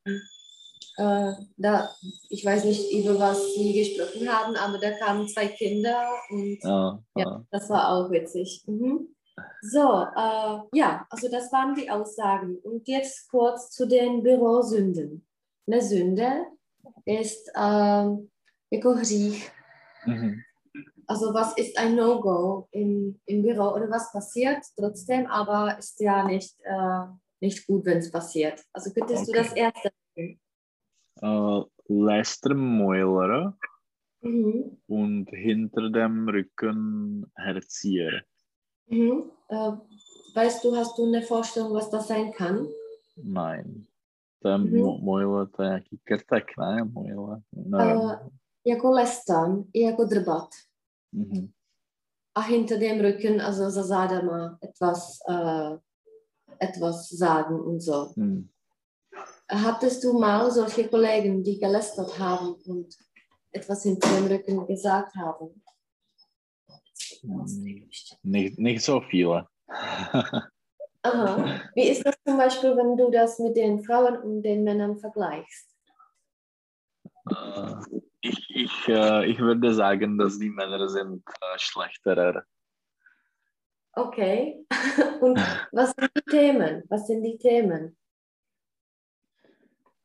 äh, 0.99 1.33
da, 1.57 1.89
ich 2.29 2.45
weiß 2.45 2.65
nicht, 2.65 2.93
über 2.93 3.19
was 3.19 3.55
sie 3.55 3.73
gesprochen 3.73 4.29
haben, 4.29 4.55
aber 4.57 4.79
da 4.79 4.91
kamen 4.93 5.27
zwei 5.29 5.49
Kinder 5.49 6.09
und 6.31 6.59
Ja. 6.63 7.03
ja. 7.17 7.45
das 7.51 7.71
war 7.71 7.89
auch 7.89 8.11
witzig. 8.11 8.65
Mhm. 8.67 9.15
So, 9.63 10.03
äh, 10.03 10.59
ja, 10.75 11.07
also 11.09 11.29
das 11.31 11.51
waren 11.53 11.75
die 11.75 11.89
Aussagen. 11.89 12.59
Und 12.59 12.87
jetzt 12.89 13.31
kurz 13.31 13.71
zu 13.71 13.87
den 13.87 14.23
Bürosünden. 14.23 15.27
Eine 15.67 15.81
Sünde 15.81 16.47
ist 17.07 17.51
ähm, 17.57 18.31
jako 18.73 18.95
hřích. 18.95 19.51
Mhm. 20.07 20.35
Also 21.09 21.33
was 21.35 21.55
ist 21.59 21.79
ein 21.79 21.97
No-Go 21.97 22.69
im, 22.73 23.21
im 23.27 23.43
Büro 23.43 23.75
oder 23.75 23.91
was 23.91 24.13
passiert 24.13 24.59
trotzdem, 24.79 25.27
aber 25.27 25.79
ist 25.79 26.01
ja 26.01 26.25
nicht, 26.25 26.57
äh, 26.65 27.07
nicht 27.41 27.67
gut, 27.67 27.85
wenn 27.85 27.99
es 27.99 28.11
passiert. 28.11 28.65
Also 28.73 28.91
könntest 28.93 29.27
du 29.29 29.33
Okay. 29.33 29.43
das 29.43 29.53
erste 29.53 29.91
Äh, 31.23 31.63
Lästermäuler 31.89 33.57
Mhm. 34.23 34.79
und 34.89 35.27
hinter 35.31 35.91
dem 35.91 36.29
Rücken 36.29 37.27
Herzier. 37.37 38.23
Mhm. 38.87 39.31
Äh, 39.49 39.73
weißt 40.35 40.65
du, 40.65 40.75
hast 40.77 40.97
du 40.99 41.07
eine 41.07 41.23
Vorstellung, 41.23 41.75
was 41.75 41.91
das 41.91 42.09
sein 42.09 42.33
kann? 42.33 42.67
Nein. 43.17 43.87
Je 44.45 44.59
Mhm. 44.59 44.79
mo- 44.81 44.99
mojle, 44.99 45.47
to 45.47 45.63
je 45.63 45.69
nějaký 45.69 45.99
krtek, 46.05 46.45
jako 48.65 48.91
lestan, 48.91 49.65
i 49.73 49.81
jako 49.81 50.05
drbat. 50.05 50.49
Mhm. 51.13 51.53
A 52.35 52.41
hinter 52.41 52.79
dem 52.79 53.01
Rücken, 53.01 53.41
also 53.41 53.71
za 53.71 53.83
zádama, 53.83 54.59
etwas, 54.63 55.19
äh, 55.29 55.79
etwas 56.59 57.09
sagen 57.09 57.61
und 57.61 57.81
so. 57.81 58.13
Hm. 58.17 58.49
Hattest 59.49 60.05
du 60.05 60.19
mal 60.19 60.51
solche 60.51 60.89
Kollegen, 60.89 61.45
die 61.45 61.59
gelästert 61.59 62.19
haben 62.19 62.55
und 62.67 62.97
etwas 63.53 63.83
hinter 63.83 64.09
dem 64.17 64.27
Rücken 64.27 64.67
gesagt 64.67 65.15
haben? 65.15 65.63
Nicht, 68.23 68.59
nicht 68.59 68.83
so 68.85 69.01
viele. 69.01 69.47
Aha. 71.03 71.61
Wie 71.75 71.89
ist 71.89 72.07
das 72.07 72.15
zum 72.25 72.39
Beispiel, 72.39 72.77
wenn 72.77 72.97
du 72.97 73.11
das 73.11 73.39
mit 73.39 73.57
den 73.57 73.83
Frauen 73.85 74.17
und 74.23 74.43
den 74.43 74.65
Männern 74.65 74.99
vergleichst? 74.99 75.69
Äh, 77.29 78.01
ich, 78.23 78.51
ich, 78.51 78.89
äh, 78.89 79.27
ich 79.27 79.39
würde 79.39 79.75
sagen, 79.75 80.17
dass 80.17 80.39
die 80.39 80.49
Männer 80.51 80.89
sind 80.89 81.23
äh, 81.29 81.59
schlechterer. 81.59 82.45
Okay. 83.95 84.65
Und 85.21 85.39
was 85.73 85.93
sind 85.93 86.11
die 86.17 86.31
Themen? 86.31 86.83
Was 86.89 87.07
sind 87.07 87.23
die 87.23 87.37
Themen? 87.37 87.97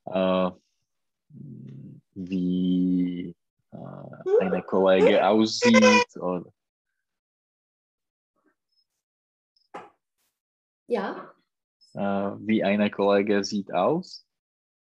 Äh, 0.05 0.51
wie 2.15 3.36
äh, 3.72 4.41
eine 4.41 4.63
Kollege 4.63 5.26
aussieht 5.26 6.15
oder 6.18 6.51
Ja. 10.89 11.34
äh, 11.93 11.99
wie 12.39 12.63
eine 12.63 12.89
Kollege 12.89 13.43
sieht 13.43 13.72
aus, 13.74 14.24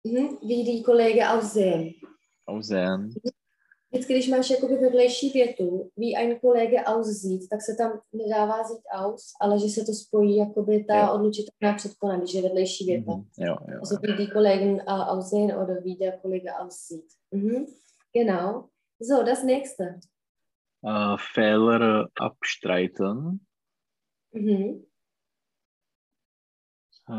Mhm. 0.03 0.39
Wie 0.41 0.63
die 0.63 0.81
Kollegen 0.81 1.23
aussehen. 1.23 1.93
Aussehen. 2.51 3.09
Vždycky, 3.93 4.13
když 4.13 4.27
máš 4.27 4.49
jakoby 4.49 4.75
vedlejší 4.75 5.29
větu, 5.29 5.91
ví 5.97 6.15
ein 6.15 6.39
kolega 6.39 6.83
aussieht, 6.83 7.49
tak 7.49 7.61
se 7.61 7.75
tam 7.75 7.99
nedává 8.13 8.63
zít 8.63 8.83
aus, 8.91 9.33
ale 9.41 9.59
že 9.59 9.69
se 9.69 9.85
to 9.85 9.93
spojí 9.93 10.37
jakoby 10.37 10.83
ta 10.83 10.99
Jo. 10.99 11.13
odlučitelná 11.13 11.73
předpona, 11.77 12.17
když 12.17 12.33
je 12.33 12.41
vedlejší 12.41 12.85
věta. 12.85 13.11
Mhm. 13.11 13.25
Ja, 13.39 13.57
ja. 13.67 13.79
Also 13.79 13.97
wie 14.01 14.15
die 14.17 14.27
Kollegen 14.27 14.81
aussehen 14.87 15.57
oder 15.57 15.83
wie 15.83 15.97
der 15.97 16.17
Kollege 16.21 16.53
aussieht. 16.59 17.05
Mhm. 17.31 17.65
Genau. 18.13 18.69
So, 19.01 19.23
das 19.23 19.43
nächste. 19.43 19.99
Äh, 20.83 21.17
Fehler 21.33 22.07
abstreiten. 22.19 23.39
Mhm. 24.33 24.85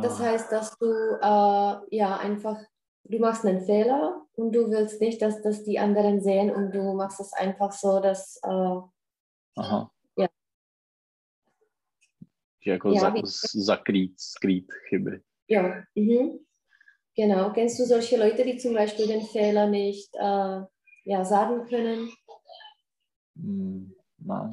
Das 0.03 0.19
heißt, 0.19 0.53
dass 0.53 0.79
du 0.79 0.87
äh, 1.21 1.97
ja 1.97 2.17
einfach, 2.17 2.57
du 3.05 3.19
machst 3.19 3.45
einen 3.45 3.61
Fehler 3.65 4.27
und 4.37 4.53
du 4.55 4.71
willst 4.71 5.01
nicht, 5.01 5.21
dass 5.23 5.43
das 5.43 5.63
die 5.65 5.79
anderen 5.79 6.21
sehen 6.23 6.51
und 6.51 6.73
du 6.73 6.95
machst 6.95 7.21
es 7.21 7.33
einfach 7.33 7.73
so, 7.73 8.01
dass 8.01 8.41
äh, 8.45 8.81
aha. 9.61 9.91
Ja. 10.17 10.29
Jako 12.65 12.95
za, 12.95 13.13
z- 13.25 13.65
zakrýt, 13.67 14.21
skrýt 14.21 14.67
chyby. 14.89 15.21
ja. 15.49 15.85
Mhm. 15.95 16.39
Genau. 17.15 17.53
Kennst 17.53 17.79
du 17.79 17.85
solche 17.85 18.17
Leute, 18.17 18.43
die 18.45 18.57
zum 18.57 18.73
Beispiel 18.75 19.07
den 19.07 19.21
Fehler 19.27 19.67
nicht 19.69 20.15
äh, 20.15 20.63
ja, 21.05 21.25
sagen 21.25 21.67
können? 21.67 22.09
Mm, 23.35 23.93
nein. 24.19 24.53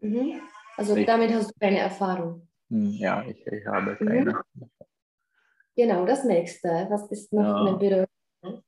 Mhm. 0.00 0.40
Also 0.76 0.96
Ich- 0.96 1.06
damit 1.06 1.32
hast 1.32 1.48
du 1.50 1.54
keine 1.58 1.78
Erfahrung. 1.78 2.46
Hm, 2.68 2.90
ja, 2.98 3.22
ich, 3.22 3.46
ich 3.46 3.66
habe 3.66 3.96
Mhm. 4.00 4.34
Genau, 5.76 6.06
das 6.06 6.24
nächste. 6.24 6.68
Was 6.90 7.10
ist 7.10 7.32
noch 7.32 7.42
Ja. 7.44 7.56
eine 7.60 7.76
Berührung? 7.78 8.62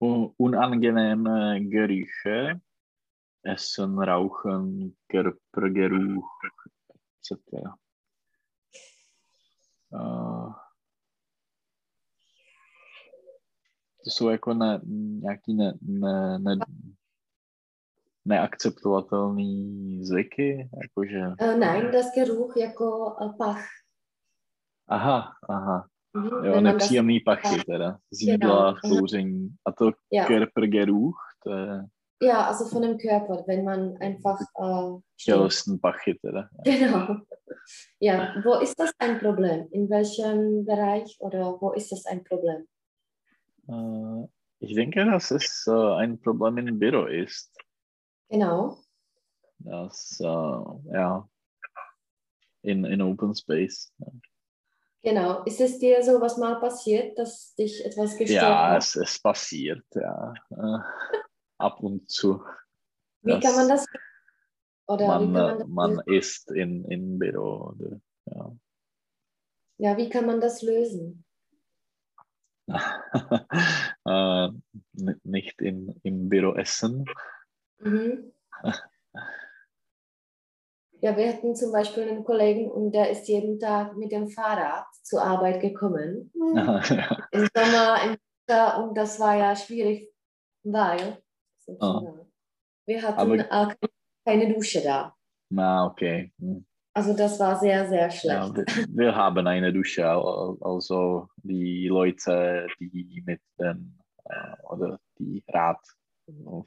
Un 0.00 0.32
unangenehme 0.36 1.60
Gerüche, 1.68 2.60
Essen, 3.42 3.98
Rauchen, 3.98 4.96
Körpergeruch, 5.08 6.28
etc. 7.20 7.42
Uh, 9.90 10.52
to 14.04 14.10
jsou 14.10 14.28
jako 14.28 14.54
ne, 14.54 14.80
nějaký 14.84 15.54
ne, 15.54 15.72
ne, 15.82 16.38
ne, 16.38 16.56
neakceptovatelný 18.24 20.04
zvyky, 20.04 20.68
jakože, 20.82 21.18
Äh, 21.40 21.56
nein, 21.58 21.90
das 21.92 22.06
Geruch 22.14 22.56
jako 22.56 23.16
äh, 23.22 23.32
Pach. 23.38 23.64
aha, 24.88 25.32
aha, 25.48 25.88
Mhm. 26.18 26.26
jo, 26.26 26.40
Wenn 26.42 26.52
man 26.54 26.64
das, 26.64 26.72
nepříjemný 26.74 27.20
pachy 27.20 27.64
teda, 27.64 27.98
z 28.10 28.20
jídla, 28.20 28.36
Genau, 28.38 28.58
aha. 28.58 28.80
kouření, 28.82 29.48
a 29.64 29.72
to 29.72 29.92
ja. 30.12 30.24
Körpergeruch, 30.26 31.16
to 31.44 31.52
je 31.52 31.84
ja, 32.22 32.46
also 32.48 32.64
von 32.64 32.82
dem 32.82 32.98
Körper, 32.98 33.44
wenn 33.46 33.64
man 33.64 33.96
einfach 34.00 34.40
äh, 34.60 34.98
tělesný 35.24 35.78
pachy 35.78 36.14
teda. 36.14 36.48
Genau. 36.64 37.16
Ja, 38.00 38.34
wo 38.44 38.60
ist 38.60 38.78
das 38.80 38.90
ein 38.98 39.18
Problem? 39.20 39.68
In 39.70 39.88
welchem 39.88 40.64
Bereich 40.64 41.16
oder 41.20 41.60
wo 41.60 41.72
ist 41.72 41.92
das 41.92 42.06
ein 42.06 42.24
Problem? 42.24 42.66
Äh, 43.68 44.26
ich 44.60 44.74
denke, 44.74 45.04
dass 45.04 45.30
es 45.30 45.64
äh, 45.68 45.94
ein 45.94 46.18
Problem 46.20 46.58
im 46.58 46.78
Büro 46.78 47.06
ist, 47.06 47.56
Genau. 48.30 48.78
dass 49.58 50.18
äh, 50.20 50.94
ja 50.94 51.28
in, 52.62 52.84
in 52.84 53.00
Open 53.02 53.34
Space. 53.34 53.92
Genau. 55.02 55.44
Ist 55.44 55.60
es 55.60 55.78
dir 55.78 56.02
so 56.02 56.20
was 56.20 56.36
mal 56.36 56.58
passiert, 56.58 57.18
dass 57.18 57.54
dich 57.54 57.84
etwas 57.84 58.16
gestört 58.16 58.42
Ja, 58.42 58.70
hat? 58.70 58.82
es, 58.82 58.96
es 58.96 59.18
passiert, 59.20 59.84
ja. 59.94 60.34
Äh, 60.50 60.78
ab 61.58 61.80
und 61.80 62.10
zu. 62.10 62.42
Wie 63.22 63.38
kann 63.40 63.54
man 63.54 63.68
das 63.68 63.86
oder 64.86 65.04
wie 65.20 65.26
man, 65.26 65.34
kann 65.34 65.34
man 65.34 65.58
das 65.58 65.68
man 65.68 66.00
ist 66.06 66.50
in, 66.50 66.84
in 66.86 67.18
Büro. 67.18 67.74
Oder, 67.74 68.00
ja. 68.26 68.56
Ja, 69.76 69.96
wie 69.96 70.08
kann 70.08 70.26
man 70.26 70.40
das 70.40 70.62
lösen? 70.62 71.24
äh, 74.04 74.48
nicht 75.22 75.60
in, 75.60 76.00
im 76.02 76.28
Büro 76.28 76.54
essen. 76.54 77.04
Mhm. 77.78 78.32
Ja, 81.00 81.16
wir 81.16 81.28
hatten 81.32 81.54
zum 81.54 81.70
Beispiel 81.72 82.08
einen 82.08 82.24
Kollegen 82.24 82.70
und 82.70 82.90
der 82.92 83.10
ist 83.10 83.28
jeden 83.28 83.58
Tag 83.60 83.96
mit 83.96 84.10
dem 84.10 84.28
Fahrrad 84.28 84.86
zur 85.02 85.22
Arbeit 85.22 85.60
gekommen. 85.60 86.32
ja. 86.54 86.80
Im 87.32 87.48
Sommer, 87.54 87.96
im 88.04 88.16
Winter 88.48 88.82
und 88.82 88.96
das 88.98 89.20
war 89.20 89.36
ja 89.36 89.54
schwierig, 89.54 90.10
weil 90.64 91.18
wir 92.86 93.02
hatten 93.02 93.40
Aber- 93.42 93.74
keine 94.26 94.52
Dusche 94.54 94.82
da. 94.82 95.14
Na, 95.50 95.86
okay. 95.86 96.32
Hm. 96.40 96.64
Also 96.94 97.14
das 97.16 97.38
war 97.38 97.56
sehr, 97.56 97.88
sehr 97.88 98.10
schlecht. 98.10 98.36
Ja, 98.36 98.54
wir, 98.56 98.64
wir 98.88 99.14
haben 99.14 99.46
eine 99.46 99.72
Dusche, 99.72 100.06
al- 100.08 100.56
also 100.60 101.28
die 101.42 101.86
Leute, 101.88 102.66
die 102.80 103.22
mit 103.24 103.40
dem 103.60 103.98
äh, 104.24 104.56
oder 104.68 104.98
die 105.18 105.44
Rad 105.48 105.78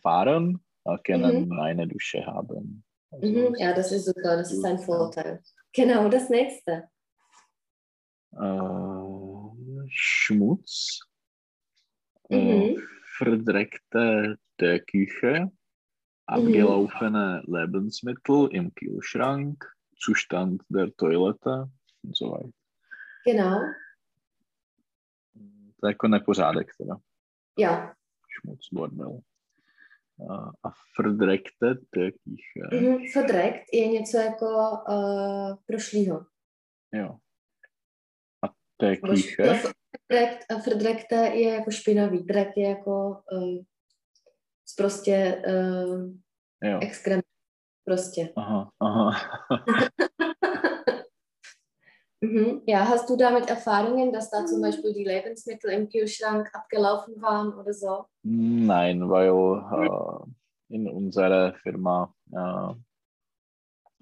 fahren, 0.01 0.63
äh, 0.85 0.97
können 1.03 1.51
eine 1.59 1.87
Dusche 1.87 2.25
haben. 2.25 2.83
Also, 3.11 3.27
Mhm, 3.27 3.55
ja, 3.55 3.73
das 3.73 3.91
ist 3.91 4.05
super, 4.05 4.37
das 4.37 4.51
ist 4.51 4.63
ein 4.65 4.79
Vorteil. 4.79 5.41
Genau, 5.73 6.09
das 6.09 6.29
nächste. 6.29 6.89
äh, 8.33 9.87
Schmutz, 9.89 11.01
äh, 12.29 12.35
Mhm. 12.71 12.87
verdreckte 13.17 14.37
der 14.59 14.79
Küche, 14.79 15.51
abgelaufene 16.25 17.43
Lebensmittel 17.45 18.47
im 18.53 18.73
Kühlschrank, 18.73 19.69
Zustand 19.97 20.63
der 20.69 20.95
Toilette 20.95 21.69
und 22.03 22.15
so 22.15 22.31
weiter. 22.31 22.53
Genau, 23.25 23.59
To 25.81 25.87
je 25.87 25.91
jako 25.93 26.07
nepořádek 26.07 26.75
teda. 26.77 26.95
ja. 27.57 27.95
Schmutz, 28.29 28.69
bordel. 28.71 29.21
Uh, 30.21 30.51
a 30.63 30.69
verdreckte 30.99 31.67
der 31.95 32.11
Küche. 32.11 32.81
Mhm. 32.81 32.97
Verdreckt 33.15 33.63
je 33.73 33.87
něco 33.87 34.17
jako 34.17 34.45
uh, 34.89 35.55
prošlýho. 35.65 36.25
Jo. 36.93 37.17
A 38.45 38.47
té 38.77 38.87
Nebo 38.89 39.13
š- 39.13 39.21
Küche, 39.35 39.45
no, 39.47 39.71
Verdreckt, 40.09 40.51
a 40.51 40.55
verdreckte 40.69 41.15
je 41.15 41.49
jako 41.53 41.71
špinavý. 41.71 42.23
Drek 42.23 42.57
je 42.57 42.69
jako 42.69 43.23
uh, 43.31 43.63
prostě 44.77 45.43
uh, 45.47 46.11
jo. 46.63 46.79
exkrement. 46.81 47.25
Prostě. 47.85 48.33
Aha, 48.37 48.71
aha. 48.79 49.11
Mhm. 52.21 52.61
Ja, 52.67 52.87
hast 52.87 53.09
du 53.09 53.15
damit 53.15 53.49
Erfahrungen, 53.49 54.13
dass 54.13 54.29
da 54.29 54.45
zum 54.45 54.61
Beispiel 54.61 54.93
die 54.93 55.03
Lebensmittel 55.03 55.71
im 55.71 55.89
Kühlschrank 55.89 56.49
abgelaufen 56.53 57.19
waren 57.19 57.53
oder 57.53 57.73
so? 57.73 58.05
Nein, 58.21 59.09
weil 59.09 59.29
äh, 59.29 60.75
in 60.75 60.87
unserer 60.87 61.55
Firma 61.63 62.13
äh, 62.31 62.75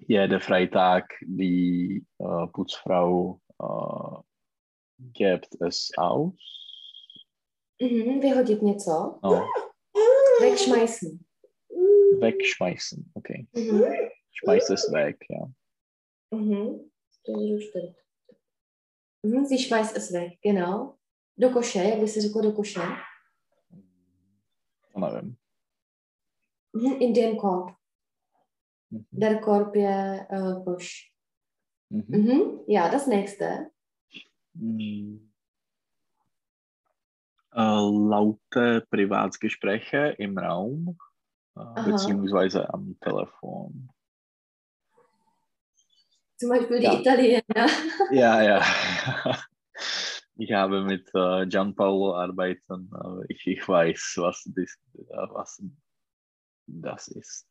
jeder 0.06 0.40
Freitag 0.40 1.14
die 1.22 2.04
äh, 2.18 2.46
Putzfrau 2.52 3.40
äh, 3.58 4.22
gibt 5.14 5.54
es 5.60 5.90
aus. 5.96 6.34
Mhm. 7.80 8.20
Vyhodit 8.22 8.62
něco? 8.62 9.18
No, 9.22 9.46
Wegschmeißen. 10.40 11.24
wegschmeißen. 12.20 13.10
Okay. 13.14 13.46
Mhm. 13.52 13.84
Schmeiß 14.32 14.68
es 14.70 14.92
weg, 14.92 15.24
ja. 15.30 15.50
Mhm. 16.30 16.90
To 17.24 17.40
je 17.40 17.60
stimmt. 17.60 17.99
Mhm. 19.22 19.46
Sie 19.46 19.58
schmeißt 19.58 19.96
es 19.96 20.12
weg, 20.12 20.38
genau. 20.42 20.96
Do 21.36 21.50
koše, 21.50 21.78
jak 21.78 21.98
by 22.00 22.08
se 22.08 22.20
řeklo 22.20 22.42
do 22.42 22.52
koše? 22.52 22.80
nevím. 24.96 25.36
Mhm, 26.72 26.92
In 27.00 27.12
den 27.12 27.36
Korb. 27.36 27.74
Mhm. 28.90 29.04
Der 29.12 29.38
Korb 29.38 29.76
je 29.76 30.26
uh, 30.32 30.64
koš. 30.64 31.12
Mhm. 31.90 32.20
Mhm. 32.20 32.64
Ja, 32.68 32.88
das 32.88 33.06
nächste. 33.06 33.70
Mm. 34.54 35.30
Äh, 37.52 38.08
laute 38.08 38.86
Privatgespräche 38.90 40.14
im 40.18 40.38
Raum 40.38 40.96
äh, 41.56 41.60
Aha. 41.60 41.90
beziehungsweise 41.90 42.72
am 42.74 42.96
Telefon. 43.00 43.88
Zum 46.40 46.48
Beispiel 46.48 46.78
die 46.78 46.84
Ja. 46.86 46.98
Italiener. 46.98 47.68
Ja, 48.10 48.42
ja. 48.42 48.64
Ich 50.36 50.52
habe 50.52 50.80
mit 50.84 51.06
äh, 51.14 51.46
Gianpaolo 51.46 52.14
arbeiten. 52.14 52.88
aber 52.94 53.22
ich, 53.28 53.46
ich 53.46 53.68
weiß, 53.68 54.14
was 54.16 54.42
das, 54.56 54.74
äh, 54.96 55.26
was 55.34 55.62
das 56.66 57.08
ist. 57.08 57.46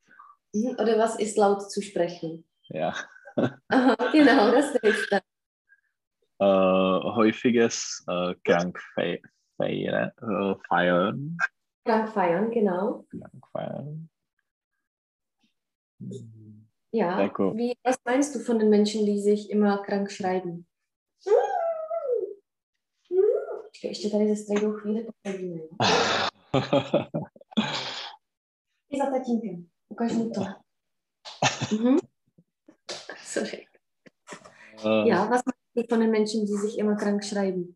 Mhm, 0.54 0.76
Oder 0.80 0.98
was 0.98 1.20
ist 1.20 1.38
laut 1.38 1.70
zu 1.72 1.84
sprechen? 1.84 2.46
Ja. 2.70 2.96
Aha, 3.68 3.96
genau, 4.12 4.52
das 4.52 4.74
nächste. 4.82 5.22
Äh, 6.40 6.46
häufiges 6.46 8.04
äh, 8.08 8.34
Krankfeiern. 8.44 9.22
Äh, 9.60 10.56
feiern. 10.68 11.38
Krank 11.86 12.10
feiern, 12.10 12.50
genau. 12.50 13.06
Krankfeiern. 13.12 14.10
Mm. 16.00 16.39
Ja. 16.92 17.30
Wie, 17.56 17.76
was 17.84 17.98
meinst 18.06 18.36
du 18.36 18.40
von 18.40 18.60
den 18.60 18.70
Menschen, 18.70 19.06
die 19.06 19.20
sich 19.22 19.50
immer 19.50 19.78
krank 19.84 20.12
schreiben? 20.12 20.66
Počkej, 23.64 23.90
ještě 23.92 24.10
tady 24.10 24.28
ze 24.36 24.44
strejdou 24.44 24.74
chvíli 24.74 25.10
jo? 25.58 25.68
I 28.90 28.98
za 28.98 29.06
tatínkem. 29.12 29.68
Ukaž 29.90 30.14
mu 30.14 30.30
to. 30.32 30.42
Mhm. 31.76 31.98
Sorry. 33.24 33.66
Ja, 35.06 35.26
was 35.30 35.42
meinst 35.46 35.76
du 35.76 35.84
von 35.90 36.00
den 36.00 36.12
Menschen, 36.12 36.46
die 36.46 36.54
sich 36.58 36.78
immer 36.78 36.96
krank 36.96 37.24
schreiben? 37.24 37.76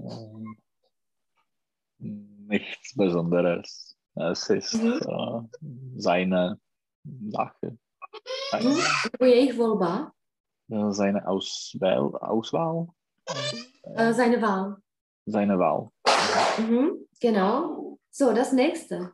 Ähm, 0.00 0.56
Nichts 2.48 2.94
Besonderes. 2.96 3.96
Es 4.32 4.50
ist 4.50 4.74
Mhm. 4.74 4.92
äh, 4.92 5.42
seine 5.96 6.58
Sache. 7.30 7.78
Seine. 8.50 8.76
Nebo 9.12 9.24
jejich 9.24 9.56
volba, 9.56 10.12
äh, 10.72 10.92
seine 10.92 11.26
Auswahl, 11.26 12.14
Auswahl? 12.16 12.88
äh, 13.94 14.12
seine 14.12 14.40
Wahl. 14.40 14.76
Seine 15.26 15.58
Wahl. 15.58 15.90
Mhm. 16.58 17.06
Genau. 17.20 17.98
So, 18.10 18.32
das 18.32 18.52
nächste. 18.52 19.12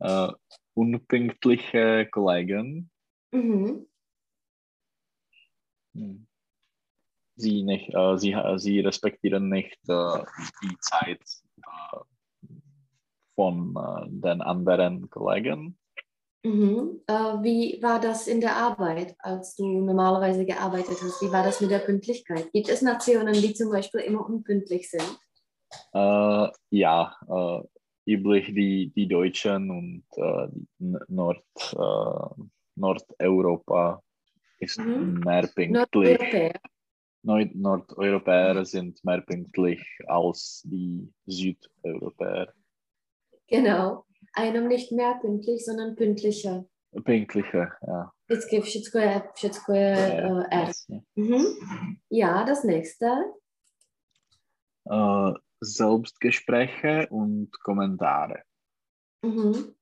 Äh, 0.00 0.28
unpünktliche 0.74 2.08
Kollegen. 2.10 2.90
Mhm. 3.32 3.86
Hm. 5.94 6.26
Sie, 7.34 7.62
nicht, 7.62 7.94
äh, 7.94 8.18
sie, 8.18 8.36
sie 8.56 8.80
respektieren 8.80 9.48
nicht 9.48 9.78
die 9.86 10.76
Zeit 10.80 11.22
von 13.34 13.74
den 14.08 14.42
anderen 14.42 15.08
Kollegen. 15.10 15.78
Mhm. 16.44 17.00
Äh, 17.06 17.12
wie 17.42 17.78
war 17.82 18.00
das 18.00 18.26
in 18.26 18.40
der 18.40 18.56
Arbeit, 18.56 19.14
als 19.20 19.54
du 19.54 19.64
normalerweise 19.66 20.44
gearbeitet 20.44 20.98
hast? 21.00 21.22
Wie 21.22 21.30
war 21.30 21.44
das 21.44 21.60
mit 21.60 21.70
der 21.70 21.78
Pünktlichkeit? 21.78 22.50
Gibt 22.52 22.68
es 22.68 22.82
Nationen, 22.82 23.34
die 23.34 23.54
zum 23.54 23.70
Beispiel 23.70 24.00
immer 24.00 24.26
unpünktlich 24.26 24.90
sind? 24.90 25.18
Äh, 25.92 26.48
ja, 26.70 27.16
äh, 27.28 28.12
üblich 28.12 28.46
die, 28.54 28.92
die 28.94 29.06
Deutschen 29.06 29.70
und 29.70 30.04
äh, 30.16 30.48
Nord, 31.08 31.44
äh, 31.72 32.42
Nordeuropa 32.74 34.02
ist 34.58 34.78
Mhm. 34.78 35.20
mehr 35.24 35.42
pünktlich. 35.42 35.70
Nordeuropäer. 35.70 36.60
Nord 37.24 37.54
Nordeuropäer 37.54 38.64
sind 38.64 39.04
mehr 39.04 39.20
pünktlich 39.20 39.80
als 40.08 40.62
die 40.64 41.08
Südeuropäer. 41.26 42.52
Genau. 43.46 44.04
Einem 44.34 44.68
nicht 44.68 44.92
mehr 44.92 45.14
pünktlich, 45.20 45.64
sondern 45.64 45.96
pünktlicher. 45.96 46.64
Pünktlicher, 47.04 47.72
ja. 47.86 48.12
Vždycky 48.26 48.60
všecko 48.60 48.98
je, 48.98 49.22
všecko 49.34 49.72
je 49.72 50.22
uh, 50.30 50.44
R. 50.50 50.66
Jasně. 50.66 51.00
Mhm. 51.16 51.44
Ja, 52.10 52.44
das 52.44 52.64
nächste. 52.64 53.06
Äh, 54.90 55.32
Selbstgespräche 55.60 57.08
und 57.10 57.50
Kommentare. 57.64 58.42
Mhm. 59.22 59.74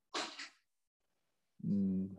Mm. 1.63 2.17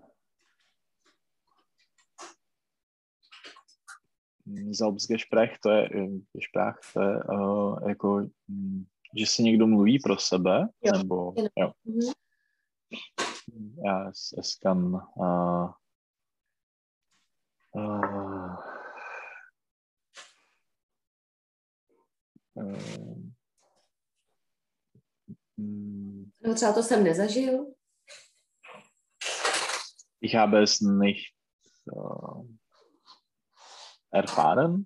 Mm, 4.45 4.73
Selbstgespräch, 4.73 5.59
to 5.59 5.69
je 5.69 5.89
eh, 5.93 6.07
gespräch, 6.33 6.75
to 6.93 7.01
je 7.01 7.23
uh, 7.23 7.89
jako, 7.89 8.27
mm, 8.47 8.85
že 9.17 9.25
si 9.25 9.43
někdo 9.43 9.67
mluví 9.67 9.99
pro 9.99 10.17
sebe, 10.17 10.67
Jo, 10.83 10.97
nebo 10.97 11.33
jo, 11.59 11.71
Mhm. 11.85 12.11
ja, 13.85 14.09
es, 14.09 14.55
kann 14.55 14.93
uh, 15.15 15.69
uh, 17.75 18.55
uh, 22.53 23.31
mm, 25.57 26.31
No 26.41 26.55
třeba 26.55 26.73
to 26.73 26.83
jsem 26.83 27.03
nezažil. 27.03 27.65
ich 30.23 30.35
habe 30.35 30.61
es 30.63 30.81
nicht 30.81 31.33
uh, 31.95 32.45
erfahren, 34.13 34.85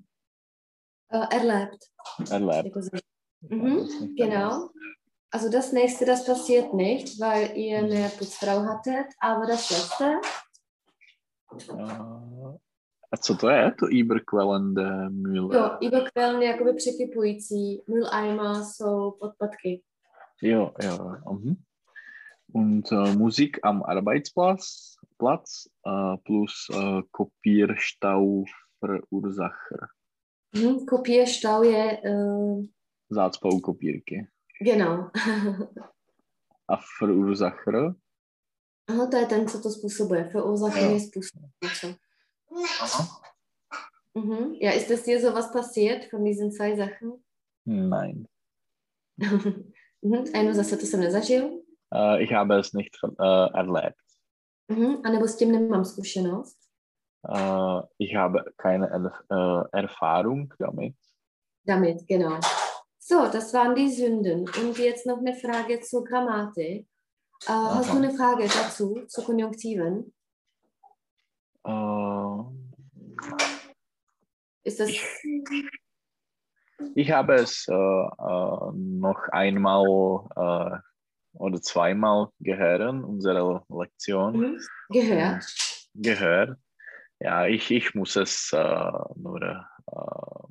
Uh, 1.14 1.26
erlebt. 1.32 1.78
erlebt. 2.32 2.66
Jako 2.66 2.82
Mhm, 3.50 4.16
Genau. 4.16 4.70
Also 5.32 5.50
das 5.50 5.72
nächste, 5.74 6.06
das 6.06 6.26
passiert 6.26 6.74
nicht, 6.74 7.20
weil 7.20 7.58
ihr 7.58 7.80
eine 7.80 8.10
Putzfrau 8.18 8.64
hattet, 8.64 9.08
aber 9.20 9.46
das 9.46 9.70
letzte, 9.70 10.22
Uh, 11.70 12.58
a 13.12 13.18
co 13.18 13.36
to 13.36 13.50
je, 13.50 13.72
to 13.80 13.88
überquellende 13.88 15.10
Mühle? 15.10 15.58
jo, 15.58 15.70
überquellen 15.82 16.42
jakoby 16.42 16.74
překypující, 16.74 17.82
Mülleimer 17.88 18.64
jsou 18.64 19.12
podpadky. 19.20 19.82
Jo, 20.42 20.74
jo. 20.84 21.16
Mhm. 21.32 21.56
Und 22.54 22.92
äh, 22.92 23.16
Musik 23.16 23.60
am 23.64 23.84
Arbeitsplatz 23.84 24.96
Platz, 25.18 25.70
äh, 25.88 26.18
plus 26.24 26.68
äh, 26.74 27.02
Kopierstauverursacher. 27.12 29.88
Mhm, 30.56 30.86
Kopierstau 30.86 31.64
je, 31.64 31.98
uh, 33.10 33.16
Zácpou-kopírky. 33.16 34.28
genau. 34.62 35.10
A 36.68 36.76
Verursacher? 37.02 37.96
Aha, 38.90 39.08
to 39.08 39.18
je 39.18 39.26
ten, 39.26 39.48
co 39.48 39.62
to 39.62 39.70
způsobuje. 39.70 40.24
Verursachen 40.24 40.84
Jo. 40.84 40.92
je 40.92 41.00
způsob. 41.00 41.42
něco. 41.64 41.96
Mhm. 44.18 44.54
Ja, 44.62 44.72
ist 44.72 44.90
das 44.90 45.04
dir 45.04 45.20
sowas 45.20 45.52
passiert 45.52 46.12
von 46.12 46.24
diesen 46.24 46.52
zwei 46.52 46.76
Sachen? 46.78 47.12
Nein. 47.66 48.26
mhm. 50.02 50.26
Jenom 50.36 50.54
zase 50.54 50.78
to 50.78 50.86
jsem 50.86 51.00
nezažil. 51.00 51.62
Äh, 51.96 52.24
ich 52.24 52.32
habe 52.34 52.60
es 52.60 52.74
nicht 52.74 52.96
äh, 53.20 53.60
erlebt. 53.60 53.96
Mhm. 54.68 55.02
A 55.06 55.10
nebo 55.10 55.28
s 55.28 55.38
tím 55.38 55.52
nemám 55.52 55.86
zkušenost. 55.86 56.58
Äh, 57.36 57.82
ich 58.00 58.16
habe 58.16 58.44
keine 58.58 58.88
Erf 58.90 59.14
Erfahrung 59.74 60.54
damit. 60.60 60.96
Damit, 61.68 61.98
genau. 62.08 62.40
So, 63.08 63.28
das 63.32 63.54
waren 63.54 63.76
die 63.76 63.92
Sünden. 63.92 64.50
Und 64.50 64.80
jetzt 64.80 65.06
noch 65.06 65.20
eine 65.20 65.36
Frage 65.36 65.80
zur 65.82 66.04
Grammatik. 66.04 66.88
Äh, 67.46 67.50
hast 67.52 67.94
du 67.94 67.98
eine 67.98 68.12
Frage 68.12 68.46
dazu, 68.48 69.06
zu 69.06 69.24
Konjunktiven? 69.24 70.12
Äh, 71.64 72.38
Ist 74.64 74.80
das. 74.80 74.90
Ich 76.96 77.12
habe 77.12 77.36
es 77.36 77.68
äh, 77.68 77.74
äh, 77.74 78.72
noch 78.74 79.28
einmal 79.32 79.86
äh, 80.36 80.80
oder 81.38 81.62
zweimal 81.62 82.30
gehört, 82.40 82.82
unsere 83.04 83.64
Lektion 83.70 84.40
Mhm. 84.40 84.60
Gehört? 84.90 85.46
gehört. 85.94 86.58
Ja, 87.20 87.46
ich, 87.46 87.70
ich 87.70 87.94
muss 87.94 88.16
es 88.16 88.52
äh, 88.52 88.92
nur 89.16 89.44
äh, 89.44 90.48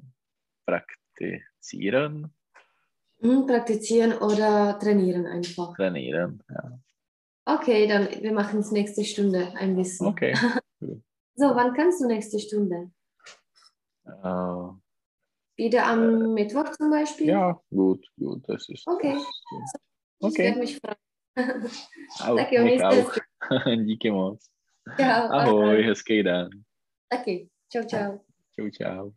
praktizieren, 0.66 2.32
Mhm. 3.24 3.46
Praktizieren 3.46 4.12
oder 4.12 4.78
trainieren 4.78 5.26
einfach. 5.26 5.74
trainieren. 5.76 6.42
Ja. 6.50 6.78
Okay, 7.46 7.86
dann 7.88 8.08
wir 8.22 8.32
machen 8.32 8.60
es 8.60 8.70
nächste 8.70 9.04
Stunde 9.04 9.52
ein 9.56 9.74
bisschen. 9.76 10.06
Okay. 10.06 10.34
So, 11.36 11.46
wann 11.46 11.74
kannst 11.74 12.00
du 12.00 12.06
nächste 12.06 12.38
Stunde? 12.38 12.92
Äh, 14.04 14.68
Wieder 15.56 15.86
am 15.86 16.32
Mittwoch 16.34 16.70
zum 16.70 16.90
Beispiel? 16.90 17.26
ja, 17.26 17.60
gut, 17.70 18.06
gut. 18.16 18.48
Das 18.48 18.68
ist, 18.68 18.86
Okay. 18.86 19.14
das 19.14 19.22
ist 19.22 19.42
gut. 20.20 20.32
Ich 20.32 20.38
werde 20.38 20.58
mich 20.60 20.78
freuen. 20.78 21.66
Au, 22.20 22.36
Tak 22.36 22.52
jo, 22.52 22.62
mich 22.62 22.84
auch. 22.84 23.12
Díky 23.66 24.10
moc. 24.12 24.38
Čau. 24.96 25.28
Ahoj, 25.30 25.82
hezký 25.82 26.22
den. 26.22 26.64
Taky. 27.10 27.50
Čau, 27.72 27.82
čau. 27.82 28.24
Čau, 28.54 28.70
čau. 28.70 29.14